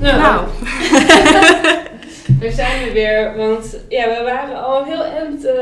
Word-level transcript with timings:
Nou, 0.00 0.18
Nou, 0.20 0.46
daar 2.40 2.50
zijn 2.52 2.84
we 2.84 2.90
weer. 2.92 3.36
Want 3.36 3.76
ja, 3.88 4.08
we 4.08 4.22
waren 4.24 4.64
al 4.64 4.84
heel 4.84 5.04
eind 5.04 5.44
eh, 5.44 5.54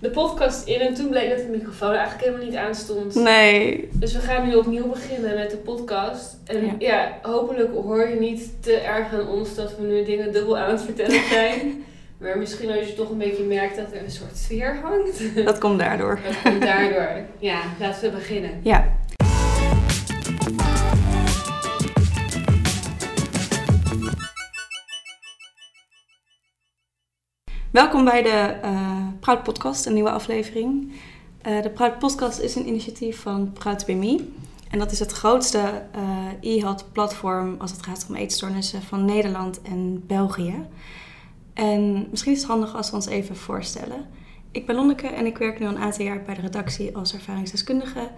de 0.00 0.10
podcast 0.10 0.66
in 0.68 0.80
en 0.80 0.94
toen 0.94 1.08
bleek 1.08 1.28
dat 1.28 1.38
de 1.38 1.48
microfoon 1.56 1.90
eigenlijk 1.92 2.24
helemaal 2.24 2.44
niet 2.46 2.56
aanstond. 2.56 3.14
nee. 3.14 3.88
Dus 3.92 4.12
we 4.12 4.18
gaan 4.20 4.48
nu 4.48 4.54
opnieuw 4.54 4.88
beginnen 4.88 5.34
met 5.34 5.50
de 5.50 5.56
podcast. 5.56 6.36
En 6.46 6.64
Ja. 6.64 6.72
ja. 6.78 7.18
hopelijk 7.30 7.72
hoor 7.74 8.08
je 8.08 8.20
niet 8.20 8.62
te 8.62 8.72
erg 8.76 9.12
aan 9.12 9.28
ons 9.28 9.54
dat 9.54 9.76
we 9.78 9.86
nu 9.86 10.04
dingen 10.04 10.32
dubbel 10.32 10.58
aan 10.58 10.70
het 10.70 10.82
vertellen 10.82 11.22
zijn. 11.32 11.84
maar 12.18 12.38
misschien 12.38 12.70
als 12.70 12.86
je 12.88 12.94
toch 12.94 13.10
een 13.10 13.18
beetje 13.18 13.42
merkt 13.42 13.76
dat 13.76 13.92
er 13.92 14.02
een 14.04 14.10
soort 14.10 14.36
sfeer 14.36 14.78
hangt. 14.82 15.44
Dat 15.44 15.58
komt 15.58 15.78
daardoor. 15.78 16.18
Dat 16.26 16.52
komt 16.52 16.62
daardoor. 16.62 17.08
Ja, 17.38 17.60
laten 17.80 18.02
we 18.02 18.16
beginnen. 18.16 18.50
Ja. 18.62 18.84
Welkom 27.72 28.04
bij 28.04 28.22
de 28.22 28.58
eh 28.62 29.06
Proud 29.20 29.42
Podcast, 29.42 29.86
een 29.86 29.92
nieuwe 29.92 30.10
aflevering. 30.10 30.92
Eh, 31.42 31.62
de 31.62 31.70
Proud 31.70 31.98
Podcast 31.98 32.38
is 32.38 32.54
een 32.54 32.66
initiatief 32.66 33.20
van 33.20 33.52
Proud 33.52 33.86
BMI. 33.86 34.34
En 34.70 34.78
dat 34.78 34.90
is 34.90 34.98
het 34.98 35.12
grootste 35.12 35.82
eh 35.92 36.54
e-health 36.56 36.92
platform 36.92 37.54
als 37.58 37.70
het 37.70 37.82
gaat 37.82 38.06
om 38.08 38.14
eetstoornissen 38.14 38.82
van 38.82 39.04
Nederland 39.04 39.62
en 39.62 40.06
België. 40.06 40.66
En 41.54 42.06
misschien 42.10 42.32
is 42.32 42.38
het 42.38 42.50
handig 42.50 42.74
als 42.74 42.90
we 42.90 42.96
ons 42.96 43.06
even 43.06 43.36
voorstellen. 43.36 44.06
Ik 44.50 44.66
ben 44.66 44.76
Lonneke 44.76 45.06
en 45.06 45.26
ik 45.26 45.38
werk 45.38 45.60
nu 45.60 45.66
een 45.66 45.78
aantal 45.78 46.04
jaar 46.04 46.22
bij 46.22 46.34
de 46.34 46.40
redactie 46.40 46.96
als 46.96 47.14
ervaringsdeskundige. 47.14 48.10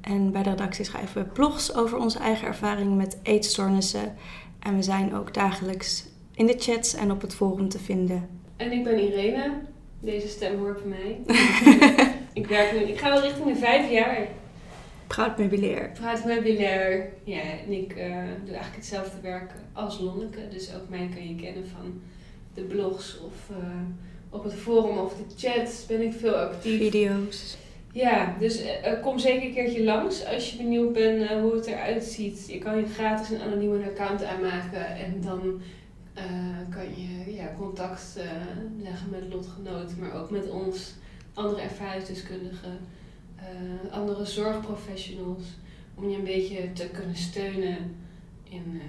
En 0.00 0.32
bij 0.32 0.42
de 0.42 0.50
redactie 0.50 0.84
schrijven 0.84 1.22
we 1.22 1.28
blogs 1.28 1.74
over 1.74 1.98
onze 1.98 2.18
eigen 2.18 2.46
ervaringen 2.46 2.96
met 2.96 3.18
eetstoornissen. 3.22 4.14
En 4.58 4.76
we 4.76 4.82
zijn 4.82 5.14
ook 5.14 5.34
dagelijks 5.34 6.04
in 6.34 6.46
de 6.46 6.56
chats 6.58 6.94
en 6.94 7.10
op 7.10 7.20
het 7.20 7.34
forum 7.34 7.68
te 7.68 7.78
vinden. 7.78 8.37
En 8.58 8.72
ik 8.72 8.84
ben 8.84 8.98
Irene. 8.98 9.50
Deze 10.00 10.28
stem 10.28 10.58
hoort 10.58 10.82
bij 10.82 10.98
mij. 10.98 11.36
ik 12.40 12.46
werk 12.46 12.72
nu, 12.72 12.78
ik 12.78 12.98
ga 12.98 13.10
wel 13.10 13.22
richting 13.22 13.46
de 13.46 13.56
vijf 13.56 13.90
jaar. 13.90 14.28
Proud 15.92 16.24
meubilair. 16.24 17.08
Ja, 17.24 17.40
en 17.40 17.72
ik 17.72 17.92
eh, 17.92 18.06
doe 18.44 18.54
eigenlijk 18.54 18.74
hetzelfde 18.74 19.20
werk 19.22 19.50
als 19.72 20.00
Lonneke. 20.00 20.48
Dus 20.50 20.74
ook 20.74 20.88
mij 20.88 21.08
kan 21.14 21.28
je 21.28 21.34
kennen 21.34 21.68
van 21.68 22.00
de 22.54 22.62
blogs 22.62 23.20
of 23.20 23.56
eh, 23.56 23.66
op 24.30 24.44
het 24.44 24.54
forum 24.54 24.98
of 24.98 25.14
de 25.14 25.48
chats 25.48 25.86
ben 25.86 26.02
ik 26.02 26.12
veel 26.12 26.34
actief. 26.34 26.78
Video's. 26.78 27.56
Ja, 27.92 28.36
dus 28.38 28.62
eh, 28.62 29.02
kom 29.02 29.18
zeker 29.18 29.46
een 29.46 29.54
keertje 29.54 29.84
langs 29.84 30.24
als 30.26 30.50
je 30.50 30.56
benieuwd 30.56 30.92
bent 30.92 31.28
hoe 31.28 31.54
het 31.54 31.66
eruit 31.66 32.04
ziet. 32.04 32.48
Je 32.48 32.58
kan 32.58 32.76
je 32.76 32.86
gratis 32.86 33.30
een 33.30 33.40
anonieme 33.40 33.84
account 33.84 34.24
aanmaken 34.24 34.96
en 34.96 35.20
dan 35.20 35.60
eh, 36.18 36.74
kan 36.74 36.84
je 36.84 37.34
ja, 37.34 37.54
contact 37.58 38.16
eh, 38.16 38.30
leggen 38.78 39.10
met 39.10 39.32
lotgenoten, 39.32 39.98
maar 39.98 40.14
ook 40.14 40.30
met 40.30 40.50
ons, 40.50 40.94
andere 41.34 41.60
ervaringsdeskundigen, 41.62 42.78
eh, 43.36 43.92
andere 43.92 44.24
zorgprofessionals, 44.24 45.44
om 45.94 46.08
je 46.08 46.16
een 46.16 46.24
beetje 46.24 46.72
te 46.72 46.88
kunnen 46.88 47.16
steunen 47.16 47.96
in 48.44 48.80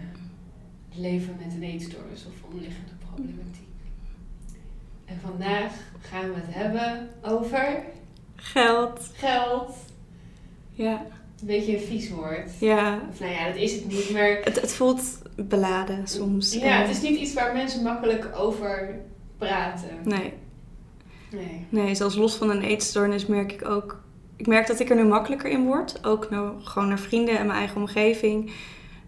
het 0.90 1.00
leven 1.00 1.38
met 1.44 1.54
een 1.54 1.64
eetstoornis 1.64 2.26
of 2.26 2.52
omliggende 2.52 2.92
problematiek. 3.10 3.68
En 5.06 5.20
vandaag 5.20 5.74
gaan 6.00 6.34
we 6.34 6.36
het 6.36 6.56
hebben 6.56 7.10
over 7.22 7.84
Geld. 8.36 9.12
geld. 9.14 9.76
Ja. 10.72 11.06
Een 11.42 11.48
beetje 11.48 11.78
een 11.78 11.84
vies 11.84 12.10
woord. 12.10 12.60
Ja. 12.60 13.02
Of 13.10 13.20
nou 13.20 13.32
ja, 13.32 13.48
dat 13.48 13.56
is 13.56 13.74
het 13.74 13.86
niet, 13.86 14.10
maar 14.10 14.42
Het, 14.44 14.62
het 14.62 14.72
voelt 14.72 15.22
beladen 15.48 16.08
soms. 16.08 16.54
ja, 16.54 16.82
het 16.82 16.90
is 16.90 17.02
niet 17.02 17.20
iets 17.20 17.34
waar 17.34 17.54
mensen 17.54 17.84
makkelijk 17.84 18.30
over 18.36 19.00
praten. 19.38 19.90
Nee. 20.04 20.34
Nee. 21.32 21.66
Nee, 21.70 21.96
zelfs 21.96 22.16
los 22.16 22.36
van 22.36 22.50
een 22.50 22.62
eetstoornis 22.62 23.26
merk 23.26 23.52
ik 23.52 23.68
ook... 23.70 24.02
Ik 24.36 24.48
merk 24.48 24.68
dat 24.68 24.80
ik 24.80 24.90
er 24.90 24.96
nu 24.96 25.04
makkelijker 25.04 25.50
in 25.50 25.66
word. 25.66 26.06
Ook 26.06 26.30
nou, 26.30 26.62
gewoon 26.64 26.88
naar 26.88 27.00
vrienden 27.00 27.38
en 27.38 27.46
mijn 27.46 27.60
eigen 27.60 27.78
omgeving. 27.78 28.52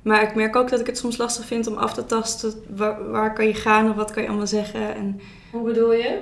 Maar 0.02 0.22
ik 0.22 0.36
merk 0.36 0.56
ook 0.56 0.70
dat 0.70 0.80
ik 0.80 0.86
het 0.86 0.98
soms 0.98 1.18
lastig 1.18 1.46
vind 1.46 1.68
om 1.68 1.78
af 1.78 1.94
te 1.94 2.06
tasten. 2.06 2.54
Waar, 2.70 3.10
waar 3.10 3.34
kan 3.34 3.48
je 3.48 3.54
gaan 3.54 3.90
of 3.90 3.96
wat 3.96 4.12
kan 4.12 4.22
je 4.24 4.28
allemaal 4.30 4.48
zeggen? 4.48 4.96
En, 4.96 5.22
Hoe 5.52 5.64
bedoel 5.64 5.94
je? 5.94 6.22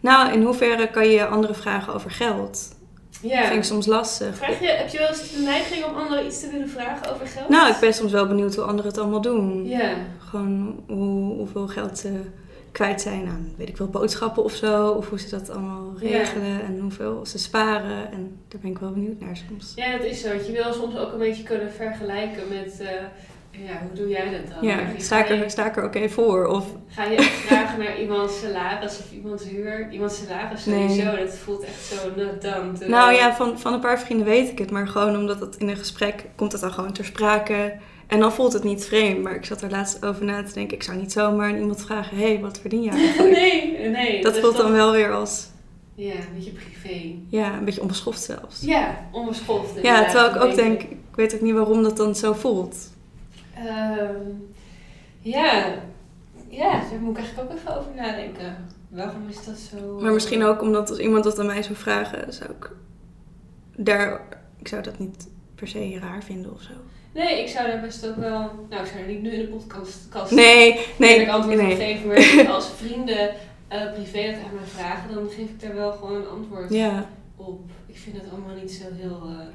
nou, 0.00 0.32
in 0.32 0.42
hoeverre 0.42 0.90
kan 0.90 1.08
je 1.08 1.26
anderen 1.26 1.56
vragen 1.56 1.94
over 1.94 2.10
geld? 2.10 2.76
Dat 3.22 3.30
Ja. 3.30 3.42
vind 3.44 3.56
ik 3.56 3.64
soms 3.64 3.86
lastig. 3.86 4.36
Vraag 4.36 4.60
je, 4.60 4.66
heb 4.66 4.88
je 4.88 4.98
wel 4.98 5.08
eens 5.08 5.32
de 5.32 5.40
neiging 5.42 5.84
om 5.84 5.94
anderen 5.94 6.26
iets 6.26 6.40
te 6.40 6.50
willen 6.50 6.68
vragen 6.68 7.14
over 7.14 7.26
geld? 7.26 7.48
Nou, 7.48 7.70
ik 7.72 7.76
ben 7.80 7.94
soms 7.94 8.12
wel 8.12 8.26
benieuwd 8.26 8.54
hoe 8.54 8.64
anderen 8.64 8.90
het 8.90 8.98
allemaal 9.00 9.20
doen. 9.20 9.68
Ja. 9.68 9.94
Gewoon 10.18 10.80
hoe, 10.86 11.34
hoeveel 11.36 11.66
geld 11.68 11.98
ze 11.98 12.20
kwijt 12.72 13.00
zijn 13.00 13.26
aan, 13.28 13.52
weet 13.56 13.68
ik 13.68 13.76
wel, 13.76 13.88
boodschappen 13.88 14.44
of 14.44 14.52
zo. 14.52 14.88
Of 14.88 15.08
hoe 15.08 15.18
ze 15.20 15.30
dat 15.30 15.50
allemaal 15.50 15.92
Ja. 16.00 16.08
regelen 16.18 16.62
en 16.62 16.78
hoeveel 16.80 17.26
ze 17.26 17.38
sparen. 17.38 18.12
En 18.12 18.38
daar 18.48 18.60
ben 18.60 18.70
ik 18.70 18.78
wel 18.78 18.92
benieuwd 18.92 19.20
naar 19.20 19.36
soms. 19.48 19.72
ja, 19.76 19.96
dat 19.96 20.06
is 20.06 20.20
zo. 20.20 20.28
Want 20.28 20.46
je 20.46 20.52
wil 20.52 20.72
soms 20.72 20.96
ook 20.96 21.12
een 21.12 21.18
beetje 21.18 21.42
kunnen 21.42 21.72
vergelijken 21.72 22.42
met... 22.48 22.80
eh, 22.80 22.88
ja, 23.50 23.80
hoe 23.82 23.92
doe 23.94 24.08
jij 24.08 24.30
dat 24.30 24.54
dan? 24.60 24.68
Ja, 24.68 24.78
sta 24.98 25.18
ik 25.24 25.28
er, 25.28 25.50
sta 25.50 25.66
ik 25.66 25.76
er 25.76 25.82
ook 25.84 25.94
even 25.94 26.10
voor. 26.10 26.46
Of, 26.46 26.66
Ga 26.88 27.04
je 27.04 27.22
vragen 27.22 27.78
naar 27.78 28.00
iemands 28.00 28.40
salaris 28.40 28.98
of 28.98 29.12
iemands 29.12 29.44
huur? 29.44 29.88
Iemands 29.92 30.18
salaris 30.18 30.64
Nee. 30.64 30.88
sowieso, 30.88 31.16
dat 31.16 31.34
voelt 31.36 31.64
echt 31.64 31.84
zo 31.84 32.14
done. 32.14 32.38
terwijl- 32.38 32.90
nou 32.90 33.12
ja, 33.12 33.34
van, 33.34 33.58
van 33.58 33.72
een 33.72 33.80
paar 33.80 34.00
vrienden 34.00 34.26
weet 34.26 34.48
ik 34.50 34.58
het. 34.58 34.70
Maar 34.70 34.88
gewoon 34.88 35.16
omdat 35.16 35.40
het 35.40 35.56
in 35.56 35.68
een 35.68 35.76
gesprek 35.76 36.24
komt 36.36 36.52
het 36.52 36.60
dan 36.60 36.72
gewoon 36.72 36.92
ter 36.92 37.04
sprake. 37.04 37.76
En 38.06 38.20
dan 38.20 38.32
voelt 38.32 38.52
het 38.52 38.64
niet 38.64 38.84
vreemd. 38.84 39.22
Maar 39.22 39.34
ik 39.34 39.44
zat 39.44 39.62
er 39.62 39.70
laatst 39.70 40.04
over 40.04 40.24
na 40.24 40.42
te 40.42 40.52
denken. 40.52 40.76
Ik 40.76 40.82
zou 40.82 40.96
niet 40.96 41.12
zomaar 41.12 41.48
aan 41.50 41.58
iemand 41.58 41.80
vragen. 41.82 42.16
Hé, 42.16 42.22
hey, 42.32 42.40
wat 42.40 42.58
verdien 42.60 42.90
eigenlijk? 42.90 43.36
nee, 43.36 43.88
nee. 43.88 44.22
Dat 44.22 44.34
is 44.34 44.40
voelt 44.40 44.56
dan 44.56 44.66
toch- 44.66 44.74
wel 44.74 44.92
weer 44.92 45.12
als, 45.12 45.46
Ja, 45.94 46.12
een 46.12 46.18
beetje 46.34 46.50
privé. 46.50 47.14
ja, 47.28 47.52
een 47.52 47.64
beetje 47.64 47.80
onbeschoft 47.80 48.22
zelfs. 48.22 48.60
Ja, 48.60 49.08
onbeschoft. 49.12 49.82
Ja, 49.82 50.04
terwijl 50.04 50.34
ik 50.34 50.42
ook 50.42 50.54
denk, 50.54 50.82
ik 50.82 50.96
weet 51.14 51.34
ook 51.34 51.40
niet 51.40 51.54
waarom 51.54 51.82
dat 51.82 51.96
dan 51.96 52.14
zo 52.14 52.32
voelt. 52.32 52.76
Ehm, 53.66 54.30
ja, 55.20 55.74
ja, 56.48 56.70
daar 56.90 57.00
moet 57.00 57.16
ik 57.16 57.22
eigenlijk 57.22 57.50
ook 57.50 57.58
even 57.58 57.78
over 57.78 57.94
nadenken. 57.94 58.56
Waarom 58.88 59.28
is 59.28 59.44
dat 59.44 59.56
zo... 59.56 60.00
Maar 60.00 60.12
misschien 60.12 60.44
ook 60.44 60.62
omdat 60.62 60.90
als 60.90 60.98
iemand 60.98 61.24
dat 61.24 61.38
aan 61.38 61.46
mij 61.46 61.62
zou 61.62 61.74
vragen, 61.74 62.32
zou 62.32 62.50
ik 62.50 62.70
daar, 63.76 64.20
ik 64.58 64.68
zou 64.68 64.82
dat 64.82 64.98
niet 64.98 65.28
per 65.54 65.68
se 65.68 65.98
raar 65.98 66.22
vinden 66.22 66.52
of 66.52 66.62
zo. 66.62 66.72
Nee, 67.14 67.42
ik 67.42 67.48
zou 67.48 67.66
daar 67.66 67.80
best 67.80 68.08
ook 68.08 68.16
wel... 68.16 68.50
Nou, 68.68 68.82
ik 68.82 68.88
zou 68.88 69.02
er 69.02 69.08
niet 69.08 69.22
nu 69.22 69.30
in 69.30 69.40
de 69.40 69.46
podcast 69.46 70.08
kast 70.08 70.32
Nee, 70.32 70.86
nee, 70.98 71.10
eerlijk 71.12 71.30
antwoord 71.30 71.56
nee. 71.56 71.72
op 71.72 71.78
geven. 71.78 72.06
Maar 72.36 72.54
als 72.54 72.70
vrienden 72.70 73.30
eh, 73.68 73.92
privé 73.92 74.26
dat 74.26 74.34
aan 74.34 74.54
mij 74.54 74.64
vragen, 74.64 75.14
dan 75.14 75.28
geef 75.30 75.48
ik 75.48 75.60
daar 75.60 75.74
wel 75.74 75.92
gewoon 75.92 76.14
een 76.14 76.28
antwoord 76.28 76.72
Ja, 76.72 77.08
op. 77.36 77.70
Ik 77.86 77.96
vind 77.96 78.16
het 78.16 78.30
allemaal 78.30 78.54
niet 78.54 78.72
zo 78.72 78.84
heel, 78.94 79.22
eh, 79.22 79.46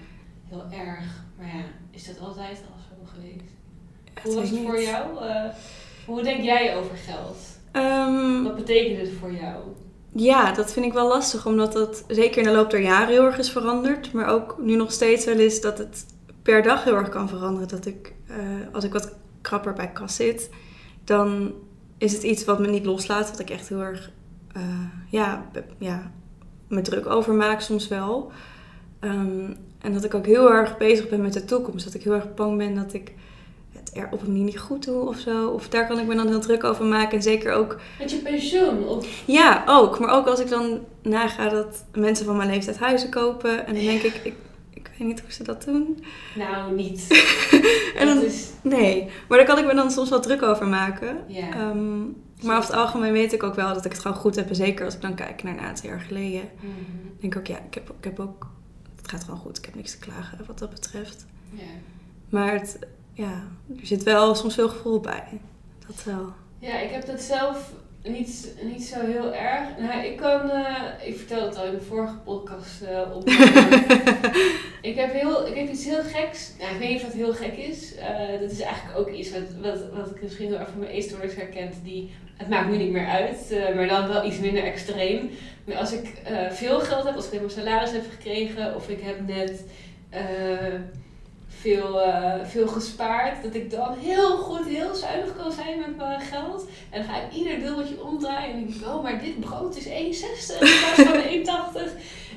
heel 0.50 0.66
erg. 0.72 1.24
Maar 1.38 1.48
ja, 1.48 1.64
is 1.92 2.06
dat 2.06 2.20
altijd 2.20 2.58
al 2.58 2.80
zo 2.90 3.12
geweest? 3.14 3.52
Hoe 4.24 4.36
was 4.36 4.50
het 4.50 4.60
voor 4.60 4.76
niet. 4.78 4.86
jou? 4.88 5.26
Eh, 5.28 5.44
hoe 6.06 6.24
denk 6.24 6.44
jij 6.44 6.76
over 6.78 6.98
geld? 6.98 7.38
Ehm, 7.72 8.44
Wat 8.44 8.56
betekent 8.56 9.00
het 9.00 9.10
voor 9.20 9.32
jou? 9.34 9.56
ja, 10.16 10.52
dat 10.52 10.74
vind 10.74 10.86
ik 10.86 10.94
wel 10.94 11.08
lastig, 11.08 11.46
omdat 11.46 11.74
dat 11.74 12.04
zeker 12.08 12.38
in 12.38 12.44
de 12.48 12.52
loop 12.54 12.70
der 12.70 12.82
jaren 12.82 13.08
heel 13.08 13.26
erg 13.26 13.38
is 13.38 13.52
veranderd. 13.52 14.14
Maar 14.14 14.28
ook 14.28 14.56
nu 14.60 14.76
nog 14.76 14.92
steeds 14.92 15.26
wel 15.26 15.40
is 15.40 15.62
dat 15.62 15.78
het 15.78 16.06
per 16.42 16.64
dag 16.64 16.84
heel 16.84 16.96
erg 16.96 17.10
kan 17.10 17.30
veranderen. 17.30 17.68
Dat 17.68 17.86
ik, 17.86 18.14
eh, 18.28 18.38
als 18.72 18.84
ik 18.84 18.94
wat 18.94 19.16
krapper 19.42 19.74
bij 19.74 19.92
kas 19.92 20.16
zit, 20.16 20.50
dan 21.04 21.54
is 21.98 22.14
het 22.14 22.24
iets 22.24 22.46
wat 22.46 22.60
me 22.60 22.68
niet 22.68 22.86
loslaat. 22.86 23.30
Wat 23.30 23.40
ik 23.40 23.50
echt 23.50 23.70
heel 23.70 23.82
erg, 23.82 24.12
eh, 24.54 24.62
ja, 25.10 25.46
ja, 25.78 26.12
me 26.68 26.82
druk 26.82 27.06
over 27.08 27.34
maak 27.34 27.62
soms 27.62 27.88
wel. 27.88 28.32
Ehm, 29.00 29.54
en 29.82 29.94
dat 29.94 30.04
ik 30.04 30.14
ook 30.14 30.26
heel 30.26 30.52
erg 30.52 30.78
bezig 30.78 31.10
ben 31.10 31.22
met 31.22 31.34
de 31.34 31.46
toekomst. 31.46 31.86
Dat 31.86 31.94
ik 31.94 32.04
heel 32.04 32.14
erg 32.14 32.34
bang 32.34 32.58
ben 32.58 32.76
dat 32.76 32.94
ik 32.94 33.14
het 33.74 33.92
er 33.98 34.08
op 34.12 34.22
een 34.22 34.28
manier 34.28 34.44
niet 34.44 34.60
goed 34.60 34.86
doe 34.86 35.08
of 35.08 35.18
zo. 35.18 35.48
Of 35.48 35.70
daar 35.70 35.88
kan 35.88 36.00
ik 36.00 36.06
me 36.08 36.16
dan 36.16 36.28
heel 36.28 36.40
druk 36.40 36.64
over 36.64 36.86
maken. 36.86 37.18
En 37.18 37.24
zeker 37.24 37.52
ook 37.54 37.80
Met 38.00 38.12
je 38.12 38.18
pensioen? 38.18 38.88
Of... 38.88 39.08
ja, 39.26 39.64
ook. 39.68 40.00
Maar 40.00 40.10
ook 40.16 40.28
als 40.28 40.40
ik 40.40 40.50
dan 40.50 40.80
naga 41.02 41.50
dat 41.50 41.84
mensen 41.94 42.26
van 42.26 42.38
mijn 42.38 42.50
leeftijd 42.50 42.78
huizen 42.78 43.10
kopen. 43.10 43.66
En 43.68 43.74
dan 43.74 43.84
denk 43.84 44.02
ik, 44.02 44.16
ik, 44.24 44.34
ik 44.70 44.92
weet 44.98 45.08
niet 45.08 45.20
hoe 45.20 45.32
ze 45.32 45.44
dat 45.44 45.64
doen. 45.64 46.04
Nou, 46.36 46.76
niet. 46.76 47.08
En 47.98 48.08
dan- 48.08 48.22
is... 48.24 48.50
Nee, 48.62 49.10
maar 49.28 49.38
daar 49.38 49.48
kan 49.48 49.58
ik 49.58 49.66
me 49.66 49.74
dan 49.76 49.92
soms 49.92 50.10
wel 50.10 50.20
druk 50.20 50.42
over 50.42 50.68
maken. 50.68 51.18
Ja. 51.28 51.50
Ehm, 51.54 52.00
maar 52.42 52.58
over 52.58 52.70
het 52.70 52.80
algemeen 52.80 53.12
weet 53.12 53.34
ik 53.34 53.44
ook 53.44 53.56
wel 53.56 53.74
dat 53.74 53.86
ik 53.86 53.92
het 53.92 54.02
gewoon 54.02 54.18
goed 54.18 54.36
heb. 54.36 54.50
En 54.50 54.56
zeker 54.56 54.86
als 54.86 54.94
ik 54.96 55.02
dan 55.02 55.16
kijk 55.16 55.44
naar 55.44 55.54
een 55.54 55.60
aantal 55.64 55.90
jaar 55.90 56.00
geleden. 56.00 56.42
Mhm. 56.60 56.70
denk 57.20 57.34
ik 57.34 57.40
ook, 57.40 57.48
ja, 57.48 57.58
ik 57.68 57.74
heb, 57.74 57.90
ik 57.98 58.04
heb 58.04 58.20
ook... 58.20 58.48
Het 58.96 59.12
gaat 59.12 59.24
gewoon 59.24 59.40
goed. 59.40 59.58
Ik 59.58 59.66
heb 59.66 59.76
niks 59.76 59.92
te 59.92 60.00
klagen 60.00 60.38
wat 60.48 60.60
dat 60.60 60.70
betreft. 60.70 61.26
Ja. 61.50 61.62
Maar 62.30 62.52
het, 62.54 62.80
ja, 63.14 63.44
er 63.80 63.86
zit 63.86 64.04
wel 64.04 64.36
soms 64.36 64.54
veel 64.54 64.70
gevoel 64.70 65.00
bij. 65.00 65.42
Dat 65.88 66.04
wel. 66.04 66.34
Ja, 66.60 66.80
ik 66.80 66.90
heb 66.90 67.06
dat 67.06 67.22
zelf 67.22 67.72
niet, 68.04 68.56
niet 68.64 68.84
zo 68.84 69.00
heel 69.00 69.34
erg. 69.34 69.78
Nou, 69.80 70.06
ik 70.06 70.18
kan, 70.18 70.50
eh, 70.50 71.08
ik 71.08 71.18
vertelde 71.18 71.46
het 71.46 71.58
al 71.58 71.66
in 71.66 71.72
de 71.72 71.82
vorige 71.82 72.16
podcast 72.16 72.82
uh, 72.82 73.16
opnemen. 73.16 73.72
ik, 74.92 74.96
heb 74.96 75.14
heel, 75.14 75.48
ik 75.48 75.56
heb 75.56 75.70
iets 75.70 75.86
heel 75.86 76.04
geks. 76.04 76.52
Nou, 76.60 76.74
ik 76.74 76.80
weet 76.80 76.90
niet 76.90 76.98
of 76.98 77.04
dat 77.04 77.14
heel 77.14 77.34
gek 77.34 77.58
is. 77.58 77.96
Uh, 77.96 78.40
dat 78.40 78.52
is 78.52 78.60
eigenlijk 78.60 79.00
ook 79.00 79.10
iets 79.10 79.32
wat, 79.32 79.42
wat, 79.62 79.92
wat 79.94 80.10
ik 80.10 80.22
misschien 80.22 80.48
heel 80.48 80.60
erg 80.60 80.70
van 80.70 80.80
mijn 80.80 80.92
eetstoornis 80.92 81.36
herkent. 81.36 81.76
Die, 81.84 82.12
het 82.38 82.50
maakt 82.50 82.70
nu 82.70 82.78
niet 82.78 82.92
meer 82.92 83.08
uit, 83.08 83.56
maar 83.76 83.88
dan 83.88 84.08
wel 84.08 84.26
iets 84.26 84.40
minder 84.40 84.64
extreem. 84.64 85.30
Maar 85.66 85.76
als 85.76 85.92
ik 85.92 86.22
veel 86.52 86.80
geld 86.80 87.04
heb, 87.04 87.16
als 87.16 87.26
ik 87.26 87.32
net 87.32 87.42
mijn 87.42 87.54
salaris 87.54 87.92
heb 87.92 88.06
gekregen 88.10 88.76
of 88.76 88.90
ik 88.90 89.02
heb 89.02 89.28
net 89.28 89.64
veel, 91.64 92.08
uh, 92.08 92.34
veel 92.44 92.68
gespaard. 92.68 93.44
Dat 93.44 93.56
ik 93.56 93.72
dan 93.72 93.98
heel 93.98 94.38
goed, 94.38 94.68
heel 94.68 94.96
zuinig 94.96 95.36
kan 95.36 95.52
zijn 95.52 95.80
met 95.80 95.98
mijn 95.98 96.22
geld. 96.22 96.68
En 96.90 97.04
ga 97.04 97.22
ik 97.22 97.34
ieder 97.34 97.60
dubbeltje 97.60 98.04
omdraaien. 98.04 98.54
En 98.54 98.60
dan 98.60 98.68
denk 98.68 98.82
ik, 98.82 98.88
oh, 98.88 99.04
maar 99.04 99.22
dit 99.22 99.40
brood 99.40 99.76
is 99.76 99.86
1,60 99.86 99.92
in 99.92 100.74
plaats 100.80 101.02
van 101.10 101.86
1,80. 101.88 101.92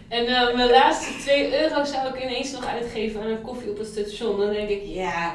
En 0.09 0.25
mijn 0.57 0.71
laatste 0.71 1.19
2 1.21 1.63
euro 1.63 1.85
zou 1.85 2.09
ik 2.09 2.23
ineens 2.23 2.53
nog 2.53 2.67
uitgeven 2.67 3.21
aan 3.21 3.31
een 3.31 3.43
koffie 3.43 3.71
op 3.71 3.79
het 3.79 3.87
station. 3.87 4.41
Dan 4.41 4.51
denk 4.51 4.69
ik, 4.69 4.83
ja, 4.85 5.35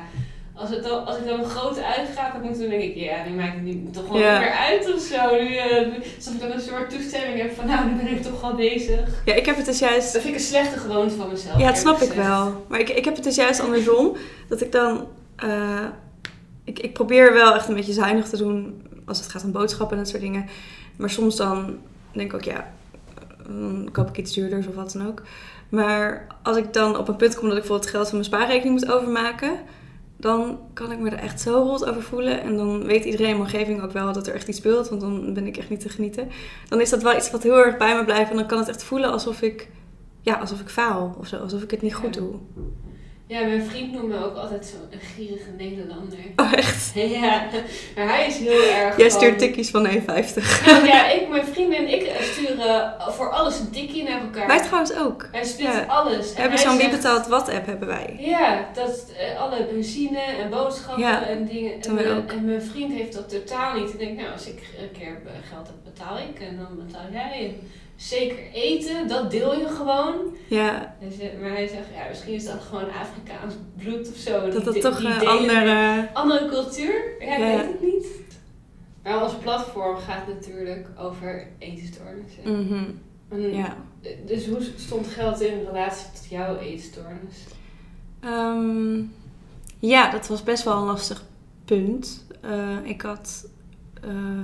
als, 0.62 0.70
het 0.70 0.84
dan, 0.84 1.06
als 1.06 1.18
ik 1.18 1.26
dan 1.26 1.40
een 1.40 1.50
grote 1.50 1.86
uitgaat, 1.86 2.34
dan, 2.34 2.42
dan 2.42 2.70
denk 2.70 2.84
ik, 2.84 2.96
ja, 2.96 3.24
nu 3.28 3.36
maakt 3.36 3.54
het 3.54 3.64
niet, 3.64 3.94
toch 3.94 4.08
wel 4.08 4.18
meer 4.18 4.52
uit 4.52 4.94
of 4.94 5.02
zo. 5.02 5.36
Nu, 5.36 5.54
uh, 5.54 5.96
alsof 6.16 6.34
ik 6.34 6.40
dan 6.40 6.52
een 6.52 6.62
soort 6.62 6.90
toestemming 6.90 7.42
heb 7.42 7.56
van, 7.56 7.66
nou, 7.66 7.90
nu 7.90 7.96
ben 7.96 8.08
ik 8.08 8.22
toch 8.22 8.42
wel 8.42 8.56
bezig. 8.56 9.00
Ja, 9.26 9.34
ik 9.34 9.46
heb 9.46 9.56
het 9.56 9.66
dus 9.66 9.80
juist... 9.80 10.14
Dat 10.14 10.22
vind 10.22 10.34
ik 10.34 10.40
een 10.40 10.46
slechte 10.46 10.80
gewoonte 10.80 11.16
van 11.16 11.30
mezelf. 11.30 11.60
Ja, 11.60 11.68
dat 11.68 11.78
snap 11.78 12.02
ik 12.02 12.12
wel. 12.12 12.66
Maar 12.68 12.80
ik, 12.80 12.90
ik 12.90 13.06
heb 13.06 13.16
het 13.16 13.24
dus 13.24 13.36
juist 13.36 13.60
andersom. 13.60 14.18
Dat 14.50 14.62
ik 14.62 14.72
dan... 14.72 15.08
Uh, 15.44 15.86
ik, 16.64 16.80
ik 16.80 16.94
probeer 16.94 17.34
wel 17.34 17.56
echt 17.56 17.68
een 17.68 17.76
beetje 17.76 17.94
zuinig 17.94 18.30
te 18.30 18.38
doen 18.38 18.82
als 19.06 19.20
het 19.20 19.28
gaat 19.28 19.44
om 19.44 19.52
boodschappen 19.52 19.98
en 19.98 20.04
dat 20.04 20.12
soort 20.12 20.24
dingen. 20.24 20.46
Maar 20.98 21.10
soms 21.10 21.36
dan 21.36 21.78
denk 22.12 22.34
ik 22.34 22.36
ook, 22.36 22.44
ja, 22.44 22.74
dan 23.44 23.90
koop 23.92 24.10
ik 24.10 24.18
iets 24.18 24.34
duurders 24.34 24.68
of 24.68 24.76
wat 24.76 24.92
dan 24.92 25.08
ook. 25.08 25.22
Maar 25.70 26.28
als 26.44 26.58
ik 26.58 26.74
dan 26.74 26.98
op 26.98 27.08
een 27.08 27.16
punt 27.16 27.36
kom 27.36 27.48
dat 27.48 27.58
ik 27.58 27.60
bijvoorbeeld 27.60 27.92
geld 27.92 28.10
van 28.10 28.18
mijn 28.18 28.30
spaarrekening 28.30 28.80
moet 28.80 28.92
overmaken 28.92 29.60
dan 30.22 30.60
kan 30.74 30.92
ik 30.92 31.00
me 31.00 31.10
er 31.10 31.20
echt 31.20 31.42
zo 31.42 31.54
rot 31.54 31.86
over 31.86 32.02
voelen. 32.02 32.42
En 32.42 32.58
dan 32.58 32.84
weet 32.86 33.06
iedereen 33.06 33.30
in 33.30 33.38
mijn 33.38 33.52
omgeving 33.52 33.82
ook 33.82 33.92
wel 33.92 34.14
dat 34.14 34.28
er 34.28 34.34
echt 34.34 34.48
iets 34.48 34.58
speelt, 34.58 34.90
want 34.90 35.02
dan 35.02 35.34
ben 35.34 35.48
ik 35.48 35.58
echt 35.58 35.70
niet 35.70 35.80
te 35.80 35.90
genieten. 35.90 36.30
Dan 36.70 36.82
is 36.82 36.90
dat 36.90 37.02
wel 37.02 37.16
iets 37.16 37.32
wat 37.32 37.44
heel 37.44 37.58
erg 37.58 37.78
bij 37.78 37.96
me 37.96 38.06
blijft. 38.06 38.30
En 38.30 38.38
dan 38.38 38.48
kan 38.48 38.58
het 38.58 38.68
echt 38.68 38.84
voelen 38.84 39.12
alsof 39.12 39.42
ik, 39.42 39.70
ja, 40.22 40.36
alsof 40.36 40.60
ik 40.60 40.70
faal 40.70 41.16
of 41.20 41.28
zo, 41.28 41.38
alsof 41.38 41.62
ik 41.62 41.72
het 41.72 41.82
niet 41.82 41.96
goed 41.96 42.14
doe. 42.14 42.34
Ja, 43.32 43.42
mijn 43.42 43.64
vriend 43.64 43.94
noemt 43.94 44.08
me 44.08 44.26
ook 44.26 44.36
altijd 44.36 44.66
zo'n 44.66 45.00
gierige 45.16 45.50
Nederlander. 45.58 46.18
Oh, 46.36 46.54
echt? 46.54 46.92
Ja, 47.22 47.44
maar 47.96 48.08
hij 48.08 48.28
is 48.28 48.38
heel 48.38 48.64
erg 48.64 48.98
Jij 48.98 49.10
stuurt 49.10 49.40
tikkies 49.40 49.70
van 49.70 49.88
1,50. 49.88 49.94
Nou, 50.66 50.86
ja, 50.86 51.10
ik, 51.10 51.30
mijn 51.30 51.46
vriend 51.46 51.74
en 51.74 51.94
ik 51.94 52.12
sturen 52.22 52.96
voor 53.00 53.32
alles 53.32 53.60
een 53.60 53.70
tikkie 53.70 54.04
naar 54.04 54.22
elkaar. 54.22 54.48
Wij 54.48 54.62
trouwens 54.62 54.96
ook. 54.96 55.28
Hij 55.32 55.44
stuurt 55.44 55.88
alles. 55.88 56.34
We 56.34 56.42
hebben 56.42 56.60
zo'n 56.60 56.78
wie 56.78 56.90
betaalt 56.90 57.28
wat 57.28 57.50
app 57.50 57.66
hebben 57.66 57.88
wij. 57.88 58.16
Ja, 58.20 58.70
dat 58.74 59.06
uh, 59.34 59.42
alle 59.42 59.66
benzine 59.74 60.20
en 60.20 60.50
boodschappen 60.50 61.28
en 61.28 61.46
dingen. 61.46 61.82
En, 61.82 61.94
mijn, 61.94 62.30
en 62.30 62.46
mijn 62.46 62.62
vriend 62.62 62.94
heeft 62.94 63.14
dat 63.14 63.30
totaal 63.30 63.80
niet. 63.80 63.90
Ik 63.90 64.00
denk, 64.00 64.18
nou, 64.18 64.32
als 64.32 64.48
ik 64.48 64.60
een 64.80 64.92
keer 65.00 65.22
geld 65.50 65.68
heb, 65.68 65.94
betaal 65.94 66.18
ik. 66.18 66.40
En 66.40 66.58
dan 66.58 66.86
betaal 66.86 67.06
jij 67.12 67.56
zeker 68.02 68.52
eten, 68.54 69.08
dat 69.08 69.32
deel 69.32 69.60
je 69.60 69.68
gewoon. 69.68 70.16
Ja. 70.48 70.96
Dus, 71.00 71.16
maar 71.42 71.50
hij 71.50 71.68
zegt, 71.68 71.88
ja, 71.96 72.08
misschien 72.10 72.34
is 72.34 72.46
dat 72.46 72.62
gewoon 72.62 72.90
Afrikaans 72.92 73.54
bloed 73.78 74.10
of 74.10 74.16
zo. 74.16 74.50
Dat 74.50 74.64
dat 74.64 74.82
toch 74.82 75.04
een 75.04 75.28
andere... 75.28 76.10
Andere 76.14 76.50
cultuur? 76.50 77.16
Ja, 77.20 77.36
ik 77.36 77.40
weet 77.40 77.68
het 77.68 77.82
niet. 77.82 78.08
Maar 79.04 79.24
ons 79.24 79.34
platform 79.34 79.98
gaat 79.98 80.28
natuurlijk 80.28 80.88
over 80.98 81.48
eetstoornissen. 81.60 82.44
Mm 82.44 83.00
ja. 83.38 83.78
Dus 84.26 84.48
hoe 84.48 84.62
stond 84.76 85.08
geld 85.08 85.42
in 85.42 85.66
relatie 85.66 86.06
tot 86.14 86.30
jouw 86.30 86.58
eetstoornis? 86.58 87.46
Um, 88.26 89.14
ja, 89.80 90.12
dat 90.12 90.28
was 90.28 90.44
best 90.44 90.64
wel 90.64 90.78
een 90.78 90.86
lastig 90.86 91.24
punt. 91.66 92.26
Uh, 92.46 92.78
ik 92.84 93.02
had... 93.02 93.48
Uh, 94.06 94.40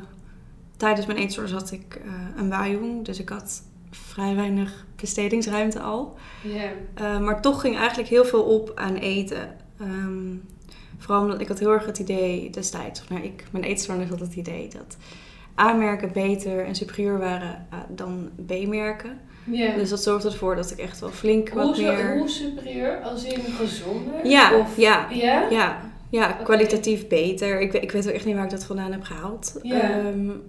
tijdens 0.77 1.05
mijn 1.05 1.19
eetstoornis 1.19 1.53
had 1.53 1.71
ik 1.71 1.99
uh, 2.05 2.11
een 2.37 2.49
waaijong. 2.49 3.05
Dus 3.05 3.19
ik 3.19 3.29
had 3.29 3.61
vrij 3.91 4.35
weinig 4.35 4.85
bestedingsruimte 4.95 5.79
al. 5.79 6.15
Yeah. 6.41 7.19
maar 7.19 7.41
toch 7.41 7.61
ging 7.61 7.77
eigenlijk 7.77 8.09
heel 8.09 8.25
veel 8.25 8.43
op 8.43 8.71
aan 8.75 8.95
eten. 8.95 9.55
Um, 9.81 10.43
vooral 10.97 11.23
omdat 11.23 11.41
ik 11.41 11.47
had 11.47 11.59
heel 11.59 11.71
erg 11.71 11.85
het 11.85 11.99
idee 11.99 12.49
destijds, 12.49 13.01
of 13.01 13.09
nou 13.09 13.23
ik, 13.23 13.43
mijn 13.51 13.63
eetstoornis 13.63 14.09
had 14.09 14.19
het 14.19 14.35
idee 14.35 14.67
dat 14.67 14.97
A-merken 15.59 16.11
beter 16.13 16.65
en 16.65 16.75
superieur 16.75 17.17
waren 17.17 17.67
uh, 17.73 17.79
dan 17.89 18.29
B-merken. 18.45 19.19
Yeah. 19.43 19.75
Dus 19.75 19.89
dat 19.89 20.03
zorgde 20.03 20.29
ervoor 20.29 20.55
dat 20.55 20.71
ik 20.71 20.77
echt 20.77 20.99
wel 20.99 21.09
flink 21.09 21.49
wat 21.49 21.75
hoe, 21.75 21.85
meer... 21.85 22.17
Hoe 22.17 22.29
superieur? 22.29 23.01
Als 23.01 23.23
in 23.23 23.41
gezonder? 23.41 24.27
Ja, 24.27 24.57
of, 24.57 24.77
ja, 24.77 25.07
ja, 25.09 25.49
ja, 25.49 25.79
ja, 26.09 26.31
kwalitatief 26.31 27.07
beter. 27.07 27.61
Ik, 27.61 27.73
ik 27.73 27.91
weet 27.91 28.07
ook 28.07 28.13
echt 28.13 28.25
niet 28.25 28.35
waar 28.35 28.43
ik 28.43 28.49
dat 28.49 28.63
vandaan 28.63 28.91
heb 28.91 29.03
gehaald. 29.03 29.59
Um, 29.63 30.43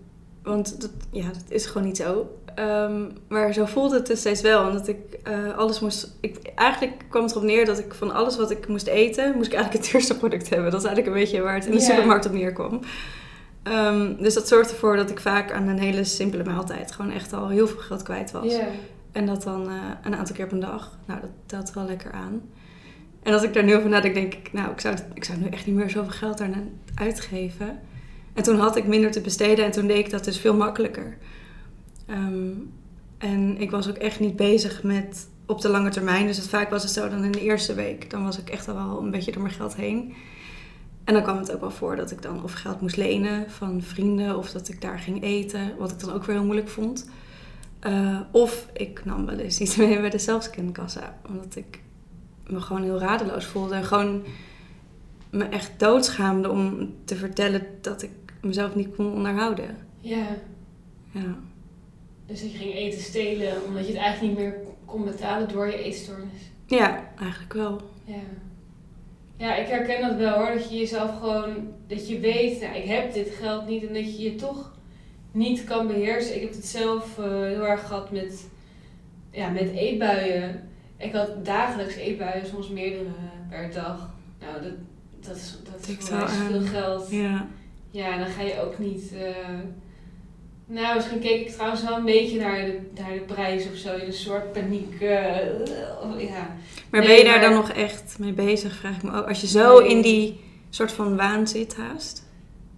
want 0.49 0.81
dat, 0.81 0.91
ja, 1.11 1.27
dat 1.27 1.45
is 1.49 1.67
gewoon 1.67 1.87
niet 1.87 1.97
zo. 1.97 2.39
Um, 2.59 3.13
maar 3.29 3.53
zo 3.53 3.65
voelde 3.65 3.97
het 3.97 4.07
dus 4.07 4.21
steeds 4.21 4.41
wel. 4.41 4.67
Omdat 4.67 4.89
ik 4.89 4.99
uh, 5.29 5.57
alles 5.57 5.81
moest... 5.81 6.17
Ik, 6.21 6.53
eigenlijk 6.55 7.05
kwam 7.09 7.23
het 7.23 7.31
erop 7.31 7.45
neer 7.45 7.65
dat 7.65 7.79
ik 7.79 7.95
van 7.95 8.15
alles 8.15 8.37
wat 8.37 8.51
ik 8.51 8.69
moest 8.69 8.87
eten... 8.87 9.35
moest 9.37 9.47
ik 9.47 9.55
eigenlijk 9.55 9.85
het 9.85 9.95
eerste 9.95 10.17
product 10.17 10.49
hebben. 10.49 10.71
Dat 10.71 10.81
is 10.81 10.87
eigenlijk 10.87 11.17
een 11.17 11.23
beetje 11.23 11.43
waar 11.43 11.55
het 11.55 11.67
in 11.67 11.73
de 11.73 11.81
supermarkt 11.81 12.27
op 12.27 12.33
neerkwam. 12.33 12.81
Um, 13.65 14.17
dus 14.23 14.35
dat 14.35 14.49
zorgde 14.49 14.73
ervoor 14.73 14.97
dat 14.97 15.11
ik 15.11 15.21
vaak 15.21 15.53
aan 15.53 15.69
een 15.69 15.79
hele 15.79 16.05
simpele 16.05 16.45
maaltijd... 16.45 16.93
gewoon 16.93 17.13
echt 17.13 17.33
al 17.33 17.49
heel 17.49 17.69
veel 17.69 17.79
geld 17.79 18.03
kwijt 18.03 18.31
was. 18.31 18.59
En 19.13 19.27
dat 19.27 19.43
dan 19.43 19.67
uh, 19.69 19.75
een 20.03 20.17
aantal 20.17 20.35
keer 20.35 20.45
op 20.45 20.53
een 20.53 20.61
dag. 20.61 20.99
Nou, 21.07 21.21
dat 21.21 21.31
telt 21.47 21.73
wel 21.73 21.85
lekker 21.85 22.13
aan. 22.13 22.43
En 23.23 23.33
als 23.33 23.43
ik 23.43 23.55
daar 23.55 23.65
nu 23.65 23.77
over 23.77 23.89
nadenk, 23.89 24.15
denk 24.15 24.35
ik... 24.35 24.53
Nou, 24.53 24.71
ik 24.71 24.81
zou, 24.81 24.97
ik 25.15 25.25
zou 25.25 25.39
nu 25.39 25.47
echt 25.47 25.67
niet 25.67 25.75
meer 25.75 25.91
zoveel 25.91 26.13
geld 26.13 26.39
daarna 26.39 26.63
uitgeven... 26.95 27.81
En 28.39 28.45
toen 28.45 28.59
had 28.59 28.77
ik 28.77 28.87
minder 28.87 29.11
te 29.11 29.21
besteden 29.21 29.65
en 29.65 29.71
toen 29.71 29.87
deed 29.87 29.99
ik 29.99 30.11
dat 30.11 30.25
dus 30.25 30.39
veel 30.39 30.55
makkelijker. 30.55 31.17
Um, 32.11 32.73
en 33.19 33.61
ik 33.61 33.71
was 33.71 33.89
ook 33.89 33.97
echt 33.97 34.21
niet 34.21 34.37
bezig 34.37 34.83
met 34.83 35.29
op 35.47 35.61
de 35.61 35.69
lange 35.69 35.91
termijn. 35.91 36.27
Dus 36.27 36.37
het, 36.37 36.49
vaak 36.49 36.71
was 36.71 36.83
het 36.83 36.93
zo 36.93 37.09
dan 37.09 37.25
in 37.25 37.33
de 37.33 37.41
eerste 37.41 37.75
week, 37.75 38.11
dan 38.11 38.25
was 38.25 38.39
ik 38.39 38.51
echt 38.51 38.69
al 38.69 38.75
wel 38.75 39.01
een 39.01 39.11
beetje 39.11 39.33
door 39.33 39.43
mijn 39.43 39.55
geld 39.55 39.77
heen. 39.77 40.15
En 41.05 41.15
dan 41.15 41.23
kwam 41.23 41.39
het 41.39 41.53
ook 41.53 41.61
wel 41.61 41.71
voor 41.71 41.97
dat 41.97 42.11
ik 42.11 42.23
dan 42.23 42.43
of 42.43 42.53
geld 42.53 42.81
moest 42.81 42.97
lenen 42.97 43.51
van 43.51 43.83
vrienden 43.83 44.37
of 44.37 44.51
dat 44.51 44.69
ik 44.69 44.81
daar 44.81 44.99
ging 44.99 45.23
eten, 45.23 45.73
wat 45.79 45.91
ik 45.91 46.01
dan 46.01 46.13
ook 46.13 46.25
weer 46.25 46.37
heel 46.37 46.45
moeilijk 46.45 46.69
vond. 46.69 47.11
Uh, 47.87 48.21
of 48.31 48.69
ik 48.73 49.05
nam 49.05 49.27
wel 49.27 49.39
eens 49.39 49.61
iets 49.61 49.77
mee 49.77 50.01
bij 50.01 50.11
de 50.11 50.19
zelfscankassa, 50.19 51.19
omdat 51.29 51.57
ik 51.57 51.83
me 52.47 52.61
gewoon 52.61 52.83
heel 52.83 52.99
radeloos 52.99 53.45
voelde 53.45 53.75
en 53.75 53.85
gewoon 53.85 54.23
me 55.31 55.45
echt 55.45 55.81
doodschaamde 55.81 56.51
om 56.51 56.95
te 57.05 57.17
vertellen 57.17 57.67
dat 57.81 58.03
ik 58.03 58.11
mezelf 58.41 58.75
niet 58.75 58.95
kon 58.97 59.13
onderhouden. 59.13 59.77
Ja. 60.01 60.27
Ja. 61.11 61.37
Dus 62.27 62.41
je 62.41 62.49
ging 62.49 62.75
eten 62.75 63.01
stelen 63.01 63.65
omdat 63.67 63.87
je 63.87 63.93
het 63.93 64.03
eigenlijk 64.03 64.35
niet 64.35 64.47
meer 64.47 64.57
kon 64.85 65.05
betalen 65.05 65.49
door 65.49 65.67
je 65.67 65.83
eetstoornis. 65.83 66.51
Ja, 66.67 67.11
eigenlijk 67.19 67.53
wel. 67.53 67.81
Ja. 68.05 68.23
Ja, 69.37 69.55
ik 69.55 69.67
herken 69.67 70.09
dat 70.09 70.17
wel 70.17 70.35
hoor. 70.35 70.55
Dat 70.55 70.71
je 70.71 70.79
jezelf 70.79 71.19
gewoon, 71.19 71.73
dat 71.87 72.09
je 72.09 72.19
weet, 72.19 72.61
nou, 72.61 72.77
ik 72.77 72.85
heb 72.85 73.13
dit 73.13 73.29
geld 73.29 73.67
niet 73.67 73.87
en 73.87 73.95
dat 73.95 74.17
je 74.17 74.23
je 74.23 74.35
toch 74.35 74.73
niet 75.33 75.65
kan 75.65 75.87
beheersen. 75.87 76.35
Ik 76.35 76.41
heb 76.41 76.51
het 76.51 76.67
zelf 76.67 77.19
uh, 77.19 77.25
heel 77.25 77.67
erg 77.67 77.87
gehad 77.87 78.11
met, 78.11 78.49
ja, 79.31 79.49
met 79.51 79.71
eetbuien. 79.71 80.69
Ik 80.97 81.13
had 81.13 81.45
dagelijks 81.45 81.95
eetbuien, 81.95 82.47
soms 82.47 82.69
meerdere 82.69 83.11
per 83.51 83.73
dag. 83.73 84.15
Nou, 84.41 84.63
dat, 84.63 84.73
dat 85.21 85.37
is, 85.37 85.59
dat 85.73 85.89
is 85.89 86.09
wel 86.09 86.29
veel 86.29 86.61
geld. 86.61 87.11
Ja. 87.11 87.49
Ja, 87.99 88.13
en 88.13 88.19
dan 88.19 88.29
ga 88.29 88.43
je 88.43 88.61
ook 88.61 88.79
niet. 88.79 89.13
Uh... 89.13 89.21
Nou, 90.67 90.95
misschien 90.95 91.21
keek 91.21 91.47
ik 91.47 91.53
trouwens 91.53 91.83
wel 91.83 91.97
een 91.97 92.05
beetje 92.05 92.39
naar 92.39 92.67
de, 92.67 92.81
naar 92.95 93.13
de 93.13 93.21
prijs 93.21 93.67
of 93.71 93.77
zo, 93.77 93.97
in 93.97 94.07
een 94.07 94.13
soort 94.13 94.53
paniek. 94.53 95.01
Uh, 95.01 95.11
ja. 96.19 96.57
Maar 96.91 97.01
nee, 97.01 97.09
ben 97.09 97.17
je 97.17 97.25
daar 97.25 97.41
maar... 97.41 97.41
dan 97.41 97.53
nog 97.53 97.71
echt 97.71 98.19
mee 98.19 98.33
bezig, 98.33 98.77
vraag 98.77 98.97
ik 98.97 99.03
me 99.03 99.13
ook. 99.13 99.29
Als 99.29 99.41
je 99.41 99.47
zo 99.47 99.81
nee. 99.81 99.91
in 99.91 100.03
die 100.03 100.41
soort 100.71 100.93
van 100.93 101.17
waan 101.17 101.47
zit 101.47 101.77
haast? 101.77 102.27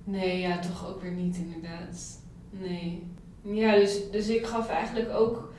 Nee, 0.05 0.41
ja, 0.41 0.59
toch 0.59 0.89
ook 0.89 1.03
weer 1.03 1.12
niet 1.12 1.37
inderdaad. 1.37 2.21
Nee. 2.50 3.03
Ja, 3.43 3.75
dus, 3.75 4.11
dus 4.11 4.29
ik 4.29 4.47
gaf 4.47 4.69
eigenlijk 4.69 5.15
ook 5.15 5.53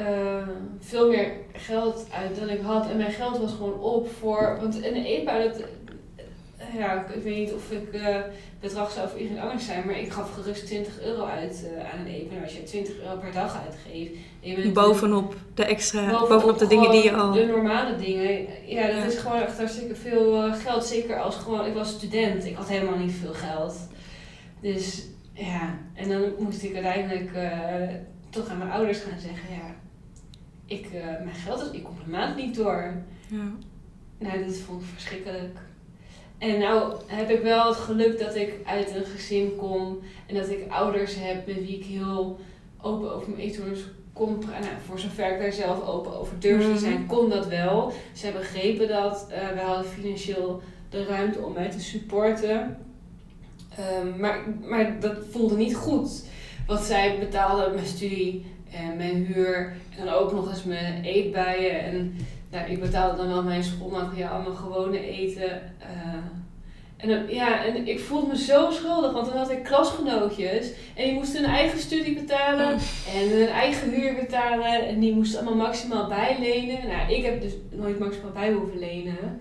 uh, 0.00 0.48
veel 0.80 1.08
meer 1.08 1.32
geld 1.52 2.06
uit 2.12 2.38
dan 2.38 2.48
ik 2.48 2.60
had. 2.60 2.90
En 2.90 2.96
mijn 2.96 3.12
geld 3.12 3.38
was 3.38 3.52
gewoon 3.52 3.80
op 3.80 4.10
voor. 4.18 4.58
Want 4.60 4.76
een 4.76 5.04
eetbui, 5.04 5.48
dat, 5.48 5.62
ja, 6.74 7.06
ik 7.14 7.22
weet 7.22 7.36
niet 7.36 7.52
of 7.52 7.70
ik 7.70 7.94
uh, 7.94 8.16
bedrag 8.60 8.90
zou 8.90 9.08
voor 9.08 9.18
iedereen 9.18 9.42
anders 9.42 9.66
zijn, 9.66 9.86
maar 9.86 9.98
ik 9.98 10.12
gaf 10.12 10.32
gerust 10.32 10.66
20 10.66 11.02
euro 11.02 11.24
uit 11.24 11.64
uh, 11.64 11.92
aan 11.92 12.00
een 12.00 12.06
evenement. 12.06 12.42
Als 12.42 12.52
je 12.52 12.62
20 12.62 13.00
euro 13.00 13.16
per 13.16 13.32
dag 13.32 13.62
uitgeeft. 13.64 14.12
Je 14.40 14.70
bovenop 14.72 15.34
de 15.54 15.64
extra, 15.64 16.00
bovenop, 16.10 16.28
bovenop 16.28 16.58
de 16.58 16.66
dingen 16.66 16.90
die 16.90 17.02
je 17.02 17.12
al. 17.12 17.32
De 17.32 17.46
normale 17.46 17.96
dingen. 17.96 18.46
Ja, 18.66 18.86
dat 18.86 18.96
ja. 18.96 19.04
is 19.04 19.16
gewoon 19.16 19.40
echt 19.40 19.58
hartstikke 19.58 19.94
veel 19.94 20.46
uh, 20.46 20.54
geld. 20.54 20.84
Zeker 20.84 21.20
als 21.20 21.36
gewoon, 21.36 21.66
ik 21.66 21.74
was 21.74 21.90
student, 21.90 22.44
ik 22.44 22.56
had 22.56 22.68
helemaal 22.68 22.98
niet 22.98 23.12
veel 23.12 23.34
geld. 23.34 23.88
Dus 24.60 25.06
ja, 25.32 25.78
en 25.94 26.08
dan 26.08 26.32
moest 26.38 26.62
ik 26.62 26.74
uiteindelijk 26.74 27.32
eh, 27.32 27.94
toch 28.30 28.48
aan 28.48 28.58
mijn 28.58 28.70
ouders 28.70 28.98
gaan 28.98 29.18
zeggen, 29.18 29.54
ja, 29.54 29.74
ik, 30.66 30.86
eh, 30.86 31.04
mijn 31.04 31.34
geld 31.34 31.60
is, 31.60 31.70
ik 31.70 31.84
kom 31.84 31.96
de 32.04 32.10
maand 32.10 32.36
niet 32.36 32.54
door. 32.54 32.94
Ja. 33.28 33.52
Nou, 34.18 34.44
dat 34.44 34.56
vond 34.56 34.82
ik 34.82 34.88
verschrikkelijk. 34.92 35.58
En 36.38 36.58
nou 36.58 36.92
heb 37.06 37.30
ik 37.30 37.42
wel 37.42 37.66
het 37.68 37.76
geluk 37.76 38.18
dat 38.18 38.34
ik 38.34 38.54
uit 38.64 38.94
een 38.94 39.04
gezin 39.04 39.56
kom 39.56 39.98
en 40.26 40.34
dat 40.34 40.48
ik 40.48 40.64
ouders 40.68 41.14
heb 41.18 41.46
met 41.46 41.56
wie 41.56 41.76
ik 41.78 41.84
heel 41.84 42.38
open 42.82 43.14
over 43.14 43.28
mijn 43.30 43.40
eetstoornis 43.42 43.84
kon 44.12 44.38
pra- 44.38 44.58
Nou, 44.58 44.72
voor 44.86 44.98
zover 44.98 45.32
ik 45.32 45.40
daar 45.40 45.52
zelf 45.52 45.86
open 45.88 46.18
over 46.18 46.38
durfde 46.38 46.72
te 46.72 46.78
zijn, 46.78 46.92
Mhm. 47.00 47.06
kon 47.06 47.28
dat 47.30 47.46
wel. 47.46 47.92
Ze 48.14 48.30
begrepen 48.32 48.88
dat. 48.88 49.26
eh 49.30 49.48
we 49.54 49.60
hadden 49.60 49.84
financieel 49.90 50.62
de 50.90 51.04
ruimte 51.04 51.38
om 51.40 51.52
mij 51.52 51.70
te 51.70 51.80
supporten. 51.80 52.76
Ehm, 53.76 54.20
maar, 54.20 54.38
maar 54.68 55.00
dat 55.00 55.16
voelde 55.30 55.56
niet 55.56 55.76
goed. 55.76 56.24
Want 56.66 56.80
zij 56.80 57.18
betaalden 57.18 57.74
mijn 57.74 57.86
studie 57.86 58.46
en 58.70 58.96
mijn 58.96 59.24
huur 59.24 59.76
en 59.98 60.04
dan 60.04 60.14
ook 60.14 60.32
nog 60.32 60.48
eens 60.50 60.64
mijn 60.64 61.04
eetbuien. 61.04 61.80
En 61.80 62.16
nou, 62.50 62.70
ik 62.70 62.80
betaalde 62.80 63.16
dan 63.16 63.28
wel 63.28 63.42
mijn 63.42 63.64
schoolmateriaal, 63.64 64.42
mijn 64.42 64.56
gewone 64.56 65.00
eten. 65.00 65.50
eh. 65.78 66.14
en, 66.96 67.08
dan, 67.08 67.34
ja, 67.34 67.64
en 67.64 67.88
ik 67.88 68.00
voelde 68.00 68.26
me 68.26 68.38
zo 68.38 68.70
schuldig, 68.70 69.12
want 69.12 69.26
dan 69.26 69.36
had 69.36 69.50
ik 69.50 69.64
klasgenootjes 69.64 70.72
en 70.94 71.04
die 71.04 71.14
moesten 71.14 71.42
hun 71.42 71.50
eigen 71.50 71.78
studie 71.78 72.14
betalen 72.14 72.72
en 73.14 73.28
hun 73.38 73.48
eigen 73.48 73.90
huur 73.90 74.14
betalen. 74.14 74.88
En 74.88 75.00
die 75.00 75.14
moesten 75.14 75.40
allemaal 75.40 75.66
maximaal 75.66 76.08
bijlenen. 76.08 76.86
Nou, 76.86 77.12
ik 77.12 77.24
heb 77.24 77.40
dus 77.40 77.52
nooit 77.70 77.98
maximaal 77.98 78.32
bij 78.32 78.52
hoeven 78.52 78.78
lenen. 78.78 79.40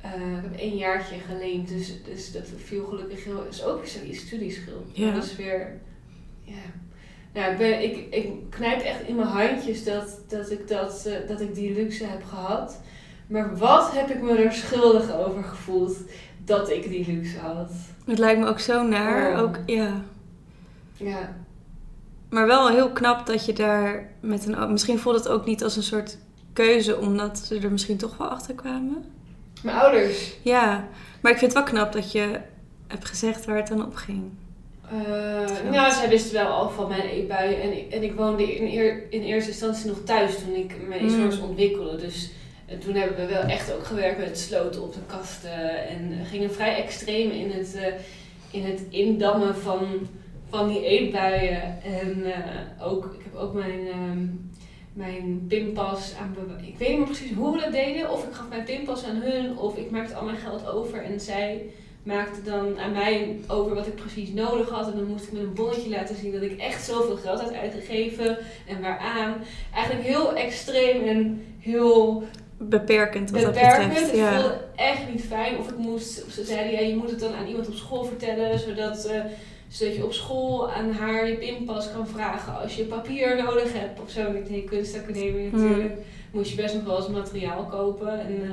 Eh, 0.00 0.10
ik 0.36 0.42
heb 0.42 0.56
één 0.58 0.76
jaartje 0.76 1.14
geleend, 1.18 1.68
dus, 1.68 2.02
dus 2.04 2.32
dat 2.32 2.48
viel 2.56 2.84
gelukkig 2.84 3.24
heel... 3.24 3.46
is 3.50 3.64
ook 3.64 3.86
zoiets 3.86 4.18
studieschuld. 4.18 4.86
Ja. 4.92 5.12
Dat 5.14 5.24
is 5.24 5.36
weer... 5.36 5.80
Ja. 6.42 6.54
Nou, 7.34 7.52
ik, 7.52 7.58
ben, 7.58 7.82
ik, 7.82 8.14
ik 8.14 8.32
knijp 8.50 8.80
echt 8.80 9.02
in 9.02 9.16
mijn 9.16 9.28
handjes 9.28 9.84
dat, 9.84 10.18
dat, 10.28 10.50
ik 10.50 10.68
dat, 10.68 11.06
eh, 11.06 11.28
dat 11.28 11.40
ik 11.40 11.54
die 11.54 11.74
luxe 11.74 12.04
heb 12.04 12.24
gehad. 12.24 12.80
Maar 13.26 13.56
wat 13.56 13.92
heb 13.92 14.10
ik 14.10 14.22
me 14.22 14.36
er 14.36 14.52
schuldig 14.52 15.14
over 15.14 15.44
gevoeld 15.44 15.96
dat 16.44 16.70
ik 16.70 16.88
die 16.88 17.06
luxe 17.06 17.38
had. 17.38 17.72
Het 18.04 18.18
lijkt 18.18 18.40
me 18.40 18.46
ook 18.46 18.58
zo 18.58 18.82
naar. 18.82 19.32
Oh. 19.32 19.42
Ook, 19.42 19.58
ja. 19.66 20.02
Ja. 20.96 21.36
Maar 22.28 22.46
wel 22.46 22.68
heel 22.68 22.90
knap 22.90 23.26
dat 23.26 23.44
je 23.44 23.52
daar 23.52 24.12
met 24.20 24.46
een... 24.46 24.72
Misschien 24.72 24.98
voelde 24.98 25.18
het 25.18 25.28
ook 25.28 25.46
niet 25.46 25.62
als 25.62 25.76
een 25.76 25.82
soort 25.82 26.18
keuze, 26.52 26.98
omdat 26.98 27.38
ze 27.38 27.58
er 27.58 27.70
misschien 27.70 27.96
toch 27.96 28.16
wel 28.16 28.28
achter 28.28 28.54
kwamen. 28.54 29.04
Mijn 29.62 29.76
ouders. 29.76 30.36
Ja, 30.42 30.88
maar 31.20 31.32
ik 31.32 31.38
vind 31.38 31.54
het 31.54 31.64
wel 31.64 31.72
knap 31.72 31.92
dat 31.92 32.12
je 32.12 32.40
hebt 32.86 33.08
gezegd 33.08 33.44
waar 33.44 33.56
het 33.56 33.68
dan 33.68 33.86
op 33.86 33.94
ging. 33.94 34.30
Eh, 34.90 35.70
nou, 35.70 35.92
zij 35.92 36.08
wisten 36.08 36.34
wel 36.34 36.46
al 36.46 36.70
van 36.70 36.88
mijn 36.88 37.00
eetbuien. 37.08 37.62
En 37.62 37.76
ik, 37.78 37.92
en 37.92 38.02
ik 38.02 38.12
woonde 38.14 38.54
in, 38.56 38.66
eer, 38.78 39.02
in 39.10 39.22
eerste 39.22 39.50
instantie 39.50 39.86
nog 39.86 40.00
thuis 40.04 40.38
toen 40.38 40.54
ik 40.54 40.74
mijn 40.88 41.00
eetstoornis 41.00 41.38
Mm. 41.38 41.48
ontwikkelde. 41.48 41.96
Dus 41.96 42.30
eh, 42.66 42.78
toen 42.78 42.94
hebben 42.94 43.16
we 43.16 43.32
wel 43.32 43.42
echt 43.42 43.72
ook 43.72 43.84
gewerkt 43.84 44.18
met 44.18 44.38
sloten 44.38 44.82
op 44.82 44.92
de 44.92 45.00
kasten. 45.06 45.86
En 45.88 46.24
gingen 46.24 46.52
vrij 46.52 46.76
extreem 46.82 47.30
in 47.30 47.50
het, 47.50 47.74
eh, 47.74 47.92
in 48.50 48.64
het 48.64 48.82
indammen 48.88 49.56
van, 49.56 49.86
van 50.48 50.68
die 50.68 50.84
eetbuien. 50.84 51.82
En 51.82 52.24
ook, 52.82 53.04
ik 53.04 53.24
heb 53.24 53.34
ook 53.34 53.54
mijn, 53.54 53.88
ehm, 53.88 54.26
mijn 54.92 55.44
pinpas 55.48 56.14
aan 56.20 56.36
Ik 56.66 56.78
weet 56.78 56.88
niet 56.88 56.98
meer 56.98 57.06
precies 57.06 57.32
hoe 57.36 57.52
we 57.52 57.60
dat 57.60 57.72
deden. 57.72 58.10
Of 58.10 58.24
ik 58.24 58.32
gaf 58.32 58.48
mijn 58.48 58.64
pinpas 58.64 59.04
aan 59.04 59.22
hun, 59.22 59.58
of 59.58 59.76
ik 59.76 59.90
maakte 59.90 60.14
al 60.14 60.24
mijn 60.24 60.36
geld 60.36 60.68
over 60.68 61.02
en 61.02 61.20
zij 61.20 61.62
maakte 62.14 62.42
dan 62.42 62.78
aan 62.78 62.92
mij 62.92 63.38
over 63.48 63.74
wat 63.74 63.86
ik 63.86 63.94
precies 63.94 64.28
nodig 64.32 64.68
had. 64.68 64.86
En 64.90 64.96
dan 64.98 65.06
moest 65.06 65.24
ik 65.26 65.32
met 65.32 65.42
een 65.42 65.54
bonnetje 65.54 65.90
laten 65.90 66.16
zien 66.16 66.32
dat 66.32 66.42
ik 66.42 66.58
echt 66.58 66.84
zoveel 66.84 67.16
geld 67.16 67.40
had 67.40 67.52
uitgegeven 67.54 68.38
en 68.66 68.80
waaraan. 68.80 69.34
Eigenlijk 69.74 70.06
heel 70.06 70.34
extreem 70.34 71.02
en 71.02 71.44
heel 71.58 72.22
Beperkend 72.62 73.30
wat 73.30 73.40
dat 73.42 73.52
beperkend. 73.52 73.88
betreft. 73.88 74.10
Het 74.10 74.18
Ja. 74.20 74.40
voelde 74.40 74.60
echt 74.76 75.08
niet 75.12 75.24
fijn. 75.24 75.58
Of 75.58 75.68
ik 75.70 75.76
moest, 75.78 76.24
ze 76.32 76.44
zeiden 76.44 76.72
ja, 76.72 76.80
je 76.80 76.96
moet 76.96 77.10
het 77.10 77.20
dan 77.20 77.34
aan 77.34 77.46
iemand 77.46 77.68
op 77.68 77.74
school 77.74 78.04
vertellen, 78.04 78.58
zodat, 78.58 79.04
eh, 79.04 79.20
zodat 79.68 79.96
je 79.96 80.04
op 80.04 80.12
school 80.12 80.70
aan 80.70 80.90
haar 80.92 81.28
je 81.28 81.34
pinpas 81.36 81.92
kan 81.92 82.06
vragen 82.08 82.60
als 82.62 82.76
je 82.76 82.84
papier 82.84 83.42
nodig 83.42 83.72
hebt 83.72 84.00
of 84.00 84.10
zo. 84.10 84.20
En 84.20 84.36
ik 84.36 84.48
deed 84.48 84.64
kunstacademie 84.64 85.48
Hmm. 85.50 85.60
natuurlijk. 85.68 85.94
Moest 86.32 86.50
je 86.50 86.56
best 86.62 86.74
nog 86.74 86.84
wel 86.84 86.96
eens 86.96 87.08
materiaal 87.08 87.64
kopen. 87.64 88.20
En 88.20 88.42
eh, 88.42 88.50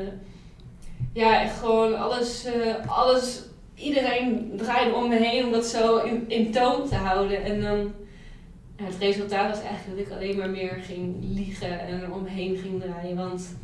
ja, 1.18 1.42
echt 1.42 1.60
gewoon 1.60 1.96
alles, 1.98 2.46
eh, 2.46 2.74
alles, 2.88 3.42
iedereen 3.76 4.52
draaide 4.58 4.94
om 4.96 5.10
me 5.10 5.16
heen 5.16 5.46
om 5.46 5.52
dat 5.52 5.66
zo 5.66 5.98
in, 5.98 6.24
in 6.28 6.52
toon 6.52 6.88
te 6.88 6.96
houden. 6.96 7.44
En 7.44 7.62
dan, 7.62 7.78
ja, 8.78 8.84
het 8.86 8.98
resultaat 9.00 9.50
was 9.56 9.64
eigenlijk 9.66 9.98
dat 9.98 10.08
ik 10.08 10.14
alleen 10.14 10.38
maar 10.38 10.50
meer 10.50 10.78
ging 10.82 11.16
liegen 11.22 11.80
en 11.80 12.02
er 12.02 12.12
omheen 12.14 12.58
ging 12.58 12.82
draaien. 12.82 13.16
Want 13.16 13.58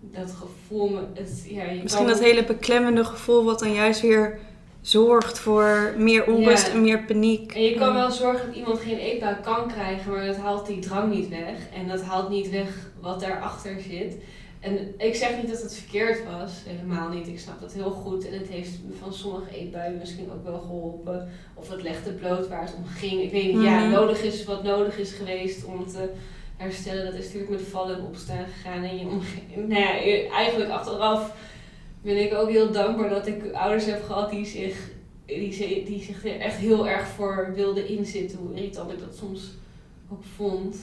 dat 0.00 0.30
gevoel, 0.30 0.98
het, 1.14 1.44
ja, 1.48 1.62
je 1.64 1.82
Misschien 1.82 2.04
kan- 2.04 2.14
dat 2.14 2.22
hele 2.24 2.44
beklemmende 2.44 3.04
gevoel 3.04 3.44
wat 3.44 3.58
dan 3.58 3.72
juist 3.72 4.00
weer 4.00 4.38
zorgt 4.80 5.38
voor 5.38 5.94
meer 5.96 6.26
onrust 6.26 6.66
Ja. 6.66 6.72
en 6.72 6.80
meer 6.82 7.02
paniek. 7.04 7.52
En 7.54 7.62
je 7.62 7.74
kan 7.74 7.94
wel 7.94 8.10
zorgen 8.10 8.46
dat 8.46 8.56
iemand 8.56 8.78
geen 8.80 8.98
eetbui 8.98 9.36
kan 9.42 9.68
krijgen, 9.68 10.12
maar 10.12 10.26
dat 10.26 10.36
haalt 10.36 10.66
die 10.66 10.78
drang 10.78 11.14
niet 11.14 11.28
weg. 11.28 11.58
En 11.74 11.88
dat 11.88 12.02
haalt 12.02 12.28
niet 12.30 12.50
weg 12.50 12.68
wat 13.00 13.20
daarachter 13.20 13.76
zit. 13.88 14.14
En 14.60 14.94
ik 14.98 15.14
zeg 15.14 15.36
niet 15.36 15.50
dat 15.50 15.62
het 15.62 15.74
verkeerd 15.74 16.24
was, 16.24 16.52
helemaal 16.66 17.08
niet. 17.08 17.28
Ik 17.28 17.38
snap 17.38 17.60
dat 17.60 17.72
heel 17.72 17.90
goed. 17.90 18.26
En 18.28 18.38
het 18.38 18.48
heeft 18.48 18.70
van 19.00 19.12
sommige 19.12 19.56
eetbuien 19.58 19.98
misschien 19.98 20.30
ook 20.32 20.44
wel 20.44 20.58
geholpen. 20.58 21.28
Of 21.54 21.70
het 21.70 21.82
legde 21.82 22.12
bloot 22.12 22.48
waar 22.48 22.62
het 22.62 22.74
om 22.76 22.84
ging. 22.86 23.22
Ik 23.22 23.30
weet 23.30 23.54
niet, 23.54 23.62
ja, 23.62 23.78
Mhm. 23.80 23.90
nodig 23.90 24.22
is 24.22 24.44
wat 24.44 24.62
nodig 24.62 24.98
is 24.98 25.12
geweest 25.12 25.64
om 25.64 25.86
te 25.86 26.08
herstellen. 26.56 27.04
Dat 27.04 27.14
is 27.14 27.24
natuurlijk 27.24 27.50
met 27.50 27.60
vallen 27.62 27.96
en 27.96 28.04
opstaan 28.04 28.44
gegaan. 28.46 28.82
En 28.84 28.98
je 28.98 29.04
nou 29.56 29.80
ja, 29.80 29.90
eigenlijk 30.30 30.70
achteraf 30.70 31.34
ben 32.02 32.22
ik 32.24 32.34
ook 32.34 32.48
heel 32.48 32.72
dankbaar 32.72 33.08
dat 33.08 33.26
ik 33.26 33.52
ouders 33.52 33.84
heb 33.84 34.02
gehad 34.04 34.30
die 34.30 34.46
zich, 34.46 34.90
die, 35.26 35.84
die 35.84 36.02
zich 36.02 36.24
er 36.24 36.40
echt 36.40 36.56
heel 36.56 36.88
erg 36.88 37.06
voor 37.08 37.52
wilden 37.54 37.88
inzitten. 37.88 38.38
Hoe 38.38 38.54
irritant 38.54 38.92
ik 38.92 38.98
dat 38.98 39.16
soms 39.16 39.40
ook 40.12 40.24
vond. 40.36 40.76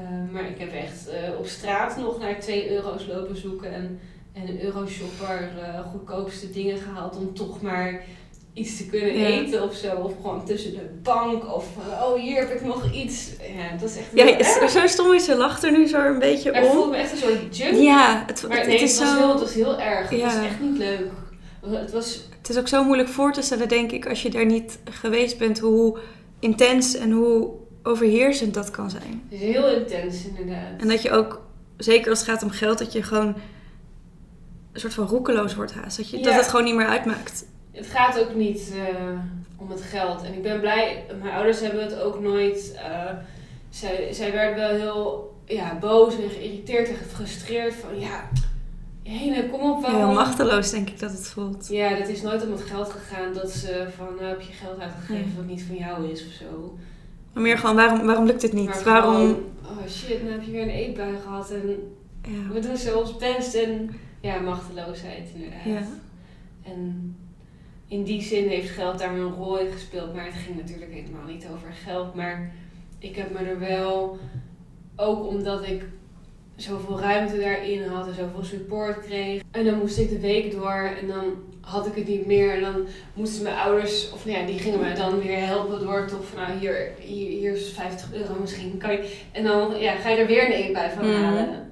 Eh, 0.00 0.32
maar 0.32 0.48
ik 0.48 0.58
heb 0.58 0.72
echt 0.72 1.08
eh, 1.08 1.38
op 1.38 1.46
straat 1.46 1.96
nog 1.96 2.18
naar 2.18 2.40
2 2.40 2.70
euro's 2.70 3.06
lopen 3.06 3.36
zoeken 3.36 3.72
en, 3.74 3.98
en 4.32 4.48
een 4.48 4.62
euroshopper 4.64 5.50
eh 5.62 5.90
goedkoopste 5.90 6.50
dingen 6.50 6.78
gehaald 6.78 7.16
om 7.16 7.34
toch 7.34 7.60
maar 7.60 8.02
iets 8.54 8.76
te 8.76 8.86
kunnen 8.86 9.18
Ja. 9.18 9.26
eten 9.26 9.62
of 9.62 9.74
zo. 9.74 9.96
Of 9.96 10.12
gewoon 10.22 10.44
tussen 10.44 10.70
de 10.72 10.90
bank 11.02 11.54
of 11.54 11.66
eh, 11.90 12.02
oh 12.06 12.20
hier 12.20 12.36
heb 12.38 12.50
ik 12.50 12.64
nog 12.64 12.92
iets. 12.92 13.28
Ja, 13.56 13.76
dat 13.80 13.88
is 13.90 13.96
echt 13.96 14.08
Ja, 14.14 14.38
erg. 14.38 14.70
zo 14.70 14.86
stom 14.86 15.12
is, 15.12 15.24
ze 15.24 15.36
lacht 15.36 15.62
er 15.62 15.72
nu 15.72 15.86
zo 15.86 15.98
een 16.00 16.18
beetje 16.18 16.52
Maar 16.52 16.62
ik 16.62 16.66
voelde 16.68 16.84
om. 16.84 16.90
me 16.90 16.96
echt 16.96 17.12
een 17.12 17.18
soort 17.18 17.56
junk. 17.56 17.74
Ja, 17.76 18.24
het, 18.26 18.44
maar 18.48 18.56
het, 18.56 18.66
nee, 18.66 18.76
het 18.78 18.84
is 18.90 18.98
het, 18.98 19.00
was 19.08 19.10
zo... 19.10 19.18
heel, 19.18 19.30
het 19.30 19.40
was 19.40 19.54
heel 19.54 19.80
erg. 19.80 20.08
Het 20.08 20.18
Ja. 20.18 20.24
was 20.24 20.34
echt 20.44 20.60
niet 20.60 20.78
leuk. 20.78 21.10
Het 21.66 21.92
was 21.92 22.28
Het 22.38 22.48
is 22.50 22.58
ook 22.58 22.68
zo 22.68 22.84
moeilijk 22.84 23.08
voor 23.08 23.32
te 23.32 23.42
stellen, 23.42 23.68
denk 23.68 23.92
ik, 23.92 24.06
als 24.08 24.22
je 24.22 24.30
daar 24.30 24.46
niet 24.46 24.78
geweest 24.84 25.38
bent, 25.38 25.58
hoe 25.58 25.98
intens 26.40 26.96
en 26.96 27.10
hoe 27.10 27.50
overheersend 27.82 28.54
dat 28.54 28.70
kan 28.70 28.90
zijn. 28.90 29.22
het 29.28 29.40
is 29.40 29.52
heel 29.54 29.68
intens 29.76 30.24
inderdaad. 30.26 30.80
En 30.80 30.88
dat 30.88 31.02
je 31.02 31.10
ook, 31.10 31.40
zeker 31.76 32.10
als 32.10 32.18
het 32.20 32.28
gaat 32.28 32.42
om 32.42 32.50
geld, 32.50 32.78
dat 32.78 32.92
je 32.92 33.02
gewoon 33.02 33.34
een 34.72 34.80
soort 34.80 34.94
van 34.94 35.06
roekeloos 35.06 35.54
wordt 35.54 35.72
haast. 35.74 35.96
Dat, 35.96 36.10
je, 36.10 36.20
dat 36.20 36.34
het 36.34 36.48
gewoon 36.48 36.64
niet 36.64 36.74
meer 36.74 36.86
uitmaakt. 36.86 37.44
Het 37.72 37.86
gaat 37.86 38.18
ook 38.20 38.34
niet 38.34 38.72
eh, 38.74 39.18
om 39.56 39.70
het 39.70 39.82
geld. 39.82 40.22
En 40.22 40.34
ik 40.34 40.42
ben 40.42 40.60
blij, 40.60 41.04
mijn 41.22 41.34
ouders 41.34 41.60
hebben 41.60 41.82
het 41.84 42.00
ook 42.00 42.20
nooit. 42.20 42.74
eh, 42.74 43.10
zij, 43.70 44.12
zij 44.12 44.32
werden 44.32 44.56
wel 44.56 44.70
heel 44.70 45.36
ja, 45.46 45.78
boos 45.78 46.14
en 46.14 46.30
geïrriteerd 46.30 46.88
en 46.88 46.94
gefrustreerd 46.96 47.74
van 47.74 48.00
ja, 48.00 48.28
Hene, 49.02 49.48
kom 49.50 49.60
op, 49.60 49.82
waarom? 49.82 50.00
Heel 50.04 50.12
machteloos, 50.14 50.70
denk 50.70 50.88
ik 50.90 50.98
dat 51.00 51.10
het 51.10 51.26
voelt. 51.28 51.68
Ja, 51.68 51.94
dat 51.98 52.08
is 52.08 52.22
nooit 52.22 52.44
om 52.44 52.50
het 52.52 52.62
geld 52.62 52.90
gegaan 52.90 53.32
dat 53.34 53.50
ze 53.50 53.86
van 53.96 54.06
nou 54.14 54.26
heb 54.26 54.40
je 54.40 54.52
geld 54.52 54.78
uitgegeven 54.80 55.14
Nee. 55.26 55.34
wat 55.36 55.46
niet 55.46 55.62
van 55.62 55.76
jou 55.76 56.10
is 56.10 56.26
of 56.26 56.32
zo. 56.32 56.78
Maar 57.32 57.42
meer 57.42 57.58
gewoon, 57.58 57.76
waarom, 57.76 58.06
waarom 58.06 58.26
lukt 58.26 58.42
het 58.42 58.52
niet? 58.52 58.68
Maar 58.68 58.84
waarom... 58.84 59.14
gewoon, 59.14 59.44
oh 59.62 59.88
shit, 59.88 60.22
nou 60.22 60.32
heb 60.32 60.42
je 60.42 60.50
weer 60.50 60.62
een 60.62 60.68
eetbui 60.68 61.16
gehad 61.22 61.50
en 61.50 61.94
Ja. 62.28 62.52
we 62.52 62.60
doen 62.60 62.76
zo 62.76 62.98
ons 62.98 63.16
best 63.16 63.54
en 63.54 63.90
ja, 64.20 64.40
machteloosheid 64.40 65.28
inderdaad. 65.34 65.64
Ja. 65.64 65.82
En 66.62 67.16
in 67.88 68.02
die 68.02 68.22
zin 68.22 68.48
heeft 68.48 68.70
geld 68.70 68.98
daar 68.98 69.14
een 69.14 69.32
rol 69.32 69.58
in 69.58 69.72
gespeeld. 69.72 70.14
Maar 70.14 70.24
het 70.24 70.34
ging 70.34 70.56
natuurlijk 70.56 70.92
helemaal 70.92 71.26
niet 71.26 71.46
over 71.52 71.72
geld. 71.84 72.14
Maar 72.14 72.52
ik 72.98 73.16
heb 73.16 73.30
me 73.32 73.38
er 73.38 73.58
wel, 73.58 74.18
ook 74.96 75.26
omdat 75.26 75.66
ik 75.66 75.84
zoveel 76.56 77.00
ruimte 77.00 77.38
daarin 77.38 77.86
had 77.86 78.06
en 78.06 78.14
zoveel 78.14 78.44
support 78.44 79.00
kreeg. 79.00 79.42
En 79.50 79.64
dan 79.64 79.78
moest 79.78 79.98
ik 79.98 80.08
de 80.08 80.20
week 80.20 80.52
door 80.52 80.90
en 81.00 81.06
dan 81.06 81.24
had 81.62 81.86
ik 81.86 81.94
het 81.94 82.08
niet 82.08 82.26
meer. 82.26 82.54
En 82.54 82.60
dan 82.60 82.86
moesten 83.14 83.42
mijn 83.42 83.56
ouders, 83.56 84.12
of 84.12 84.24
nou 84.24 84.38
ja, 84.38 84.46
die 84.46 84.58
gingen 84.58 84.80
me 84.80 84.92
dan 84.92 85.20
weer 85.20 85.46
helpen 85.46 85.80
door 85.80 86.06
toch 86.06 86.24
van 86.34 86.42
nou 86.42 86.58
hier, 86.58 86.90
hier, 86.98 87.28
hier 87.30 87.52
is 87.52 87.72
50 87.72 88.12
euro 88.12 88.34
misschien. 88.40 88.78
Kan 88.78 88.92
je, 88.92 89.12
en 89.32 89.44
dan 89.44 89.78
ja, 89.78 89.94
ga 89.94 90.08
je 90.08 90.16
er 90.16 90.26
weer 90.26 90.44
een 90.46 90.52
eetbui 90.52 90.90
van 90.96 91.10
Mhm. 91.10 91.22
halen. 91.22 91.70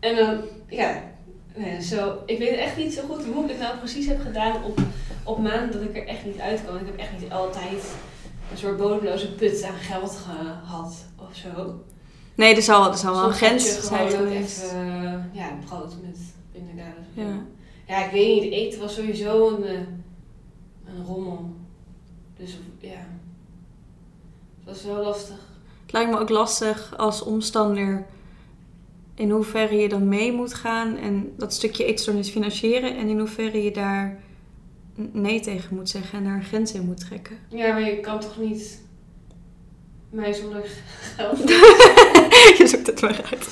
En 0.00 0.16
dan, 0.16 0.40
ja, 0.68 1.08
Nee, 1.54 1.82
zo, 1.82 2.18
ik 2.26 2.38
weet 2.38 2.56
echt 2.56 2.76
niet 2.76 2.92
zo 2.94 3.02
goed 3.08 3.24
hoe 3.24 3.44
ik 3.44 3.50
het 3.50 3.58
nou 3.58 3.76
precies 3.78 4.06
heb 4.06 4.20
gedaan 4.20 4.64
op, 4.64 4.78
op 5.24 5.38
maanden 5.38 5.72
dat 5.72 5.82
ik 5.82 5.96
er 5.96 6.06
echt 6.06 6.24
niet 6.24 6.40
uit 6.40 6.60
kan. 6.66 6.78
Ik 6.78 6.86
heb 6.86 6.96
echt 6.98 7.20
niet 7.20 7.30
altijd 7.32 7.92
een 8.50 8.58
soort 8.58 8.76
bodemloze 8.76 9.32
put 9.34 9.62
aan 9.62 9.74
geld 9.78 10.16
gehad 10.16 11.04
of 11.16 11.36
zo. 11.36 11.80
Nee, 12.34 12.54
er 12.54 12.62
zal, 12.62 12.90
er 12.90 12.96
zal 12.96 13.14
wel 13.14 13.24
een 13.24 13.32
grens 13.32 13.86
zijn 13.86 14.10
geweest. 14.10 14.62
even, 14.62 14.78
eh, 14.78 15.12
ja, 15.40 15.48
brood 15.66 15.94
met 16.02 16.16
zo. 16.16 16.60
Ja. 17.14 17.32
Ja, 17.90 18.04
ik 18.04 18.10
weet 18.10 18.42
niet. 18.42 18.52
Eten 18.52 18.80
was 18.80 18.94
sowieso 18.94 19.48
een, 19.48 19.64
eh, 19.64 19.72
een 20.86 21.04
rommel. 21.06 21.54
Dus 22.36 22.58
ja, 22.78 23.06
het 24.58 24.64
was 24.64 24.84
wel 24.84 25.02
lastig. 25.02 25.36
Het 25.82 25.92
lijkt 25.92 26.10
me 26.10 26.18
ook 26.18 26.28
lastig 26.28 26.94
als 26.96 27.22
omstander 27.22 28.06
in 29.14 29.30
hoeverre 29.30 29.76
je 29.76 29.88
dan 29.88 30.08
mee 30.08 30.32
moet 30.32 30.54
gaan 30.54 30.96
en 30.96 31.32
dat 31.36 31.54
stukje 31.54 31.84
eetstoornis 31.84 32.30
financieren 32.30 32.96
en 32.96 33.08
in 33.08 33.18
hoeverre 33.18 33.62
je 33.62 33.70
daar 33.70 34.18
nee 34.94 35.40
tegen 35.40 35.74
moet 35.76 35.88
zeggen 35.88 36.18
en 36.18 36.24
daar 36.24 36.34
een 36.34 36.44
grens 36.44 36.72
in 36.72 36.84
moet 36.84 37.00
trekken. 37.00 37.38
Ja, 37.48 37.72
maar 37.72 37.82
je 37.90 38.00
kan 38.00 38.20
toch 38.20 38.38
niet 38.38 38.80
mij 40.10 40.32
zonder 40.32 40.64
geld... 41.16 41.38
je 42.58 42.64
zoekt 42.66 42.86
het 42.86 43.00
maar 43.00 43.20
uit. 43.30 43.48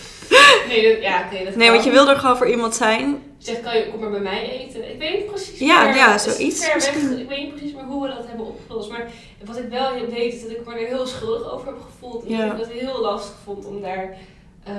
Nee, 0.68 0.92
dat, 0.94 1.02
ja, 1.02 1.24
oké, 1.26 1.44
dat 1.44 1.54
Nee, 1.54 1.66
kan. 1.66 1.74
want 1.74 1.84
je 1.84 1.90
wil 1.90 2.08
er 2.08 2.16
gewoon 2.16 2.36
voor 2.36 2.50
iemand 2.50 2.74
zijn. 2.74 3.16
Je 3.38 3.44
zegt, 3.44 3.60
kan 3.60 3.76
je, 3.76 3.88
kom 3.90 4.00
maar 4.00 4.10
bij 4.10 4.20
mij 4.20 4.50
eten. 4.50 4.90
Ik 4.92 4.98
weet 4.98 5.18
niet 5.18 5.26
precies 5.26 5.58
Ja, 5.58 5.94
ja, 5.94 6.18
zoiets 6.18 6.64
Ver 6.64 6.74
weg, 6.80 7.18
ik 7.20 7.28
weet 7.28 7.38
niet 7.40 7.50
precies 7.54 7.72
meer 7.74 7.84
hoe 7.84 8.02
we 8.02 8.14
dat 8.14 8.26
hebben 8.26 8.46
opgelost. 8.46 8.90
Maar 8.90 9.10
wat 9.44 9.58
ik 9.58 9.68
wel 9.68 9.92
weet, 10.10 10.34
is 10.34 10.42
dat 10.42 10.50
ik 10.50 10.66
me 10.66 10.72
er 10.72 10.86
heel 10.86 11.06
schuldig 11.06 11.52
over 11.52 11.66
heb 11.66 11.80
gevoeld. 11.80 12.24
En 12.24 12.30
Ja. 12.30 12.46
dat 12.48 12.66
ik 12.66 12.72
het 12.72 12.80
heel 12.80 13.00
lastig 13.00 13.36
vond 13.44 13.66
om 13.66 13.80
daar 13.80 14.16
eh, 14.64 14.74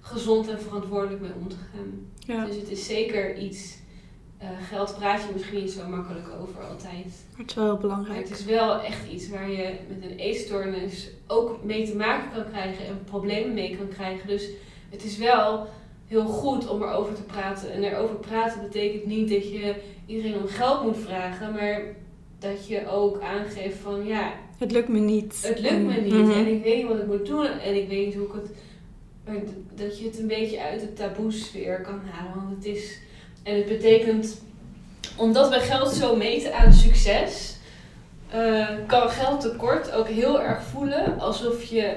gezond 0.00 0.48
en 0.48 0.60
verantwoordelijk 0.60 1.20
mee 1.20 1.30
om 1.40 1.48
te 1.48 1.56
gaan. 1.72 2.06
Ja, 2.18 2.44
Dus 2.46 2.56
het 2.56 2.70
is 2.70 2.86
zeker 2.86 3.36
iets. 3.36 3.76
eh, 4.38 4.48
geld 4.68 4.96
praat 4.98 5.20
je 5.20 5.28
misschien 5.32 5.60
niet 5.60 5.70
zo 5.70 5.86
makkelijk 5.88 6.26
over 6.40 6.60
altijd. 6.70 7.04
maar 7.32 7.40
het 7.40 7.48
is 7.50 7.54
wel 7.54 7.64
heel 7.64 7.72
Maar 7.72 7.80
belangrijk. 7.82 8.28
het 8.28 8.38
is 8.38 8.44
wel 8.44 8.80
echt 8.82 9.06
iets 9.12 9.28
waar 9.28 9.50
je 9.50 9.74
met 9.88 10.10
een 10.10 10.16
eetstoornis 10.18 11.08
ook 11.26 11.64
mee 11.64 11.86
te 11.90 11.96
maken 11.96 12.30
kan 12.34 12.50
krijgen 12.52 12.86
en 12.86 13.00
problemen 13.04 13.54
mee 13.54 13.76
kan 13.76 13.88
krijgen. 13.88 14.28
Dus 14.28 14.44
het 14.90 15.04
is 15.04 15.16
wel 15.18 15.66
heel 16.08 16.24
goed 16.26 16.68
om 16.68 16.82
erover 16.82 17.14
te 17.14 17.22
praten. 17.22 17.72
En 17.72 17.82
erover 17.84 18.16
praten 18.16 18.60
betekent 18.62 19.06
niet 19.06 19.28
dat 19.30 19.48
je 19.50 19.74
iedereen 20.06 20.36
om 20.40 20.46
geld 20.46 20.82
moet 20.82 20.96
vragen, 20.98 21.52
maar 21.52 21.80
dat 22.38 22.66
je 22.66 22.88
ook 22.90 23.20
aangeeft 23.20 23.76
van 23.78 24.06
ja, 24.06 24.32
Het 24.58 24.72
lukt 24.72 24.88
me 24.88 24.98
niet. 24.98 25.38
het 25.46 25.58
lukt 25.60 25.82
me 25.82 25.94
En- 25.96 26.02
niet 26.04 26.12
Mhm. 26.12 26.30
en 26.30 26.46
ik 26.46 26.62
weet 26.62 26.76
niet 26.76 26.86
wat 26.88 26.98
ik 26.98 27.06
moet 27.06 27.26
doen 27.26 27.46
en 27.46 27.74
ik 27.76 27.88
weet 27.88 28.06
niet 28.06 28.14
hoe 28.14 28.26
ik 28.26 28.32
het. 28.32 28.50
Dat 29.74 29.98
je 29.98 30.04
het 30.04 30.18
een 30.18 30.26
beetje 30.26 30.62
uit 30.62 30.80
de 30.80 30.92
taboesfeer 30.92 31.80
kan 31.80 32.00
halen. 32.10 32.34
Want 32.34 32.56
het 32.56 32.64
is. 32.76 32.98
En 33.42 33.56
het 33.56 33.66
betekent. 33.66 34.40
Omdat 35.16 35.48
wij 35.48 35.60
geld 35.60 35.90
zo 35.92 36.16
meten 36.16 36.54
aan 36.54 36.72
succes. 36.72 37.56
eh, 38.30 38.68
kan 38.86 39.08
geld 39.10 39.40
tekort 39.40 39.92
ook 39.92 40.08
heel 40.08 40.40
erg 40.42 40.62
voelen 40.62 41.18
alsof 41.20 41.64
je, 41.64 41.96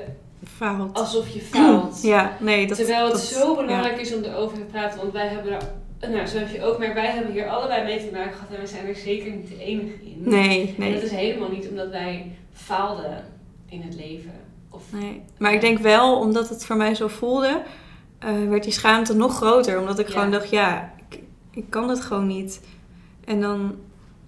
Faalt. 0.66 0.98
alsof 0.98 1.30
je 1.30 1.40
faalt. 1.54 2.02
Ja, 2.02 2.38
nee, 2.40 2.68
dat 2.68 2.78
Terwijl 2.78 3.04
het 3.04 3.12
dat- 3.14 3.22
zo 3.22 3.56
belangrijk 3.56 4.00
is 4.00 4.16
om 4.16 4.24
erover 4.24 4.58
te 4.58 4.64
praten. 4.64 5.00
Want 5.00 5.14
wij 5.14 5.28
hebben 5.28 5.52
er. 5.52 5.62
Nou, 6.10 6.28
zoals 6.28 6.52
je 6.52 6.64
ook 6.64 6.78
merkt, 6.80 6.94
wij 6.94 7.12
hebben 7.12 7.32
hier 7.32 7.50
allebei 7.50 7.84
mee 7.84 8.00
te 8.00 8.10
maken 8.14 8.34
gehad. 8.34 8.50
En 8.56 8.60
we 8.62 8.68
zijn 8.68 8.88
er 8.88 8.96
zeker 8.96 9.32
niet 9.32 9.48
de 9.48 9.64
enige 9.64 9.94
in. 10.04 10.22
Ja. 10.24 10.30
Nee, 10.30 10.68
En 10.68 10.74
nee. 10.78 10.94
dat 10.94 11.04
is 11.04 11.12
helemaal 11.12 11.50
niet 11.52 11.70
omdat 11.70 11.90
wij 11.90 12.32
faalden 12.54 13.24
in 13.70 13.82
het 13.82 13.96
leven. 13.96 14.32
Of 14.70 14.82
Nee, 14.92 15.22
maar 15.38 15.54
ik 15.54 15.62
denk 15.62 15.78
wel, 15.80 16.20
omdat 16.20 16.50
het 16.50 16.66
voor 16.66 16.76
mij 16.76 16.96
zo 16.96 17.08
voelde, 17.08 17.62
eh, 18.20 18.30
werd 18.50 18.64
die 18.64 18.72
schaamte 18.74 19.16
nog 19.16 19.36
groter. 19.36 19.80
Omdat 19.80 20.00
ik 20.00 20.08
Ja. 20.08 20.14
gewoon 20.14 20.32
dacht, 20.32 20.50
ja, 20.50 20.94
ik, 21.10 21.20
ik 21.52 21.70
kan 21.70 21.90
het 21.90 22.02
gewoon 22.02 22.28
niet. 22.28 22.62
En 23.26 23.42
dan, 23.42 23.76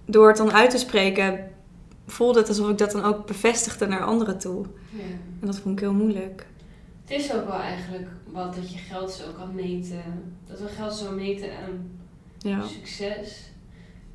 door 0.06 0.28
het 0.28 0.36
dan 0.36 0.52
uit 0.52 0.70
te 0.70 0.78
spreken, 0.78 1.50
voelde 2.06 2.38
het 2.38 2.48
alsof 2.48 2.70
ik 2.70 2.78
dat 2.78 2.90
dan 2.90 3.04
ook 3.04 3.26
bevestigde 3.26 3.86
naar 3.86 4.04
anderen 4.04 4.38
toe. 4.38 4.64
Ja. 4.90 5.02
En 5.40 5.46
dat 5.46 5.58
vond 5.58 5.74
ik 5.74 5.84
heel 5.84 5.92
moeilijk. 5.94 6.46
Het 7.04 7.18
is 7.20 7.32
ook 7.34 7.46
wel 7.46 7.60
eigenlijk 7.60 8.08
wat 8.32 8.54
dat 8.54 8.72
je 8.72 8.78
geld 8.78 9.12
zo 9.12 9.24
kan 9.38 9.54
meten. 9.54 10.02
Dat 10.46 10.60
we 10.60 10.66
geld 10.68 10.94
zo 10.94 11.10
meten 11.10 11.48
aan 11.56 11.90
Ja, 12.38 12.62
succes. 12.66 13.50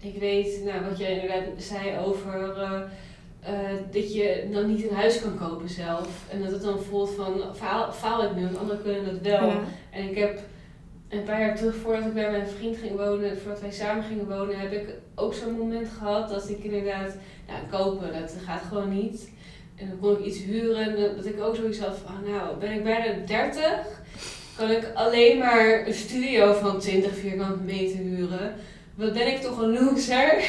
Ik 0.02 0.20
weet, 0.20 0.64
nou, 0.66 0.86
wat 0.90 0.98
jij 0.98 1.14
inderdaad 1.14 1.44
zei 1.64 1.98
over 2.06 2.54
eh, 2.54 2.82
eh, 3.40 3.78
dat 3.92 4.14
je 4.14 4.50
dan 4.52 4.68
niet 4.68 4.90
een 4.90 4.96
huis 4.96 5.22
kan 5.22 5.38
kopen 5.38 5.70
zelf. 5.70 6.26
En 6.32 6.42
dat 6.42 6.52
het 6.52 6.62
dan 6.62 6.80
voelt 6.80 7.10
van, 7.16 7.42
faal, 7.56 7.92
faal 7.92 8.24
ik 8.24 8.36
nu, 8.36 8.44
want 8.44 8.58
anderen 8.58 8.84
kunnen 8.84 9.06
dat 9.06 9.22
wel. 9.22 9.48
ja. 9.48 9.64
En 9.92 10.10
ik 10.10 10.18
heb 10.18 10.40
een 11.10 11.24
paar 11.24 11.40
jaar 11.42 11.56
terug, 11.56 11.76
voordat 11.76 12.06
ik 12.06 12.14
bij 12.14 12.32
mijn 12.32 12.48
vriend 12.58 12.78
ging 12.78 12.96
wonen, 12.98 13.38
voordat 13.42 13.62
wij 13.62 13.72
samen 13.72 14.04
gingen 14.04 14.28
wonen, 14.28 14.60
heb 14.60 14.72
ik 14.72 14.90
ook 15.16 15.34
zo'n 15.34 15.58
moment 15.58 15.88
gehad 15.98 16.30
dat 16.30 16.50
ik 16.50 16.64
inderdaad, 16.64 17.16
nou, 17.48 17.60
kopen, 17.84 18.12
dat 18.22 18.34
gaat 18.46 18.62
gewoon 18.70 18.90
niet. 18.90 19.30
En 19.76 19.88
dan 19.88 20.00
kon 20.00 20.12
ik 20.20 20.26
iets 20.26 20.44
huren 20.44 20.78
en 20.86 21.16
dat- 21.16 21.26
ik 21.26 21.42
ook 21.42 21.56
zoiets 21.56 21.80
had 21.80 21.98
van, 22.06 22.32
nou, 22.32 22.58
ben 22.60 22.72
ik 22.72 22.84
bijna 22.84 23.26
30, 23.26 24.02
kan 24.58 24.70
ik 24.72 24.92
alleen 24.94 25.38
maar 25.38 25.88
een 25.88 25.94
studio 25.94 26.54
van 26.54 26.80
20 26.80 27.16
vierkante 27.16 27.64
meter 27.64 27.98
huren. 28.00 28.56
Wat 28.96 29.14
ben 29.14 29.28
ik 29.28 29.38
toch 29.42 29.60
een 29.62 29.74
loser? 29.84 30.44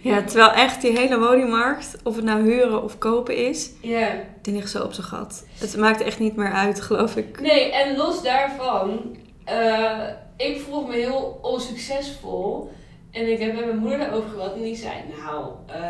ja, 0.00 0.22
terwijl 0.22 0.50
echt 0.52 0.80
die 0.80 0.98
hele 0.98 1.18
woningmarkt, 1.18 1.96
of 2.04 2.16
het 2.16 2.24
nou 2.24 2.42
huren 2.50 2.82
of 2.82 2.98
kopen 2.98 3.36
is, 3.36 3.70
ja. 3.82 4.08
die 4.42 4.54
ligt 4.54 4.70
zo 4.70 4.82
op 4.82 4.92
zijn 4.92 5.06
gat. 5.06 5.44
Het 5.58 5.76
maakt 5.76 6.00
echt 6.00 6.18
niet 6.18 6.36
meer 6.36 6.52
uit, 6.52 6.80
geloof 6.80 7.16
ik. 7.16 7.40
Nee, 7.40 7.72
en 7.72 7.96
los 7.96 8.22
daarvan, 8.22 9.16
eh, 9.48 10.46
ik 10.48 10.60
voelde 10.60 10.88
me 10.88 10.96
heel 10.96 11.38
onsuccesvol. 11.42 12.70
En 13.10 13.32
ik 13.32 13.38
heb 13.38 13.54
met 13.54 13.64
mijn 13.64 13.76
moeder 13.78 13.98
daarover 13.98 14.30
gehad 14.30 14.54
en 14.54 14.62
die 14.62 14.76
zei, 14.76 14.92
nou, 15.24 15.46
eh, 15.66 15.84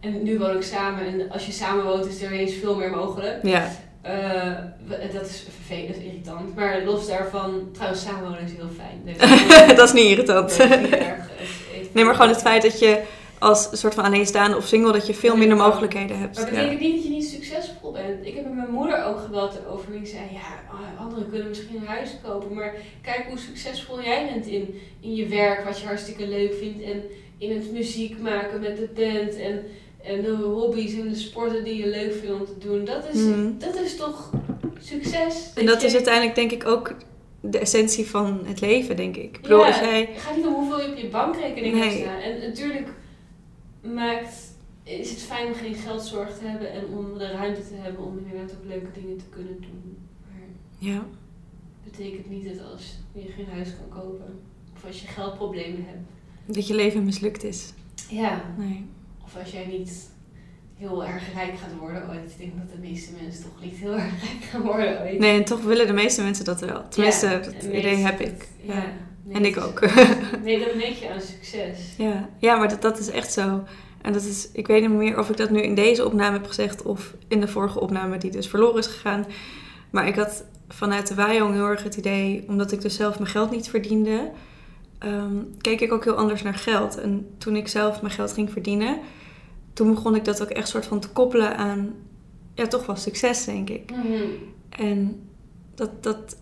en 0.00 0.22
nu 0.22 0.38
woon 0.38 0.56
ik 0.56 0.62
samen 0.62 1.06
en 1.06 1.30
als 1.30 1.46
je 1.46 1.52
samen 1.52 1.84
woont 1.84 2.06
is 2.06 2.22
er 2.22 2.32
ineens 2.32 2.52
veel 2.54 2.74
meer 2.76 2.90
mogelijk. 2.90 3.38
Ja, 3.42 3.70
Eh, 4.02 4.52
dat 5.12 5.26
is 5.28 5.46
vervelend, 5.56 5.88
dat 5.88 5.96
is 5.96 6.02
irritant. 6.04 6.56
Maar 6.56 6.82
los 6.84 7.06
daarvan, 7.06 7.68
trouwens 7.72 8.02
samenwonen 8.02 8.40
is 8.40 8.52
heel 8.52 8.68
fijn. 8.76 9.16
Dat 9.76 9.86
is 9.88 9.92
niet 9.92 10.04
irritant. 10.10 10.58
niet 10.58 10.90
erg. 10.90 11.30
Nee, 11.92 12.04
maar 12.04 12.14
gewoon 12.14 12.30
het 12.30 12.40
feit 12.40 12.62
dat 12.62 12.78
je 12.78 13.02
als 13.38 13.68
soort 13.72 13.94
van 13.94 14.04
alleenstaande 14.04 14.56
of 14.56 14.66
single, 14.66 14.92
dat 14.92 15.06
je 15.06 15.14
veel 15.14 15.36
minder 15.36 15.56
mogelijkheden 15.56 16.18
hebt. 16.18 16.36
Maar 16.36 16.44
dat 16.50 16.54
Ja. 16.54 16.60
betekent 16.68 16.80
niet 16.80 16.94
dat 16.94 17.02
je 17.04 17.08
niet 17.10 17.24
succesvol 17.64 17.92
bent. 17.92 18.26
Ik 18.26 18.34
heb 18.34 18.44
met 18.44 18.54
mijn 18.54 18.70
moeder 18.70 19.04
ook 19.04 19.18
gebeld 19.20 19.58
erover. 19.58 19.92
En 19.94 19.98
die 19.98 20.06
zei, 20.08 20.22
ja, 20.32 20.60
oh, 20.72 21.00
anderen 21.04 21.28
kunnen 21.30 21.48
misschien 21.48 21.76
een 21.76 21.86
huis 21.86 22.10
kopen. 22.22 22.54
Maar 22.54 22.74
kijk 23.02 23.24
hoe 23.28 23.38
succesvol 23.38 24.02
jij 24.02 24.28
bent 24.32 24.46
in, 24.46 24.80
in 25.00 25.14
je 25.14 25.26
werk, 25.26 25.64
wat 25.64 25.80
je 25.80 25.86
hartstikke 25.86 26.26
leuk 26.28 26.54
vindt. 26.54 26.82
En 26.82 27.02
in 27.38 27.54
het 27.56 27.72
muziek 27.72 28.18
maken 28.20 28.60
met 28.60 28.76
de 28.76 28.88
band. 28.94 29.36
En, 29.36 29.64
en 30.02 30.22
de 30.22 30.30
hobby's 30.32 30.94
en 30.94 31.08
de 31.08 31.14
sporten 31.14 31.64
die 31.64 31.76
je 31.76 31.86
leuk 31.88 32.12
vindt 32.14 32.34
om 32.40 32.44
te 32.46 32.58
doen. 32.68 32.84
Dat 32.84 33.04
is, 33.12 33.20
Mhm. 33.20 33.50
dat 33.58 33.76
is 33.80 33.96
toch 33.96 34.30
succes? 34.80 35.52
En 35.54 35.66
dat 35.66 35.82
is 35.82 35.94
uiteindelijk 35.94 36.34
denk 36.34 36.50
ik 36.50 36.66
ook 36.66 36.94
de 37.40 37.58
essentie 37.58 38.06
van 38.06 38.40
het 38.44 38.60
leven, 38.60 38.96
denk 38.96 39.16
ik. 39.16 39.36
Ik 39.36 39.40
bedoel, 39.42 39.58
Ja, 39.60 39.66
als 39.66 39.78
jij... 39.78 40.08
Het 40.12 40.22
gaat 40.22 40.36
niet 40.36 40.46
om 40.46 40.52
hoeveel 40.54 40.80
je 40.80 40.88
op 40.88 40.96
je 40.96 41.06
bankrekening 41.08 41.74
Nee. 41.74 41.82
hebt 41.82 41.94
staan. 42.00 42.20
En 42.20 42.40
natuurlijk 42.40 42.88
maakt, 43.82 44.53
is 44.84 45.10
het 45.10 45.18
fijn 45.22 45.46
om 45.46 45.54
geen 45.54 45.74
geldzorg 45.74 46.38
te 46.38 46.44
hebben 46.44 46.72
en 46.72 46.86
om 46.86 47.18
de 47.18 47.30
ruimte 47.30 47.60
te 47.68 47.74
hebben 47.74 48.04
om 48.04 48.18
inderdaad 48.18 48.52
ook 48.56 48.64
leuke 48.64 49.00
dingen 49.00 49.16
te 49.18 49.24
kunnen 49.30 49.60
doen. 49.60 49.96
Maar 50.30 50.40
Ja, 50.78 51.04
betekent 51.84 52.30
niet 52.30 52.44
dat 52.44 52.70
als 52.72 52.96
je 53.12 53.20
geen 53.36 53.46
huis 53.52 53.68
kan 53.76 54.02
kopen 54.02 54.40
of 54.76 54.84
als 54.86 55.00
je 55.00 55.06
geldproblemen 55.06 55.84
hebt. 55.86 56.08
dat 56.56 56.66
je 56.66 56.74
leven 56.74 57.04
mislukt 57.04 57.44
is. 57.44 57.72
Ja. 58.08 58.42
Nee. 58.58 58.86
Of 59.24 59.36
als 59.36 59.50
jij 59.50 59.66
niet 59.66 60.12
heel 60.76 61.04
erg 61.04 61.32
rijk 61.34 61.58
gaat 61.58 61.78
worden 61.78 62.08
ooit. 62.08 62.30
Ik 62.30 62.38
denk 62.38 62.52
dat 62.58 62.72
de 62.72 62.88
meeste 62.88 63.12
mensen 63.22 63.42
toch 63.44 63.60
niet 63.64 63.74
heel 63.74 63.92
erg 63.98 64.22
rijk 64.22 64.44
gaan 64.44 64.62
worden 64.62 65.00
ooit. 65.00 65.18
Nee, 65.18 65.38
en 65.38 65.44
toch 65.44 65.62
willen 65.62 65.86
de 65.86 65.92
meeste 65.92 66.22
mensen 66.22 66.44
dat 66.44 66.60
wel. 66.60 66.88
Tenminste, 66.88 67.26
Ja, 67.26 67.38
dat 67.38 67.62
idee 67.62 67.96
heb 67.96 68.20
ik. 68.20 68.48
Ja. 68.62 68.74
Ja. 68.74 68.92
Nee, 69.24 69.36
En 69.36 69.44
ik 69.44 69.56
ook. 69.56 69.80
Nee, 70.44 70.58
dat 70.64 70.74
meet 70.74 70.98
je 70.98 71.10
aan 71.10 71.20
succes. 71.20 71.94
ja. 71.96 72.28
ja, 72.38 72.56
maar 72.56 72.68
dat, 72.68 72.82
dat 72.82 72.98
is 72.98 73.10
echt 73.10 73.32
zo. 73.32 73.64
En 74.04 74.12
dat 74.12 74.22
is, 74.22 74.48
ik 74.52 74.66
weet 74.66 74.80
niet 74.80 74.90
meer 74.90 75.18
of 75.18 75.30
ik 75.30 75.36
dat 75.36 75.50
nu 75.50 75.60
in 75.60 75.74
deze 75.74 76.04
opname 76.04 76.36
heb 76.36 76.46
gezegd 76.46 76.82
of 76.82 77.14
in 77.28 77.40
de 77.40 77.48
vorige 77.48 77.80
opname 77.80 78.18
die 78.18 78.30
dus 78.30 78.48
verloren 78.48 78.78
is 78.78 78.86
gegaan. 78.86 79.26
Maar 79.90 80.06
ik 80.06 80.16
had 80.16 80.44
vanuit 80.68 81.06
de 81.06 81.14
Wajong 81.14 81.52
heel 81.52 81.66
erg 81.66 81.82
het 81.82 81.96
idee, 81.96 82.44
omdat 82.48 82.72
ik 82.72 82.80
dus 82.80 82.94
zelf 82.94 83.18
mijn 83.18 83.30
geld 83.30 83.50
niet 83.50 83.68
verdiende, 83.68 84.30
ehm, 84.98 85.36
keek 85.60 85.80
ik 85.80 85.92
ook 85.92 86.04
heel 86.04 86.14
anders 86.14 86.42
naar 86.42 86.54
geld. 86.54 86.98
En 86.98 87.26
toen 87.38 87.56
ik 87.56 87.68
zelf 87.68 88.02
mijn 88.02 88.14
geld 88.14 88.32
ging 88.32 88.50
verdienen, 88.50 88.98
toen 89.72 89.94
begon 89.94 90.14
ik 90.14 90.24
dat 90.24 90.42
ook 90.42 90.50
echt 90.50 90.68
soort 90.68 90.86
van 90.86 91.00
te 91.00 91.08
koppelen 91.08 91.56
aan, 91.56 91.94
ja, 92.54 92.66
toch 92.66 92.86
wel 92.86 92.96
succes, 92.96 93.44
denk 93.44 93.70
ik. 93.70 93.90
Mhm. 93.90 94.22
En 94.68 95.22
dat, 95.74 96.02
dat 96.02 96.36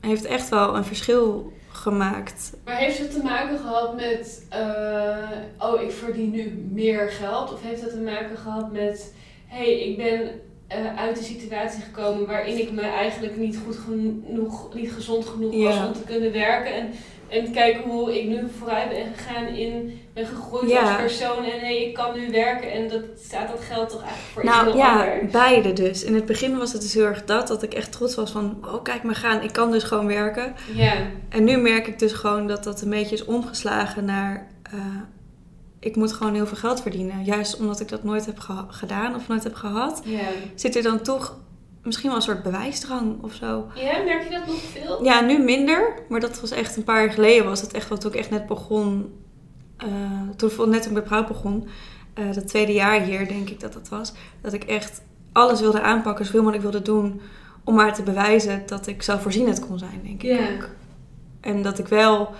heeft 0.00 0.24
echt 0.24 0.48
wel 0.48 0.76
een 0.76 0.84
verschil 0.84 1.52
gemaakt. 1.82 2.52
Maar 2.64 2.76
heeft 2.76 2.98
het 2.98 3.10
te 3.12 3.22
maken 3.22 3.58
gehad 3.58 3.94
met, 3.96 4.46
eh, 4.48 5.30
oh, 5.58 5.82
ik 5.82 5.90
verdien 5.90 6.30
nu 6.30 6.68
meer 6.72 7.10
geld? 7.10 7.52
Of 7.52 7.62
heeft 7.62 7.80
het 7.80 7.90
te 7.90 8.00
maken 8.00 8.36
gehad 8.36 8.72
met, 8.72 9.14
hé, 9.46 9.56
hey, 9.64 9.80
ik 9.80 9.96
ben 9.96 10.40
eh, 10.66 10.96
uit 10.96 11.16
de 11.16 11.24
situatie 11.24 11.82
gekomen 11.82 12.26
waarin 12.26 12.58
ik 12.60 12.72
me 12.72 12.80
eigenlijk 12.80 13.36
niet 13.36 13.58
goed 13.66 13.76
genoeg, 13.76 14.74
niet 14.74 14.92
gezond 14.92 15.26
genoeg 15.26 15.62
was 15.64 15.74
Ja. 15.74 15.86
om 15.86 15.92
te 15.92 16.02
kunnen 16.04 16.32
werken. 16.32 16.74
En 16.74 16.90
En 17.28 17.52
kijken 17.52 17.90
hoe 17.90 18.20
ik 18.20 18.28
nu 18.28 18.48
vooruit 18.58 18.88
ben 18.88 19.06
gegaan 19.16 19.46
in 19.46 20.00
ben 20.14 20.26
gegroeid 20.26 20.70
Ja. 20.70 20.80
als 20.80 20.96
persoon. 20.96 21.44
En 21.44 21.60
hey, 21.60 21.82
ik 21.82 21.94
kan 21.94 22.18
nu 22.18 22.30
werken 22.30 22.72
en 22.72 22.88
dat 22.88 23.02
staat 23.24 23.48
dat 23.48 23.60
geld 23.60 23.88
toch 23.88 24.02
eigenlijk 24.02 24.32
voor 24.32 24.44
Nou 24.44 24.68
iets 24.68 24.76
ja, 24.76 25.12
anders. 25.12 25.32
beide 25.32 25.72
dus. 25.72 26.04
In 26.04 26.14
het 26.14 26.26
begin 26.26 26.58
was 26.58 26.72
het 26.72 26.82
dus 26.82 26.94
heel 26.94 27.04
erg 27.04 27.24
dat, 27.24 27.48
dat 27.48 27.62
ik 27.62 27.74
echt 27.74 27.92
trots 27.92 28.14
was 28.14 28.30
van, 28.30 28.58
oh 28.64 28.82
kijk 28.82 29.02
maar 29.02 29.14
gaan, 29.14 29.42
ik 29.42 29.52
kan 29.52 29.70
dus 29.70 29.82
gewoon 29.84 30.06
werken. 30.06 30.54
Ja, 30.74 30.94
En 31.28 31.44
nu 31.44 31.56
merk 31.56 31.86
ik 31.86 31.98
dus 31.98 32.12
gewoon 32.12 32.46
dat 32.46 32.64
dat 32.64 32.82
een 32.82 32.90
beetje 32.90 33.14
is 33.14 33.24
omgeslagen 33.24 34.04
naar, 34.04 34.46
eh, 34.62 34.78
ik 35.80 35.96
moet 35.96 36.12
gewoon 36.12 36.34
heel 36.34 36.46
veel 36.46 36.56
geld 36.56 36.82
verdienen. 36.82 37.24
Juist 37.24 37.58
omdat 37.58 37.80
ik 37.80 37.88
dat 37.88 38.04
nooit 38.04 38.26
heb 38.26 38.38
gedaan 38.68 39.14
of 39.14 39.28
nooit 39.28 39.44
heb 39.44 39.54
gehad, 39.54 40.02
ja. 40.04 40.28
zit 40.54 40.76
er 40.76 40.82
dan 40.82 41.02
toch 41.02 41.36
misschien 41.82 42.08
wel 42.08 42.16
een 42.18 42.24
soort 42.24 42.42
bewijsdrang 42.42 43.22
of 43.22 43.32
zo. 43.34 43.66
Ja, 43.74 44.02
merk 44.04 44.22
je 44.24 44.30
dat 44.30 44.46
nog 44.46 44.56
veel? 44.72 45.04
Ja, 45.04 45.20
nu 45.20 45.38
minder, 45.38 45.94
maar 46.08 46.20
dat 46.20 46.40
was 46.40 46.50
echt 46.50 46.76
een 46.76 46.84
paar 46.84 47.00
jaar 47.04 47.12
geleden 47.12 47.44
was 47.44 47.60
het 47.60 47.72
echt 47.72 48.00
toen 48.00 48.12
ik 48.12 48.18
echt 48.18 48.30
net 48.30 48.46
begon, 48.46 49.12
eh, 49.76 49.86
toen 50.36 50.50
ik 50.50 50.66
net 50.66 50.82
toen 50.82 50.96
ik 50.96 51.04
bij 51.08 51.24
begon, 51.24 51.68
eh 52.14 52.32
dat 52.32 52.48
tweede 52.48 52.72
jaar 52.72 53.00
hier 53.00 53.28
denk 53.28 53.48
ik 53.48 53.60
dat 53.60 53.72
dat 53.72 53.88
was, 53.88 54.12
dat 54.40 54.52
ik 54.52 54.64
echt 54.64 55.02
alles 55.32 55.60
wilde 55.60 55.80
aanpakken, 55.80 56.24
zoveel 56.24 56.40
mogelijk 56.42 56.62
wilde 56.62 56.82
doen, 56.82 57.20
om 57.64 57.74
maar 57.74 57.94
te 57.94 58.02
bewijzen 58.02 58.62
dat 58.66 58.86
ik 58.86 59.02
zelfvoorzienend 59.02 59.66
kon 59.66 59.78
zijn, 59.78 60.00
denk 60.04 60.22
ik 60.22 60.38
Ja. 60.38 60.54
ook. 60.54 60.68
En 61.40 61.62
dat 61.62 61.78
ik 61.78 61.86
wel 61.88 62.30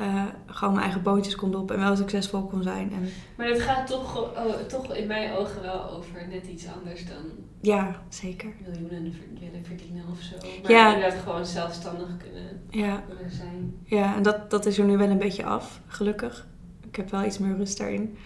eh, 0.00 0.24
gewoon 0.46 0.72
mijn 0.72 0.84
eigen 0.84 1.02
boontjes 1.02 1.34
kon 1.34 1.50
doppen 1.50 1.76
en 1.76 1.82
wel 1.82 1.96
succesvol 1.96 2.42
kon 2.42 2.62
zijn. 2.62 2.92
En 2.92 3.08
Maar 3.36 3.48
dat 3.48 3.60
gaat 3.60 3.86
toch, 3.86 4.16
oh, 4.36 4.52
toch 4.68 4.94
in 4.94 5.06
mijn 5.06 5.32
ogen 5.32 5.62
wel 5.62 5.90
over 5.90 6.28
net 6.30 6.46
iets 6.46 6.66
anders 6.78 7.06
dan 7.06 7.22
ja, 7.60 8.02
zeker. 8.08 8.52
miljoenen 8.66 9.14
willen 9.40 9.64
verdienen 9.64 10.04
of 10.10 10.20
zo. 10.20 10.36
Maar 10.62 10.70
Ja. 10.70 10.94
inderdaad 10.94 11.18
gewoon 11.22 11.46
zelfstandig 11.46 12.16
kunnen, 12.16 12.62
Ja, 12.70 13.02
kunnen 13.08 13.30
zijn. 13.30 13.74
ja 13.84 14.16
en 14.16 14.22
dat, 14.22 14.50
dat 14.50 14.66
is 14.66 14.78
er 14.78 14.84
nu 14.84 14.96
wel 14.96 15.08
een 15.08 15.18
beetje 15.18 15.44
af, 15.44 15.80
gelukkig. 15.86 16.46
Ik 16.88 16.96
heb 16.96 17.10
wel 17.10 17.24
iets 17.24 17.38
meer 17.38 17.56
rust 17.56 17.78
daarin. 17.78 18.16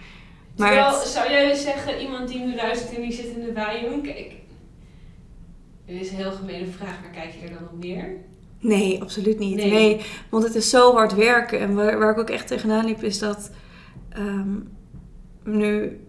Maar 0.57 0.69
Terwijl, 0.71 0.99
het- 0.99 1.09
zou 1.09 1.31
jij 1.31 1.55
zeggen, 1.55 2.01
iemand 2.01 2.29
die 2.29 2.45
nu 2.45 2.55
luistert 2.55 2.95
en 2.97 3.01
die 3.03 3.13
zit 3.13 3.27
in 3.27 3.45
de 3.45 3.53
waaien, 3.53 4.03
kijk, 4.03 4.33
dit 5.87 6.01
is 6.01 6.11
een 6.11 6.17
heel 6.17 6.33
gemene 6.33 6.67
vraag, 6.67 7.01
maar 7.01 7.11
kijk 7.11 7.31
je 7.33 7.47
er 7.47 7.55
dan 7.55 7.69
op 7.73 7.79
neer? 7.79 8.17
Nee, 8.63 9.01
absoluut 9.03 9.39
niet. 9.39 9.57
Nee. 9.57 9.71
Nee. 9.71 10.01
want 10.29 10.45
het 10.45 10.55
is 10.55 10.71
zo 10.71 10.93
hard 10.95 11.15
werken. 11.15 11.61
En 11.61 11.75
waar, 11.75 11.99
waar 11.99 12.11
ik 12.11 12.19
ook 12.19 12.31
echt 12.31 12.47
tegenaan 12.47 12.85
liep 12.85 13.03
is 13.03 13.19
dat... 13.19 13.51
ehm, 14.09 14.57
nu 15.45 16.01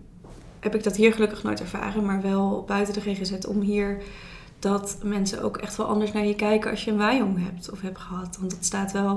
heb 0.59 0.75
ik 0.75 0.83
dat 0.83 0.95
hier 0.95 1.13
gelukkig 1.13 1.43
nooit 1.43 1.59
ervaren, 1.59 2.05
maar 2.05 2.21
wel 2.21 2.63
buiten 2.67 2.93
de 2.93 3.01
GGZ 3.01 3.45
om 3.47 3.61
hier... 3.61 4.01
dat 4.59 4.97
mensen 5.03 5.41
ook 5.43 5.57
echt 5.57 5.75
wel 5.75 5.85
anders 5.87 6.11
naar 6.11 6.25
je 6.25 6.35
kijken 6.35 6.71
als 6.71 6.83
je 6.85 6.91
een 6.91 6.97
waaijong 6.97 7.43
hebt 7.45 7.71
of 7.71 7.81
hebt 7.81 7.99
gehad. 7.99 8.37
Want 8.39 8.51
dat 8.51 8.65
staat 8.65 8.91
wel 8.91 9.15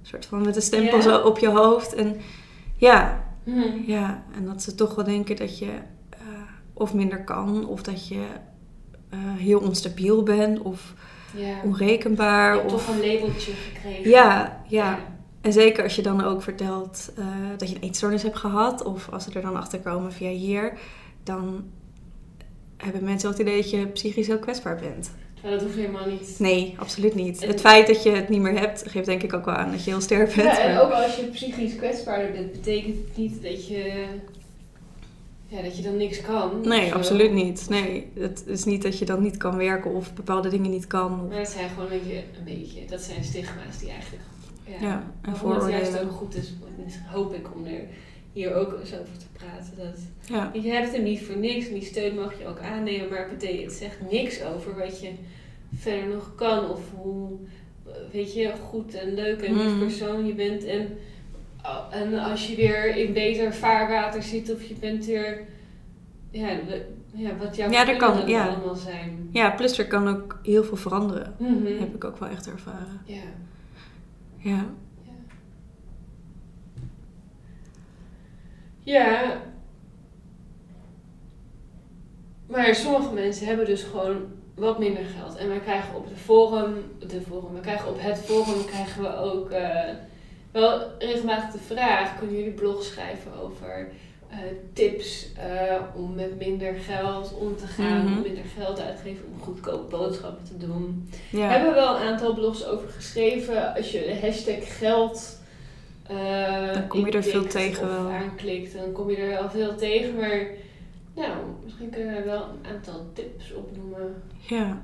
een 0.00 0.06
soort 0.06 0.26
van 0.26 0.42
met 0.44 0.56
een 0.56 0.62
stempel 0.62 0.96
Ja? 0.96 1.02
zo 1.02 1.16
op 1.18 1.38
je 1.38 1.48
hoofd. 1.48 1.94
En 1.94 2.16
ja, 2.76 3.26
Hm. 3.44 3.82
ja, 3.86 4.22
en 4.34 4.44
dat 4.44 4.62
ze 4.62 4.74
toch 4.74 4.94
wel 4.94 5.04
denken 5.04 5.36
dat 5.36 5.58
je 5.58 5.70
eh, 6.10 6.18
of 6.72 6.94
minder 6.94 7.24
kan... 7.24 7.66
of 7.66 7.82
dat 7.82 8.08
je 8.08 8.24
eh, 9.08 9.18
heel 9.36 9.60
onstabiel 9.60 10.22
bent 10.22 10.58
of 10.58 10.94
Ja. 11.36 11.46
Je 11.46 11.54
onrekenbaar. 11.64 12.52
hebt 12.52 12.72
of... 12.72 12.86
toch 12.86 12.94
een 12.96 13.06
labeltje 13.06 13.52
gekregen. 13.52 14.10
Ja, 14.10 14.62
ja. 14.68 14.98
En 15.40 15.52
zeker 15.52 15.82
als 15.82 15.96
je 15.96 16.02
dan 16.02 16.24
ook 16.24 16.42
vertelt 16.42 17.12
eh, 17.16 17.24
dat 17.56 17.68
je 17.68 17.74
een 17.74 17.82
eetstoornis 17.82 18.22
hebt 18.22 18.36
gehad, 18.36 18.82
of 18.82 19.08
als 19.12 19.24
ze 19.24 19.30
er 19.32 19.42
dan 19.42 19.56
achter 19.56 19.78
komen 19.78 20.12
via 20.12 20.30
hier, 20.30 20.72
dan 21.22 21.64
hebben 22.76 23.04
mensen 23.04 23.28
wel 23.28 23.38
het 23.38 23.46
idee 23.48 23.60
dat 23.62 23.70
je 23.70 23.86
psychisch 23.86 24.26
heel 24.26 24.38
kwetsbaar 24.38 24.76
bent. 24.76 25.10
Terwijl 25.34 25.54
dat 25.58 25.66
hoeft 25.66 25.78
helemaal 25.78 26.06
niet. 26.08 26.34
Nee, 26.38 26.74
absoluut 26.78 27.14
niet. 27.14 27.42
En- 27.42 27.48
Het 27.48 27.60
feit 27.60 27.86
dat 27.86 28.02
je 28.02 28.10
het 28.10 28.28
niet 28.28 28.40
meer 28.40 28.58
hebt, 28.58 28.82
geeft 28.86 29.06
denk 29.06 29.22
ik 29.22 29.32
ook 29.34 29.44
wel 29.44 29.54
aan 29.54 29.70
dat 29.70 29.84
je 29.84 29.90
heel 29.90 30.00
sterk 30.00 30.34
bent. 30.34 30.48
Ja, 30.56 30.58
en 30.58 30.74
maar- 30.74 30.82
ook 30.84 30.92
als 30.92 31.16
je 31.16 31.22
psychisch 31.22 31.76
kwetsbaar 31.76 32.30
bent, 32.32 32.52
betekent 32.52 32.96
het 32.96 33.16
niet 33.16 33.42
dat 33.42 33.66
je, 33.68 34.04
ja, 35.48 35.62
dat 35.62 35.76
je 35.76 35.82
dan 35.82 35.96
niks 35.96 36.20
kan. 36.20 36.60
Nee, 36.68 36.80
of 36.84 36.88
zo. 36.88 36.94
absoluut 36.94 37.32
niet. 37.32 37.66
Nee, 37.68 38.06
het 38.14 38.42
is 38.46 38.64
niet 38.64 38.82
dat 38.82 38.98
je 38.98 39.04
dan 39.04 39.22
niet 39.22 39.36
kan 39.36 39.56
werken 39.56 39.90
of 39.94 40.14
bepaalde 40.14 40.48
dingen 40.48 40.70
niet 40.70 40.86
kan. 40.86 41.12
Of, 41.22 41.28
Maar 41.28 41.38
dat 41.38 41.48
zijn 41.48 41.68
gewoon 41.68 41.84
een 41.92 41.98
beetje, 41.98 42.16
een 42.38 42.44
beetje, 42.44 42.80
dat 42.88 43.00
zijn 43.00 43.24
stigma's 43.24 43.78
die 43.78 43.90
eigenlijk, 43.90 44.22
ja, 44.64 44.74
ja, 44.80 45.12
en 45.22 45.32
waarom 45.32 45.50
het 45.50 45.60
juist 45.70 45.74
vooroordelen. 45.86 46.04
ook 46.04 46.10
goed 46.18 46.34
is, 46.34 46.52
hoop 47.06 47.34
ik 47.34 47.54
om 47.54 47.64
er 47.66 47.80
hier 48.32 48.54
ook 48.54 48.72
eens 48.80 48.92
over 48.92 49.18
te 49.18 49.26
praten. 49.32 49.72
Dat, 49.76 49.98
Ja, 50.26 50.50
je 50.62 50.70
hebt 50.70 50.92
hem 50.92 51.02
niet 51.02 51.20
voor 51.22 51.36
niks 51.36 51.66
en 51.68 51.72
die 51.74 51.84
steun 51.84 52.14
mag 52.14 52.38
je 52.38 52.46
ook 52.46 52.60
aannemen, 52.60 53.08
maar 53.08 53.18
het, 53.18 53.38
betekent, 53.38 53.64
het 53.64 53.72
zegt 53.72 53.96
niks 54.10 54.42
over 54.42 54.78
wat 54.78 55.00
je 55.00 55.10
verder 55.76 56.08
nog 56.14 56.32
kan 56.34 56.70
of 56.70 56.80
hoe, 56.94 57.28
weet 58.12 58.34
je, 58.34 58.52
goed 58.68 58.94
en 58.94 59.14
leuk 59.14 59.40
en 59.42 59.54
lief 59.56 59.66
Mhm. 59.72 59.78
persoon 59.78 60.26
je 60.26 60.34
bent. 60.34 60.64
En, 60.64 60.98
en 61.90 62.18
als 62.18 62.48
je 62.48 62.56
weer 62.56 62.96
in 62.96 63.12
beter 63.12 63.54
vaarwater 63.54 64.22
zit 64.22 64.52
of 64.54 64.62
je 64.62 64.74
bent 64.74 65.06
weer, 65.06 65.44
ja, 66.30 66.48
ja 67.14 67.36
wat 67.36 67.56
jouw 67.56 67.70
Ja, 67.70 67.84
dat 67.84 67.96
kan, 67.96 68.28
ja. 68.28 68.46
allemaal 68.48 68.74
zijn. 68.74 69.28
ja, 69.32 69.50
plus 69.50 69.78
er 69.78 69.86
kan 69.86 70.08
ook 70.08 70.38
heel 70.42 70.64
veel 70.64 70.76
veranderen. 70.76 71.34
Mhm. 71.38 71.78
Heb 71.78 71.94
ik 71.94 72.04
ook 72.04 72.18
wel 72.18 72.28
echt 72.28 72.50
ervaren. 72.50 73.00
Ja. 73.04 73.22
Ja, 74.36 74.64
Ja. 78.82 79.40
Maar 82.46 82.74
sommige 82.74 83.14
mensen 83.14 83.46
hebben 83.46 83.66
dus 83.66 83.82
gewoon 83.82 84.16
wat 84.54 84.78
minder 84.78 85.04
geld. 85.04 85.36
En 85.36 85.48
wij 85.48 85.58
krijgen 85.60 85.94
op 85.96 86.08
de 86.08 86.16
forum, 86.16 86.74
de 86.98 87.20
forum, 87.20 87.54
we 87.54 87.60
krijgen 87.60 87.88
op 87.88 87.96
het 88.00 88.18
forum 88.18 88.64
krijgen 88.64 89.02
we 89.02 89.16
ook 89.16 89.50
eh, 89.50 89.94
wel 90.60 90.80
regelmatig 90.98 91.50
de 91.60 91.74
vraag: 91.74 92.18
kunnen 92.18 92.36
jullie 92.36 92.52
blog 92.52 92.82
schrijven 92.82 93.32
over 93.42 93.88
eh, 94.30 94.36
tips 94.72 95.32
eh, 95.36 95.76
om 95.94 96.14
met 96.14 96.38
minder 96.38 96.74
geld 96.74 97.34
om 97.38 97.56
te 97.56 97.66
gaan, 97.66 98.04
Mhm. 98.04 98.16
om 98.16 98.22
minder 98.22 98.44
geld 98.58 98.80
uit 98.80 98.96
te 98.96 99.02
geven, 99.02 99.24
om 99.32 99.40
goedkope 99.40 99.96
boodschappen 99.96 100.44
te 100.44 100.56
doen? 100.66 101.10
ja. 101.30 101.46
We 101.46 101.52
hebben 101.54 101.74
wel 101.74 101.96
een 102.00 102.06
aantal 102.06 102.34
blogs 102.34 102.66
over 102.66 102.88
geschreven. 102.88 103.74
Als 103.74 103.90
je 103.92 104.00
de 104.00 104.26
hashtag 104.26 104.78
geld. 104.78 105.36
eh, 106.06 106.72
Dan 106.72 106.86
kom 106.86 107.06
je 107.06 107.12
er 107.12 107.22
veel 107.22 107.46
tegen 107.46 107.88
wel. 107.88 108.10
aanklikt, 108.10 108.72
dan 108.76 108.92
kom 108.92 109.10
je 109.10 109.16
er 109.16 109.28
wel 109.28 109.50
veel 109.50 109.74
tegen. 109.76 110.16
Maar 110.16 110.46
nou, 111.14 111.30
misschien 111.64 111.90
kunnen 111.90 112.14
we 112.14 112.22
wel 112.22 112.42
een 112.42 112.74
aantal 112.74 113.06
tips 113.12 113.52
opnoemen 113.54 114.22
Ja. 114.38 114.82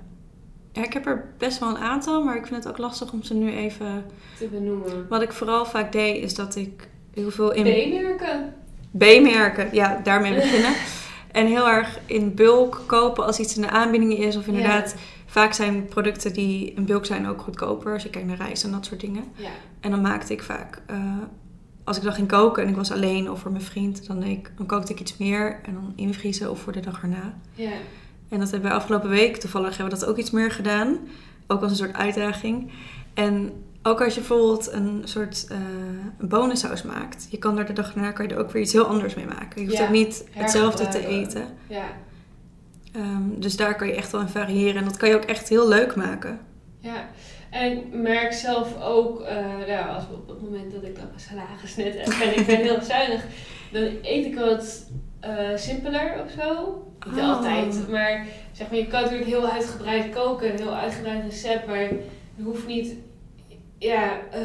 Ja, 0.75 0.85
ik 0.85 0.93
heb 0.93 1.07
er 1.07 1.35
best 1.39 1.59
wel 1.59 1.69
een 1.69 1.79
aantal, 1.79 2.25
maar 2.25 2.37
ik 2.37 2.47
vind 2.47 2.65
het 2.65 2.73
ook 2.73 2.79
lastig 2.79 3.13
om 3.13 3.23
ze 3.23 3.35
nu 3.35 3.53
even... 3.53 4.05
te 4.39 4.47
benoemen. 4.47 5.09
Wat 5.09 5.23
ik 5.23 5.33
vooral 5.33 5.67
vaak 5.67 5.93
deed, 5.93 6.23
is 6.23 6.35
dat 6.35 6.57
ik 6.57 6.89
heel 7.13 7.31
veel 7.31 7.53
in... 7.53 7.63
B-merken. 7.63 8.55
B-merken, 8.99 9.69
ja, 9.73 10.01
daarmee 10.03 10.35
beginnen. 10.43 10.73
en 11.33 11.47
heel 11.47 11.69
erg 11.69 11.99
in 12.07 12.35
bulk 12.35 12.83
kopen 12.87 13.25
als 13.25 13.39
iets 13.39 13.57
in 13.57 13.63
de 13.63 13.71
aanbieding 13.71 14.19
is. 14.19 14.37
Of 14.37 14.47
inderdaad, 14.47 14.95
vaak 15.27 15.53
zijn 15.53 15.85
producten 15.87 16.33
die 16.33 16.73
in 16.73 16.85
bulk 16.87 17.07
zijn 17.07 17.29
ook 17.29 17.41
goedkoper. 17.41 17.93
Als 17.93 18.03
je 18.03 18.11
kijkt 18.11 18.29
naar 18.29 18.37
rijst 18.37 18.65
en 18.65 18.71
dat 18.71 18.85
soort 18.87 19.01
dingen. 19.01 19.25
Ja. 19.35 19.51
En 19.81 19.91
dan 19.91 20.01
maakte 20.01 20.33
ik 20.33 20.43
vaak... 20.43 20.83
eh, 20.87 20.97
als 21.85 21.97
ik 21.97 22.03
dan 22.03 22.13
ging 22.13 22.29
koken 22.29 22.63
en 22.63 22.69
ik 22.69 22.77
was 22.77 22.93
alleen 22.93 23.31
of 23.31 23.41
voor 23.41 23.51
mijn 23.51 23.63
vriend, 23.65 24.07
dan, 24.07 24.21
deed 24.21 24.31
ik, 24.31 24.53
dan 24.57 24.67
kookte 24.67 24.93
ik 24.93 25.01
iets 25.01 25.17
meer 25.17 25.61
en 25.63 25.75
dan 25.75 25.93
invriezen 25.97 26.51
of 26.51 26.61
voor 26.61 26.73
de 26.73 26.81
dag 26.81 27.03
erna. 27.03 27.35
Ja. 27.53 27.73
En 28.35 28.41
dat 28.41 28.51
hebben 28.51 28.71
we 28.71 28.77
afgelopen 28.77 29.09
week, 29.09 29.37
toevallig 29.37 29.77
hebben 29.77 29.95
we 29.95 30.01
dat 30.01 30.09
ook 30.09 30.17
iets 30.19 30.31
meer 30.31 30.51
gedaan. 30.51 30.99
Ook 31.47 31.63
als 31.63 31.71
een 31.71 31.77
soort 31.77 31.95
uitdaging. 31.95 32.71
En 33.15 33.53
ook 33.83 34.03
als 34.03 34.15
je 34.15 34.21
bijvoorbeeld 34.21 34.73
een 34.73 35.03
soort 35.05 35.47
eh 35.51 35.59
een 36.19 36.29
bonensaus 36.29 36.83
maakt. 36.83 37.27
Je 37.31 37.39
kan 37.39 37.59
er 37.59 37.67
de 37.67 37.73
dag 37.73 37.93
daarna 37.93 38.13
kan 38.13 38.29
je 38.29 38.35
er 38.35 38.41
ook 38.41 38.51
weer 38.51 38.63
iets 38.63 38.73
heel 38.73 38.87
anders 38.87 39.15
mee 39.15 39.27
maken. 39.27 39.61
Je 39.61 39.67
hoeft 39.67 39.79
Ja, 39.79 39.85
ook 39.85 39.91
niet 39.91 40.25
hetzelfde 40.31 40.89
te 40.89 41.07
eten. 41.07 41.45
Ja. 41.67 41.85
Ehm, 42.93 43.23
dus 43.41 43.57
daar 43.57 43.77
kan 43.77 43.87
je 43.87 43.95
echt 43.95 44.13
wel 44.13 44.21
in 44.21 44.29
variëren. 44.29 44.77
En 44.77 44.85
dat 44.85 44.97
kan 44.97 45.09
je 45.09 45.15
ook 45.15 45.25
echt 45.25 45.49
heel 45.49 45.69
leuk 45.69 45.95
maken. 45.97 46.39
Ja, 46.79 47.09
en 47.51 47.73
ik 47.73 47.93
merk 47.93 48.33
zelf 48.33 48.83
ook, 48.83 49.21
eh 49.21 49.37
nou, 49.67 49.89
als 49.89 50.05
op 50.13 50.29
het 50.29 50.43
moment 50.43 50.73
dat 50.73 50.83
ik 50.83 50.97
dan 50.97 51.07
mijn 51.09 51.21
salaris 51.21 51.77
net 51.77 51.95
heb 51.95 52.29
en 52.29 52.39
ik 52.39 52.47
ben 52.47 52.57
heel 52.61 52.83
zuinig, 52.95 53.25
dan 53.73 53.83
eet 54.03 54.27
ik 54.27 54.35
wat 54.35 54.91
eh, 55.25 55.57
simpeler 55.57 56.15
of 56.25 56.31
zo. 56.45 56.79
Niet 57.07 57.21
Oh. 57.23 57.37
altijd, 57.37 57.89
maar 57.89 58.27
zeg 58.53 58.71
maar, 58.71 58.79
je 58.79 58.87
kan 58.87 59.03
natuurlijk 59.03 59.29
heel 59.31 59.49
uitgebreid 59.51 60.15
koken, 60.15 60.51
een 60.53 60.59
heel 60.59 60.75
uitgebreid 60.75 61.25
recept, 61.25 61.67
maar 61.67 61.83
je 62.37 62.43
hoeft 62.43 62.67
niet 62.67 62.95
ja, 63.79 64.11
eh, 64.31 64.41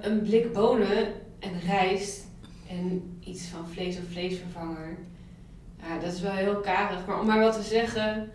een 0.00 0.22
blik 0.22 0.52
bonen 0.52 1.06
en 1.38 1.50
rijst 1.66 2.26
en 2.70 3.16
iets 3.24 3.46
van 3.46 3.68
vlees 3.72 3.96
of 3.96 4.02
vleesvervanger. 4.10 4.96
Ja, 5.82 5.98
dat 6.04 6.12
is 6.12 6.20
wel 6.20 6.32
heel 6.32 6.56
karig, 6.60 7.06
maar 7.06 7.20
om 7.20 7.26
maar 7.26 7.40
wat 7.40 7.54
te 7.54 7.62
zeggen, 7.68 8.30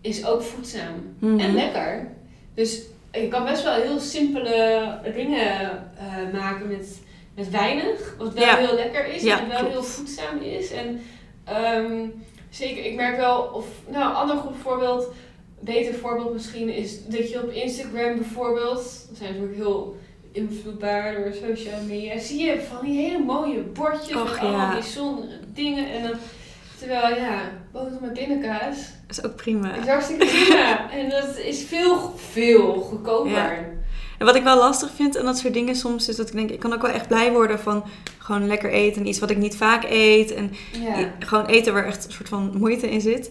is 0.00 0.26
ook 0.26 0.42
voedzaam. 0.42 1.14
Mhm. 1.18 1.38
En 1.38 1.54
lekker. 1.54 2.08
Dus 2.54 2.82
je 3.12 3.28
kan 3.28 3.44
best 3.44 3.62
wel 3.62 3.74
heel 3.74 3.98
simpele 4.00 4.98
dingen 5.14 5.68
eh, 5.98 6.32
maken 6.40 6.68
met, 6.68 7.00
met 7.34 7.50
weinig. 7.50 8.14
Wat 8.18 8.32
wel 8.34 8.44
Ja. 8.44 8.56
heel 8.56 8.74
lekker 8.74 9.06
is 9.06 9.22
Ja, 9.22 9.40
en 9.40 9.48
wel 9.48 9.58
klopt. 9.58 9.72
heel 9.72 9.82
voedzaam 9.82 10.38
is. 10.40 10.72
En 10.72 11.00
ehm, 11.48 12.06
zeker, 12.50 12.84
ik 12.84 12.94
merk 12.94 13.16
wel, 13.16 13.42
of 13.42 13.66
nou, 13.88 14.10
een 14.10 14.16
ander 14.16 14.36
goed 14.36 14.56
voorbeeld, 14.62 15.12
beter 15.60 15.94
voorbeeld 15.94 16.32
misschien, 16.32 16.68
is 16.68 17.06
dat 17.06 17.30
je 17.30 17.42
op 17.42 17.50
Instagram 17.50 18.16
bijvoorbeeld, 18.16 19.06
er 19.10 19.16
zijn 19.16 19.30
natuurlijk 19.32 19.56
heel, 19.56 19.96
beïnvloedbaar 20.32 21.14
door 21.14 21.32
social 21.32 21.82
media. 21.86 22.18
Zie 22.18 22.44
je 22.44 22.60
van 22.60 22.86
die 22.86 23.00
hele 23.00 23.24
mooie 23.24 23.60
bordjes 23.60 24.16
Och, 24.16 24.30
met 24.30 24.38
allemaal 24.38 24.60
ja. 24.60 24.74
die 24.74 24.82
zon 24.82 25.24
dingen. 25.54 25.90
En 25.92 26.02
dan, 26.02 26.18
terwijl 26.78 27.16
ja, 27.16 27.40
boter 27.72 27.98
met 28.00 28.12
pindakaas 28.12 28.76
Dat 29.06 29.18
is 29.18 29.24
ook 29.24 29.36
prima. 29.36 29.74
is 29.74 29.86
hartstikke 29.86 30.26
prima. 30.26 30.90
en 31.00 31.10
dat 31.10 31.38
is 31.38 31.62
veel, 31.62 32.12
veel 32.16 32.74
goedkoper. 32.74 33.32
Ja. 33.32 33.76
En 34.18 34.26
wat 34.26 34.34
ik 34.34 34.42
wel 34.42 34.58
lastig 34.58 34.90
vind 34.94 35.18
aan 35.18 35.24
dat 35.24 35.38
soort 35.38 35.54
dingen 35.54 35.74
soms 35.76 36.08
is 36.08 36.16
dat 36.16 36.28
ik 36.28 36.34
denk, 36.34 36.50
ik 36.50 36.58
kan 36.58 36.72
ook 36.72 36.82
wel 36.82 36.90
echt 36.90 37.08
blij 37.08 37.32
worden 37.32 37.58
van 37.58 37.84
gewoon 38.18 38.46
lekker 38.46 38.70
eten 38.70 39.00
en 39.02 39.08
iets 39.08 39.18
wat 39.18 39.30
ik 39.30 39.36
niet 39.36 39.56
vaak 39.56 39.84
eet. 39.88 40.32
En 40.34 40.50
Ja. 40.82 41.12
gewoon 41.18 41.46
eten 41.46 41.72
waar 41.72 41.84
echt 41.86 42.04
een 42.04 42.12
soort 42.12 42.28
van 42.28 42.52
moeite 42.58 42.90
in 42.90 43.00
zit. 43.00 43.30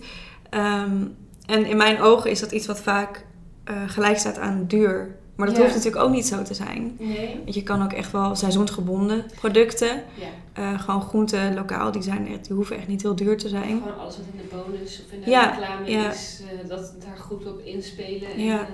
Ehm, 0.49 0.97
en 1.45 1.65
in 1.65 1.77
mijn 1.77 2.01
ogen 2.01 2.29
is 2.31 2.39
dat 2.39 2.51
iets 2.51 2.67
wat 2.67 2.79
vaak 2.81 3.25
eh, 3.63 3.75
gelijk 3.87 4.17
staat 4.17 4.37
aan 4.39 4.65
duur. 4.67 5.15
Maar 5.35 5.47
dat 5.47 5.55
Ja. 5.55 5.61
hoeft 5.61 5.75
natuurlijk 5.75 6.03
ook 6.03 6.11
niet 6.11 6.25
zo 6.25 6.41
te 6.43 6.53
zijn. 6.53 6.95
Nee. 6.99 7.39
Want 7.43 7.55
je 7.55 7.63
kan 7.63 7.83
ook 7.83 7.93
echt 7.93 8.11
wel 8.11 8.35
seizoensgebonden 8.35 9.25
producten. 9.35 10.03
Ja. 10.13 10.25
eh, 10.53 10.79
gewoon 10.79 11.01
groenten 11.01 11.53
lokaal, 11.53 11.91
die, 11.91 12.01
zijn 12.01 12.27
echt, 12.27 12.45
die 12.45 12.55
hoeven 12.55 12.77
echt 12.77 12.87
niet 12.87 13.01
heel 13.01 13.15
duur 13.15 13.37
te 13.37 13.49
zijn. 13.49 13.81
Gewoon 13.83 13.99
alles 13.99 14.17
wat 14.17 14.25
in 14.31 14.37
de 14.49 14.55
bonus 14.55 15.01
of 15.05 15.11
in 15.13 15.21
de 15.21 15.29
Ja, 15.29 15.49
reclame 15.49 15.89
ja. 15.89 16.11
is, 16.11 16.41
eh, 16.63 16.69
dat 16.69 16.93
daar 17.05 17.17
goed 17.17 17.45
op 17.47 17.59
inspelen. 17.59 18.29
En, 18.31 18.69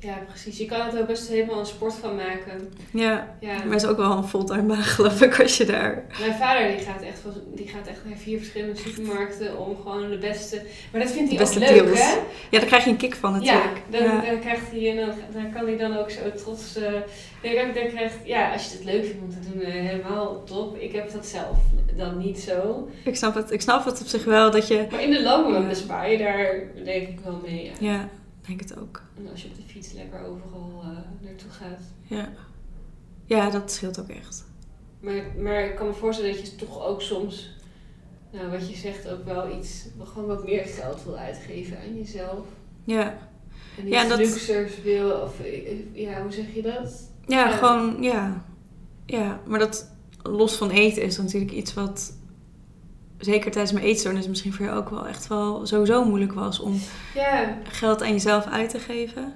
Ja. 0.00 0.14
precies. 0.28 0.58
Je 0.58 0.66
kan 0.66 0.80
het 0.86 0.98
ook 0.98 1.06
best 1.06 1.28
helemaal 1.28 1.58
een 1.58 1.66
sport 1.66 1.94
van 1.94 2.16
maken. 2.16 2.72
Ja, 2.92 3.36
Ja. 3.40 3.52
maar 3.54 3.72
het 3.72 3.82
is 3.82 3.86
ook 3.88 3.96
wel 3.96 4.10
een 4.16 4.24
fulltime 4.24 4.62
baan 4.62 4.82
geloof 4.96 5.22
ik 5.22 5.40
als 5.40 5.56
je 5.56 5.64
daar... 5.64 6.04
Mijn 6.20 6.34
vader 6.34 6.68
die 6.76 6.78
gaat, 6.86 7.02
echt 7.02 7.18
van, 7.18 7.32
die 7.54 7.68
gaat 7.68 7.86
echt 7.86 8.00
naar 8.04 8.16
vier 8.16 8.38
verschillende 8.38 8.76
supermarkten 8.80 9.58
om 9.58 9.76
gewoon 9.82 10.10
de 10.10 10.18
beste... 10.18 10.62
Maar 10.92 11.00
dat 11.00 11.10
vindt 11.10 11.30
hij 11.30 11.38
ook 11.40 11.44
beste 11.44 11.58
leuk, 11.58 11.68
deals. 11.84 12.00
hè? 12.00 12.12
Ja, 12.50 12.58
daar 12.58 12.64
krijg 12.66 12.84
je 12.84 12.90
een 12.90 12.96
kick 12.96 13.14
van 13.14 13.40
Ja, 13.40 13.52
natuurlijk. 13.54 13.82
dan, 13.90 14.02
Ja. 14.02 14.20
dan 14.30 14.40
krijgt 14.40 14.70
hij 14.70 14.90
en 14.90 14.96
dan, 14.96 15.14
dan 15.42 15.52
kan 15.52 15.66
hij 15.66 15.76
dan 15.76 15.96
ook 15.96 16.10
zo 16.10 16.20
trots... 16.36 16.78
nee, 17.42 17.54
dan, 17.54 17.64
dan 17.74 17.86
krijgt, 17.88 18.14
ja, 18.24 18.52
als 18.52 18.64
je 18.64 18.70
het 18.76 18.84
leuk 18.84 19.04
vindt 19.04 19.20
om 19.22 19.30
te 19.30 19.50
doen, 19.50 19.62
eh, 19.62 19.72
helemaal 19.72 20.42
top. 20.44 20.76
Ik 20.78 20.92
heb 20.92 21.12
dat 21.12 21.26
zelf 21.26 21.56
dan 21.96 22.18
niet 22.18 22.38
zo. 22.40 22.88
Ik, 23.04 23.16
snap 23.16 23.34
het, 23.34 23.50
ik 23.50 23.60
snap 23.60 23.84
het 23.84 24.00
op 24.00 24.06
zich 24.06 24.24
wel 24.24 24.50
dat 24.50 24.68
je... 24.68 24.86
Maar 24.90 25.02
in 25.02 25.10
de 25.10 25.22
lange 25.22 25.52
run 25.52 25.62
Ja. 25.62 25.68
bespaar 25.68 26.10
je 26.10 26.18
daar 26.18 26.54
denk 26.84 27.08
ik 27.08 27.18
wel 27.24 27.40
mee. 27.46 27.64
Ja. 27.80 27.90
Ja, 27.92 28.08
denk 28.48 28.60
het 28.60 28.78
ook. 28.78 29.02
En 29.16 29.30
als 29.30 29.42
je 29.42 29.48
op 29.48 29.54
de 29.56 29.62
fiets 29.66 29.92
lekker 29.92 30.20
overal 30.20 30.80
eh, 30.82 30.88
naartoe 31.26 31.50
gaat. 31.50 31.80
Ja. 32.02 32.32
ja, 33.24 33.50
dat 33.50 33.72
scheelt 33.72 34.00
ook 34.00 34.08
echt. 34.08 34.44
Maar, 35.00 35.24
maar 35.38 35.64
ik 35.64 35.74
kan 35.76 35.86
me 35.86 35.92
voorstellen 35.92 36.34
dat 36.36 36.46
je 36.50 36.54
toch 36.56 36.86
ook 36.86 37.02
soms, 37.02 37.56
nou 38.32 38.50
wat 38.50 38.68
je 38.70 38.76
zegt, 38.76 39.08
ook 39.08 39.24
wel 39.24 39.58
iets, 39.58 39.86
gewoon 40.04 40.28
wat 40.28 40.44
meer 40.44 40.64
geld 40.64 41.04
wil 41.04 41.16
uitgeven 41.18 41.78
aan 41.80 41.96
jezelf. 41.96 42.46
Ja, 42.84 43.18
En 43.78 43.86
iets 43.86 43.94
Ja, 43.96 44.08
dat- 44.08 44.18
luxers 44.18 44.82
wil, 44.82 45.10
of 45.10 45.40
eh, 45.40 45.94
ja, 45.94 46.22
hoe 46.22 46.32
zeg 46.32 46.54
je 46.54 46.62
dat? 46.62 47.10
ja, 47.26 47.48
Ja. 47.48 47.56
gewoon, 47.56 48.02
ja. 48.02 48.44
Ja, 49.06 49.40
maar 49.46 49.58
dat 49.58 49.90
los 50.22 50.56
van 50.56 50.70
eten 50.70 51.02
is 51.02 51.16
natuurlijk 51.16 51.52
iets 51.52 51.74
wat... 51.74 52.16
Zeker 53.18 53.50
tijdens 53.50 53.72
mijn 53.72 53.84
eetstoornis 53.86 54.28
misschien 54.28 54.52
voor 54.52 54.64
jou 54.64 54.78
ook 54.78 54.90
wel 54.90 55.06
echt 55.06 55.26
wel 55.26 55.66
sowieso 55.66 56.04
moeilijk 56.04 56.32
was 56.32 56.60
om 56.60 56.80
geld 57.62 58.02
aan 58.02 58.12
jezelf 58.12 58.46
uit 58.46 58.70
te 58.70 58.78
geven. 58.78 59.32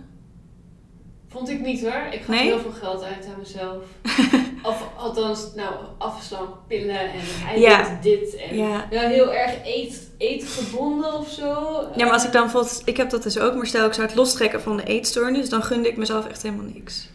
vond 1.28 1.48
ik 1.50 1.60
niet 1.60 1.80
hoor. 1.80 2.02
Ik 2.10 2.18
gaf 2.18 2.28
Nee? 2.28 2.42
heel 2.44 2.58
veel 2.60 2.72
geld 2.72 3.02
uit 3.02 3.26
aan 3.26 3.38
mezelf. 3.38 3.82
of 4.70 4.88
althans, 4.96 5.54
nou, 5.54 5.74
afslankpillen 5.98 7.00
en 7.00 7.20
eigenlijk 7.46 7.58
Ja. 7.88 7.98
dit. 8.02 8.36
En 8.36 8.56
Ja. 8.56 8.86
heel 8.90 9.32
erg 9.32 9.54
eet, 9.64 10.10
eetgebonden 10.18 11.14
of 11.18 11.28
zo. 11.28 11.46
Ja, 11.96 12.04
maar 12.04 12.12
als 12.12 12.24
ik 12.24 12.32
dan 12.32 12.42
bijvoorbeeld... 12.42 12.82
Ik 12.84 12.96
heb 12.96 13.10
dat 13.10 13.22
dus 13.22 13.38
ook, 13.38 13.54
maar 13.54 13.66
stel 13.66 13.86
ik 13.86 13.92
zou 13.92 14.06
het 14.06 14.16
lostrekken 14.16 14.60
van 14.62 14.76
de 14.76 14.84
eetstoornis... 14.84 15.48
dan 15.48 15.62
gunde 15.62 15.88
ik 15.88 15.96
mezelf 15.96 16.26
echt 16.26 16.42
helemaal 16.42 16.64
niks. 16.74 17.08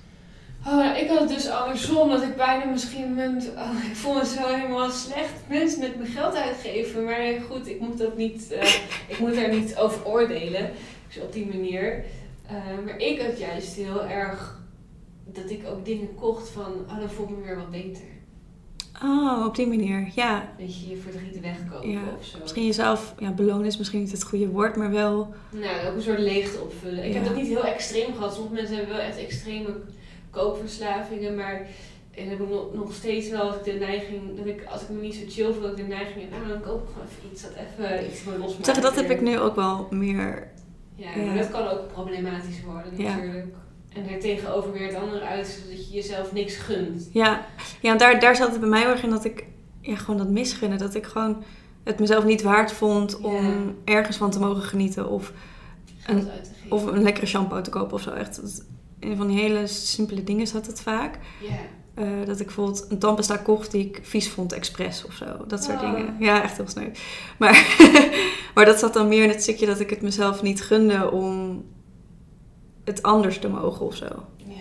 Oh, 0.69 0.97
ik 0.97 1.07
had 1.09 1.19
het 1.19 1.29
dus 1.29 1.49
andersom, 1.49 2.09
dat 2.09 2.21
ik 2.21 2.35
bijna 2.35 2.65
misschien. 2.65 3.19
Oh, 3.57 3.83
ik 3.89 3.95
voel 3.95 4.13
me 4.13 4.25
zo 4.25 4.47
helemaal 4.47 4.89
slecht 4.89 5.33
mensen 5.49 5.79
met 5.79 5.97
mijn 5.97 6.09
geld 6.09 6.35
uitgeven. 6.35 7.03
Maar 7.03 7.33
goed, 7.49 7.67
ik 7.67 7.79
moet 7.79 7.97
dat 7.97 8.17
niet... 8.17 8.51
eh, 8.51 8.69
ik 9.13 9.19
moet 9.19 9.35
daar 9.35 9.49
niet 9.49 9.77
over 9.77 10.05
oordelen. 10.05 10.71
Dus 11.07 11.21
op 11.23 11.33
die 11.33 11.47
manier. 11.47 12.03
Eh, 12.47 12.55
maar 12.85 12.97
ik 12.97 13.21
had 13.21 13.39
juist 13.39 13.75
heel 13.75 14.05
erg... 14.05 14.59
Dat 15.25 15.49
ik 15.49 15.65
ook 15.67 15.85
dingen 15.85 16.15
kocht 16.15 16.49
van... 16.49 16.71
Oh, 16.89 16.99
dan 16.99 17.09
voel 17.09 17.27
ik 17.29 17.37
me 17.37 17.43
weer 17.43 17.55
wat 17.57 17.71
beter. 17.71 18.03
Oh, 19.03 19.45
op 19.45 19.55
die 19.55 19.67
manier. 19.67 20.11
Ja, 20.15 20.53
Weet 20.57 20.79
je, 20.79 20.89
je 20.89 20.97
verdriet 20.97 21.39
wegkopen 21.39 21.89
Ja, 21.89 22.01
of 22.19 22.25
zo. 22.25 22.37
misschien 22.41 22.65
jezelf... 22.65 23.13
Ja, 23.19 23.31
belonen 23.31 23.65
is 23.65 23.77
misschien 23.77 23.99
niet 23.99 24.11
het 24.11 24.23
goede 24.23 24.47
woord, 24.47 24.75
maar 24.75 24.91
wel... 24.91 25.33
Nou, 25.49 25.87
ook 25.87 25.95
een 25.95 26.01
soort 26.01 26.19
leegte 26.19 26.61
opvullen. 26.61 27.05
Ik 27.05 27.13
heb 27.13 27.23
dat 27.25 27.35
niet 27.35 27.47
heel 27.47 27.65
extreem 27.65 28.13
gehad. 28.13 28.33
Sommige 28.33 28.55
mensen 28.55 28.75
hebben 28.75 28.95
wel 28.95 29.05
echt 29.05 29.17
extreme 29.17 29.69
koopverslavingen, 30.37 31.35
maar 31.35 31.67
en 32.15 32.29
heb 32.29 32.39
ik 32.39 32.49
nog, 32.49 32.73
nog 32.73 32.93
steeds 32.93 33.29
wel 33.29 33.53
de 33.63 33.71
neiging 33.71 34.37
dat 34.37 34.45
ik 34.45 34.65
als 34.71 34.81
ik 34.81 34.89
me 34.89 35.01
niet 35.01 35.15
zo 35.15 35.21
chill 35.27 35.53
voel, 35.53 35.61
dat 35.61 35.71
ik 35.71 35.77
de 35.77 35.83
neiging 35.83 36.19
heb, 36.21 36.29
nou 36.31 36.47
dan 36.47 36.61
koop 36.61 36.81
ik 36.83 36.89
gewoon 36.93 37.07
even 37.07 37.31
iets 37.31 37.41
dat 37.41 37.51
even 37.51 38.05
iets 38.05 38.21
Ik 38.21 38.37
losmaakt. 38.37 38.65
zeg, 38.65 38.79
dat 38.79 38.95
heb 38.95 39.09
ik 39.09 39.21
nu 39.21 39.39
ook 39.39 39.55
wel 39.55 39.87
meer... 39.89 40.51
Ja, 40.95 41.09
Ja. 41.15 41.25
maar 41.25 41.37
dat 41.37 41.49
kan 41.51 41.67
ook 41.67 41.87
problematisch 41.93 42.63
worden 42.65 42.97
Ja. 42.97 43.15
natuurlijk. 43.15 43.45
En 43.93 44.09
er 44.09 44.19
tegenover 44.19 44.71
weer 44.71 44.87
het 44.87 44.95
andere 44.95 45.25
uit, 45.25 45.47
zodat 45.47 45.87
je 45.87 45.93
jezelf 45.93 46.33
niks 46.33 46.55
gunt. 46.55 47.09
Ja, 47.13 47.45
ja 47.81 47.95
daar, 47.97 48.19
daar 48.19 48.35
zat 48.35 48.51
het 48.51 48.59
bij 48.59 48.69
mij 48.69 48.79
heel 48.81 48.89
erg 48.89 49.03
in 49.03 49.09
dat 49.09 49.25
ik 49.25 49.45
ja, 49.81 49.95
gewoon 49.95 50.17
dat 50.17 50.29
misgunnen. 50.29 50.77
Dat 50.77 50.95
ik 50.95 51.05
gewoon 51.05 51.43
het 51.83 51.99
mezelf 51.99 52.25
niet 52.25 52.41
waard 52.41 52.71
vond 52.71 53.17
om 53.21 53.75
ergens 53.85 54.17
van 54.17 54.31
te 54.31 54.39
mogen 54.39 54.61
genieten. 54.63 55.09
Of, 55.09 55.33
Een- 56.07 56.27
of 56.69 56.85
een 56.85 57.03
lekkere 57.03 57.25
shampoo 57.25 57.61
te 57.61 57.69
kopen 57.69 57.93
of 57.93 58.01
zo. 58.01 58.11
Echt, 58.11 58.35
dat- 58.41 58.65
een 58.99 59.17
van 59.17 59.27
die 59.27 59.39
hele 59.39 59.67
simpele 59.67 60.23
dingen 60.23 60.47
zat 60.47 60.65
het 60.67 60.81
vaak. 60.81 61.19
Eh, 61.93 62.07
dat 62.25 62.39
ik 62.39 62.45
bijvoorbeeld 62.45 62.85
een 62.89 62.99
tandpasta 62.99 63.37
kocht 63.37 63.71
die 63.71 63.85
ik 63.87 63.99
vies 64.03 64.29
vond, 64.29 64.53
expres 64.53 65.05
of 65.05 65.13
zo. 65.13 65.25
Dat 65.47 65.63
soort 65.63 65.81
Oh. 65.81 65.91
dingen. 65.95 66.15
Ja, 66.19 66.43
echt 66.43 66.57
heel 66.57 66.67
sneu. 66.67 66.89
Maar, 67.39 67.75
maar 68.55 68.65
dat 68.65 68.79
zat 68.79 68.93
dan 68.93 69.07
meer 69.07 69.23
in 69.23 69.29
het 69.29 69.41
stukje 69.41 69.65
dat 69.65 69.79
ik 69.79 69.89
het 69.89 70.01
mezelf 70.01 70.41
niet 70.41 70.61
gunde 70.63 71.11
om 71.11 71.63
het 72.83 73.03
anders 73.03 73.39
te 73.39 73.49
mogen 73.49 73.85
of 73.85 73.95
zo. 73.95 74.05
ja. 74.37 74.53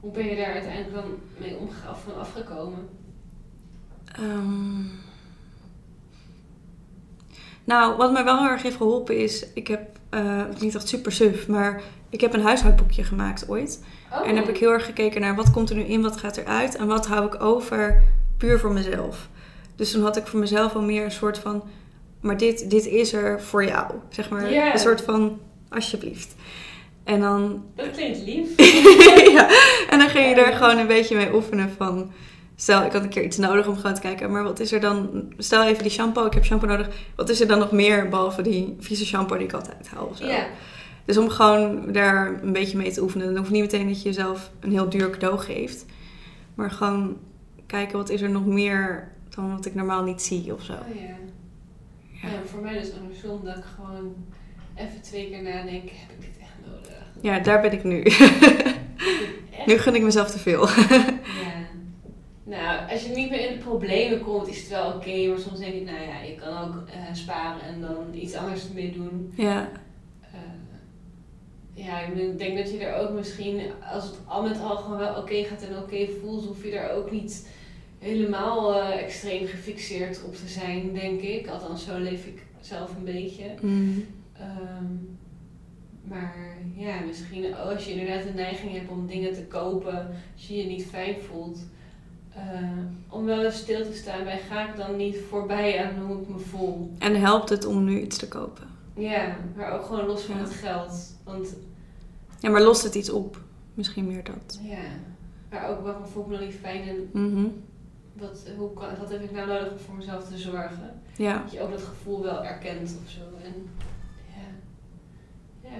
Hoe 0.00 0.12
ben 0.12 0.24
je 0.26 0.36
daar 0.36 0.52
uiteindelijk 0.52 0.94
dan 0.94 1.04
mee 1.38 1.56
omge- 1.56 1.86
af- 1.88 2.02
van 2.04 2.16
afgekomen? 2.20 2.88
Ehm. 4.04 4.80
Nou, 7.64 7.96
wat 7.96 8.12
mij 8.12 8.24
wel 8.24 8.38
heel 8.38 8.48
erg 8.50 8.62
heeft 8.62 8.76
geholpen 8.76 9.18
is, 9.18 9.46
ik 9.54 9.66
heb, 9.68 9.98
eh, 10.10 10.36
het 10.46 10.56
klinkt 10.56 10.74
echt 10.74 10.88
super 10.88 11.12
suf, 11.12 11.48
maar 11.48 11.82
ik 12.12 12.20
heb 12.20 12.34
een 12.34 12.42
huishoudboekje 12.42 13.04
gemaakt 13.04 13.48
ooit. 13.48 13.84
Oh. 14.12 14.28
En 14.28 14.36
heb 14.36 14.48
ik 14.48 14.58
heel 14.58 14.72
erg 14.72 14.84
gekeken 14.84 15.20
naar 15.20 15.34
wat 15.34 15.50
komt 15.50 15.70
er 15.70 15.76
nu 15.76 15.82
in, 15.82 16.02
wat 16.02 16.16
gaat 16.16 16.36
eruit 16.36 16.76
en 16.76 16.86
wat 16.86 17.06
hou 17.06 17.26
ik 17.26 17.42
over 17.42 18.02
puur 18.38 18.58
voor 18.58 18.72
mezelf. 18.72 19.28
Dus 19.76 19.90
toen 19.90 20.02
had 20.02 20.16
ik 20.16 20.26
voor 20.26 20.40
mezelf 20.40 20.74
al 20.74 20.82
meer 20.82 21.04
een 21.04 21.10
soort 21.10 21.38
van, 21.38 21.62
maar 22.20 22.36
dit, 22.36 22.70
dit 22.70 22.86
is 22.86 23.12
er 23.12 23.42
voor 23.42 23.64
jou. 23.64 23.92
Zeg 24.08 24.30
maar 24.30 24.52
een 24.52 24.78
soort 24.78 25.00
van, 25.00 25.40
alsjeblieft. 25.68 26.34
En 27.04 27.20
dan 27.20 27.64
Dat 27.76 27.90
klinkt 27.90 28.18
lief. 28.18 28.48
ja, 29.36 29.48
en 29.90 29.98
dan 29.98 30.08
ging 30.08 30.28
je 30.28 30.42
er 30.42 30.52
gewoon 30.52 30.78
een 30.78 30.86
beetje 30.86 31.16
mee 31.16 31.34
oefenen 31.34 31.70
van... 31.76 32.12
Stel, 32.56 32.84
ik 32.84 32.92
had 32.92 33.02
een 33.02 33.08
keer 33.08 33.24
iets 33.24 33.36
nodig 33.36 33.66
om 33.66 33.76
gewoon 33.76 33.94
te 33.94 34.00
kijken, 34.00 34.32
maar 34.32 34.42
wat 34.42 34.60
is 34.60 34.72
er 34.72 34.80
dan... 34.80 35.32
Stel 35.38 35.64
even 35.64 35.82
die 35.82 35.92
shampoo, 35.92 36.26
ik 36.26 36.34
heb 36.34 36.44
shampoo 36.44 36.66
nodig. 36.66 36.88
Wat 37.16 37.28
is 37.28 37.40
er 37.40 37.46
dan 37.46 37.58
nog 37.58 37.72
meer, 37.72 38.08
behalve 38.08 38.42
die 38.42 38.76
vieze 38.80 39.06
shampoo 39.06 39.36
die 39.36 39.46
ik 39.46 39.52
altijd 39.52 39.88
haal 39.94 40.06
of 40.06 40.16
zo? 40.16 40.26
Ja. 40.26 40.46
Dus 41.12 41.22
om 41.22 41.30
gewoon 41.30 41.92
daar 41.92 42.42
een 42.42 42.52
beetje 42.52 42.76
mee 42.76 42.92
te 42.92 43.02
oefenen. 43.02 43.26
Dan 43.26 43.36
hoeft 43.36 43.50
niet 43.50 43.60
meteen 43.60 43.88
dat 43.88 44.02
je 44.02 44.08
jezelf 44.08 44.50
een 44.60 44.70
heel 44.70 44.88
duur 44.88 45.10
cadeau 45.10 45.38
geeft. 45.38 45.86
Maar 46.54 46.70
gewoon 46.70 47.16
kijken, 47.66 47.98
wat 47.98 48.10
is 48.10 48.20
er 48.20 48.30
nog 48.30 48.46
meer 48.46 49.12
dan 49.28 49.56
wat 49.56 49.66
ik 49.66 49.74
normaal 49.74 50.02
niet 50.02 50.22
zie 50.22 50.54
of 50.54 50.62
zo. 50.62 50.72
Oh 50.72 50.94
ja. 50.94 51.16
Ja. 52.22 52.28
Ja, 52.28 52.42
voor 52.44 52.60
mij 52.60 52.78
dus 52.78 52.92
andersom 53.00 53.44
dat 53.44 53.56
ik 53.56 53.64
gewoon 53.76 54.14
even 54.74 55.02
twee 55.02 55.30
keer 55.30 55.42
nadenk, 55.42 55.90
heb 55.90 56.10
ik 56.10 56.20
dit 56.20 56.38
echt 56.40 56.66
nodig? 56.66 57.02
Ja, 57.20 57.38
daar 57.38 57.60
ben 57.60 57.72
ik 57.72 57.84
nu. 57.84 58.02
Echt? 59.56 59.66
nu 59.66 59.78
gun 59.78 59.94
ik 59.94 60.02
mezelf 60.02 60.30
te 60.30 60.38
veel. 60.38 60.68
Ja. 60.68 61.60
Nou, 62.44 62.90
als 62.90 63.02
je 63.02 63.14
niet 63.14 63.30
meer 63.30 63.50
in 63.50 63.58
de 63.58 63.64
problemen 63.64 64.20
komt, 64.20 64.48
is 64.48 64.58
het 64.58 64.68
wel 64.68 64.92
oké. 64.92 65.26
maar 65.28 65.38
soms 65.38 65.58
denk 65.58 65.74
ik, 65.74 65.84
nou 65.84 66.02
ja, 66.02 66.20
je 66.20 66.34
kan 66.34 66.58
ook 66.58 66.88
eh, 66.88 67.14
sparen 67.14 67.62
en 67.62 67.80
dan 67.80 67.96
iets 68.12 68.34
anders 68.34 68.68
ermee 68.68 68.92
doen. 68.92 69.32
ja, 69.36 69.68
ja, 71.74 72.00
ik 72.00 72.38
denk 72.38 72.56
dat 72.56 72.70
je 72.70 72.78
er 72.78 73.00
ook 73.00 73.10
misschien, 73.10 73.60
als 73.92 74.04
het 74.04 74.14
al 74.26 74.42
met 74.42 74.60
al 74.60 74.76
gewoon 74.76 74.98
wel 74.98 75.16
oké 75.16 75.42
gaat 75.44 75.62
en 75.62 75.76
oké 75.78 76.06
voelt, 76.20 76.44
hoef 76.46 76.64
je 76.64 76.70
daar 76.70 76.90
ook 76.92 77.10
niet 77.10 77.48
helemaal 77.98 78.74
eh, 78.80 79.02
extreem 79.02 79.46
gefixeerd 79.46 80.24
op 80.24 80.34
te 80.34 80.48
zijn, 80.48 80.92
denk 80.92 81.20
ik. 81.20 81.46
Althans, 81.48 81.84
zo 81.84 81.98
leef 81.98 82.26
ik 82.26 82.42
zelf 82.60 82.96
een 82.96 83.04
beetje. 83.04 83.44
Mm. 83.60 84.04
Ehm, 84.32 84.84
maar 86.04 86.56
ja, 86.76 87.00
misschien 87.06 87.54
als 87.54 87.84
je 87.84 87.90
inderdaad 87.92 88.22
de 88.24 88.32
neiging 88.34 88.72
hebt 88.72 88.90
om 88.90 89.06
dingen 89.06 89.32
te 89.34 89.44
kopen 89.44 90.06
als 90.34 90.46
je 90.48 90.56
je 90.56 90.64
niet 90.64 90.86
fijn 90.86 91.14
voelt. 91.30 91.58
eh, 92.34 92.78
om 93.08 93.24
wel 93.24 93.44
eens 93.44 93.56
stil 93.56 93.82
te 93.84 93.94
staan 93.96 94.24
bij 94.24 94.38
ga 94.48 94.68
ik 94.68 94.76
dan 94.76 94.96
niet 94.96 95.16
voorbij 95.28 95.84
aan 95.84 96.02
hoe 96.06 96.20
ik 96.22 96.28
me 96.28 96.38
voel. 96.38 96.92
En 96.98 97.20
helpt 97.20 97.48
het 97.48 97.64
om 97.64 97.84
nu 97.84 98.00
iets 98.00 98.16
te 98.18 98.28
kopen? 98.28 98.64
Ja, 98.94 99.36
maar 99.56 99.72
ook 99.72 99.84
gewoon 99.84 100.06
los 100.06 100.22
van 100.22 100.36
Ja. 100.36 100.42
het 100.42 100.52
geld. 100.52 101.16
Want 101.24 101.56
Ja, 102.40 102.50
maar 102.50 102.62
lost 102.62 102.82
het 102.82 102.94
iets 102.94 103.10
op? 103.10 103.40
Misschien 103.74 104.06
meer 104.06 104.24
dat. 104.24 104.58
Ja. 104.62 104.82
Maar 105.50 105.68
ook 105.70 105.80
waarom 105.84 106.06
voel 106.06 106.22
ik 106.22 106.28
me 106.28 106.44
niet 106.44 106.54
fijn 106.54 106.88
en 106.88 107.08
Mhm. 107.12 107.46
wat, 108.12 108.44
hoe 108.56 108.72
kan, 108.72 108.88
wat 108.98 109.10
heb 109.10 109.22
ik 109.22 109.30
nou 109.32 109.46
nodig 109.48 109.72
om 109.72 109.78
voor 109.78 109.94
mezelf 109.94 110.28
te 110.28 110.38
zorgen? 110.38 111.00
Ja. 111.16 111.42
Dat 111.42 111.52
je 111.52 111.60
ook 111.60 111.70
dat 111.70 111.82
gevoel 111.82 112.22
wel 112.22 112.44
erkent 112.44 112.96
of 113.04 113.10
zo. 113.10 113.20
En 113.44 113.68
ja. 114.34 114.48
Ja. 115.70 115.76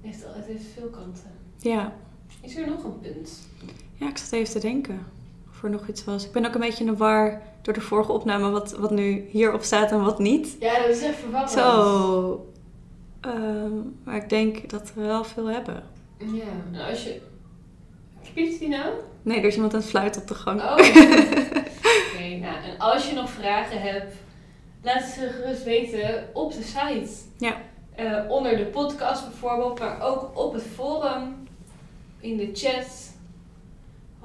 Het 0.00 0.10
heeft, 0.10 0.24
het 0.34 0.44
heeft 0.46 0.64
veel 0.64 0.88
kanten. 0.88 1.30
ja. 1.58 1.92
Is 2.40 2.56
er 2.56 2.66
nog 2.68 2.84
een 2.84 2.98
punt? 3.00 3.48
Ja, 3.94 4.08
ik 4.08 4.18
zat 4.18 4.32
even 4.32 4.52
te 4.52 4.60
denken 4.60 5.00
of 5.50 5.62
er 5.62 5.70
nog 5.70 5.88
iets 5.88 6.04
was. 6.04 6.24
Ik 6.26 6.32
ben 6.32 6.46
ook 6.46 6.54
een 6.54 6.60
beetje 6.60 6.84
in 6.84 6.90
de 6.90 6.96
war 6.96 7.42
door 7.62 7.74
de 7.74 7.80
vorige 7.80 8.12
opname 8.12 8.50
wat, 8.50 8.72
wat 8.72 8.90
nu 8.90 9.26
hierop 9.30 9.62
staat 9.62 9.90
en 9.90 10.04
wat 10.04 10.18
niet. 10.18 10.56
Ja, 10.60 10.78
dat 10.78 10.88
is 10.88 11.02
echt 11.02 11.18
verwarrend. 11.18 11.50
Zo. 11.50 12.46
Ehm, 13.20 13.72
maar 14.04 14.16
ik 14.16 14.28
denk 14.28 14.70
dat 14.70 14.92
we 14.94 15.00
wel 15.00 15.24
veel 15.24 15.46
hebben. 15.46 15.82
Ja. 16.18 16.44
Nou, 16.70 16.90
als 16.90 17.04
je... 17.04 17.20
Piept 18.34 18.58
die 18.58 18.68
nou? 18.68 18.92
Nee, 19.22 19.38
er 19.38 19.44
is 19.44 19.54
iemand 19.54 19.74
aan 19.74 19.80
het 19.80 19.88
fluiten 19.88 20.22
op 20.22 20.28
de 20.28 20.34
gang. 20.34 20.60
Oh. 20.60 20.72
Oké, 22.14 22.36
nou, 22.40 22.64
en 22.64 22.78
als 22.78 23.08
je 23.08 23.14
nog 23.14 23.30
vragen 23.30 23.80
hebt, 23.80 24.14
laat 24.82 25.02
ze 25.02 25.28
gerust 25.28 25.64
weten 25.64 26.28
op 26.32 26.52
de 26.52 26.62
site. 26.62 27.10
Ja. 27.38 27.56
Eh, 27.94 28.30
onder 28.30 28.56
de 28.56 28.64
podcast 28.64 29.24
bijvoorbeeld, 29.24 29.78
maar 29.78 30.00
ook 30.00 30.30
op 30.38 30.52
het 30.52 30.64
forum, 30.74 31.46
in 32.20 32.36
de 32.36 32.50
chat. 32.52 33.11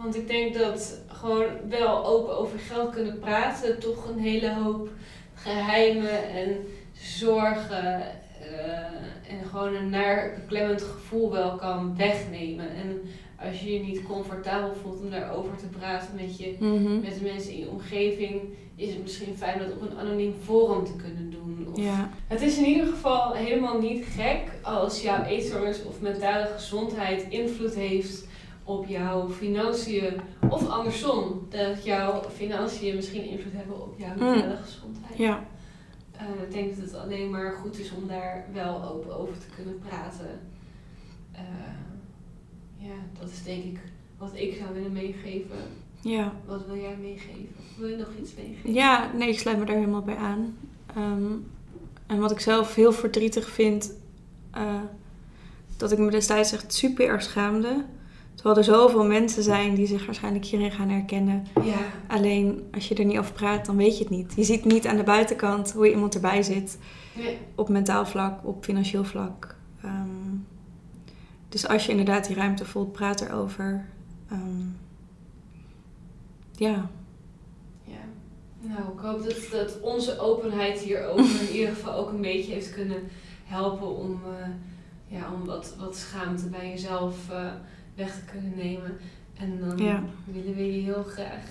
Want 0.01 0.15
ik 0.15 0.27
denk 0.27 0.53
dat 0.57 0.99
gewoon 1.07 1.45
wel 1.69 2.05
open 2.05 2.37
over 2.37 2.59
geld 2.59 2.91
kunnen 2.93 3.19
praten 3.19 3.79
toch 3.79 4.07
een 4.09 4.19
hele 4.19 4.53
hoop 4.53 4.89
geheimen 5.33 6.29
en 6.29 6.57
zorgen 6.93 8.01
eh, 8.41 9.31
en 9.33 9.45
gewoon 9.49 9.75
een 9.75 9.89
naar 9.89 10.33
beklemmend 10.39 10.81
gevoel 10.81 11.31
wel 11.31 11.55
kan 11.55 11.97
wegnemen. 11.97 12.69
En 12.69 13.01
als 13.49 13.59
je 13.61 13.73
je 13.73 13.79
niet 13.79 14.03
comfortabel 14.03 14.73
voelt 14.81 14.99
om 15.01 15.09
daarover 15.09 15.55
te 15.57 15.65
praten 15.65 16.15
met 16.15 16.37
je 16.37 16.55
Mhm. 16.59 16.99
met 16.99 17.13
de 17.19 17.23
mensen 17.23 17.51
in 17.51 17.59
je 17.59 17.69
omgeving, 17.69 18.41
is 18.75 18.89
het 18.93 19.01
misschien 19.01 19.37
fijn 19.37 19.59
dat 19.59 19.71
op 19.71 19.81
een 19.81 19.97
anoniem 19.97 20.35
forum 20.43 20.85
te 20.85 20.95
kunnen 20.95 21.29
doen. 21.29 21.67
Of 21.71 21.79
Ja. 21.83 22.09
Het 22.27 22.41
is 22.41 22.57
in 22.57 22.65
ieder 22.65 22.87
geval 22.87 23.33
helemaal 23.33 23.79
niet 23.79 24.05
gek 24.05 24.41
als 24.61 25.01
jouw 25.01 25.23
eetstoornis 25.23 25.83
of 25.83 26.01
mentale 26.01 26.45
gezondheid 26.45 27.25
invloed 27.29 27.75
heeft 27.75 28.26
op 28.67 28.85
jouw 28.85 29.29
financiën. 29.29 30.21
Of 30.49 30.69
andersom, 30.69 31.47
dat 31.49 31.83
jouw 31.83 32.23
financiën 32.29 32.95
misschien 32.95 33.23
invloed 33.23 33.53
hebben 33.53 33.81
op 33.81 33.99
jouw 33.99 34.15
mentale 34.15 34.57
gezondheid. 34.57 35.17
Ja. 35.17 35.45
Eh, 36.11 36.43
ik 36.43 36.51
denk 36.51 36.75
dat 36.75 36.85
het 36.85 36.95
alleen 36.95 37.29
maar 37.29 37.51
goed 37.51 37.79
is 37.79 37.91
om 37.91 38.07
daar 38.07 38.45
wel 38.53 38.83
open 38.83 39.17
over 39.17 39.33
te 39.33 39.55
kunnen 39.55 39.79
praten. 39.79 40.39
Eh, 41.31 41.41
ja, 42.77 42.95
dat 43.19 43.29
is 43.29 43.43
denk 43.43 43.63
ik 43.63 43.79
wat 44.17 44.31
ik 44.33 44.55
zou 44.55 44.73
willen 44.73 44.91
meegeven. 44.91 45.57
Ja. 46.01 46.33
Wat 46.45 46.65
wil 46.65 46.75
jij 46.75 46.97
meegeven? 47.01 47.55
Wil 47.77 47.87
je 47.87 47.95
nog 47.95 48.09
iets 48.21 48.35
meegeven? 48.35 48.73
Ja, 48.73 49.11
nee, 49.13 49.29
ik 49.29 49.39
sluit 49.39 49.57
me 49.57 49.65
daar 49.65 49.75
helemaal 49.75 50.01
bij 50.01 50.15
aan. 50.15 50.57
Ehm, 50.95 51.31
en 52.07 52.19
wat 52.19 52.31
ik 52.31 52.39
zelf 52.39 52.75
heel 52.75 52.91
verdrietig 52.91 53.49
vind, 53.49 53.93
eh, 54.51 54.81
dat 55.77 55.91
ik 55.91 55.97
me 55.97 56.09
destijds 56.11 56.51
echt 56.51 56.73
super 56.73 57.07
erg 57.07 57.21
schaamde. 57.21 57.85
Terwijl 58.37 58.57
er 58.57 58.63
zoveel 58.63 59.05
mensen 59.05 59.43
zijn 59.43 59.75
die 59.75 59.87
zich 59.87 60.05
waarschijnlijk 60.05 60.45
hierin 60.45 60.71
gaan 60.71 60.89
herkennen. 60.89 61.47
Ja. 61.63 61.77
Alleen 62.07 62.67
als 62.73 62.87
je 62.87 62.95
er 62.95 63.05
niet 63.05 63.17
over 63.17 63.33
praat, 63.33 63.65
dan 63.65 63.77
weet 63.77 63.97
je 63.97 64.03
het 64.03 64.13
niet. 64.13 64.33
Je 64.35 64.43
ziet 64.43 64.65
niet 64.65 64.87
aan 64.87 64.97
de 64.97 65.03
buitenkant 65.03 65.71
hoe 65.71 65.89
iemand 65.91 66.15
erbij 66.15 66.43
zit. 66.43 66.77
Nee. 67.15 67.37
Op 67.55 67.69
mentaal 67.69 68.05
vlak, 68.05 68.45
op 68.47 68.63
financieel 68.63 69.03
vlak. 69.03 69.55
Ehm, 69.83 70.35
dus 71.49 71.67
als 71.67 71.85
je 71.85 71.91
inderdaad 71.91 72.27
die 72.27 72.35
ruimte 72.35 72.65
voelt, 72.65 72.91
praat 72.91 73.21
erover. 73.21 73.85
Ehm, 74.29 74.65
ja, 76.55 76.89
Ja. 77.83 77.97
Nou, 78.59 78.93
ik 78.93 78.99
hoop 78.99 79.23
dat, 79.23 79.47
dat 79.51 79.79
onze 79.81 80.19
openheid 80.19 80.79
hierover 80.79 81.41
in 81.49 81.55
ieder 81.55 81.75
geval 81.75 81.93
ook 81.93 82.09
een 82.09 82.21
beetje 82.21 82.53
heeft 82.53 82.73
kunnen 82.73 83.03
helpen 83.45 83.95
om, 83.95 84.21
eh, 84.39 84.47
ja, 85.17 85.33
om 85.33 85.45
wat, 85.45 85.75
wat 85.79 85.95
schaamte 85.95 86.47
bij 86.47 86.69
jezelf 86.69 87.29
eh, 87.29 87.51
weg 87.97 88.11
te 88.13 88.21
kunnen 88.31 88.53
nemen. 88.55 88.97
En 89.39 89.59
dan 89.59 89.77
Ja. 89.87 90.03
willen 90.25 90.55
we 90.55 90.75
je 90.75 90.81
heel 90.81 91.03
graag 91.03 91.43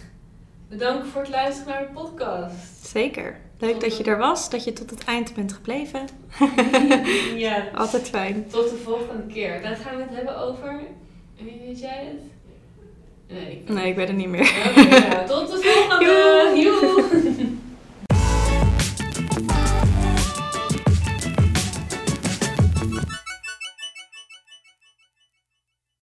bedanken 0.69 1.09
voor 1.09 1.21
het 1.21 1.31
luisteren 1.31 1.73
naar 1.73 1.87
de 1.87 1.93
podcast. 1.93 2.87
zeker. 2.87 3.37
Leuk 3.59 3.81
dat 3.81 3.97
je 3.97 4.05
er 4.05 4.19
was, 4.19 4.51
dat 4.51 4.65
je 4.65 4.73
tot 4.73 4.91
het 4.91 5.05
eind 5.05 5.35
bent 5.35 5.53
gebleven. 5.53 6.01
ja, 7.37 7.65
Altijd 7.75 8.09
fijn. 8.09 8.47
tot 8.49 8.71
de 8.71 8.77
volgende 8.77 9.27
keer. 9.27 9.63
Dan 9.63 9.77
gaan 9.77 9.97
we 9.97 10.03
het 10.03 10.15
hebben 10.17 10.39
over. 10.39 10.81
Wie 11.37 11.61
weet 11.67 11.81
jij 11.81 12.05
het? 12.05 12.23
Nee, 13.37 13.51
ik 13.53 13.69
Nee, 13.69 13.89
ik 13.91 13.97
weet 13.97 14.09
het 14.09 14.17
niet 14.17 14.29
meer. 14.29 14.53
Nou, 14.91 15.27
tot 15.27 15.51
de 15.51 15.59
volgende. 15.63 16.61
Joe. 16.63 17.57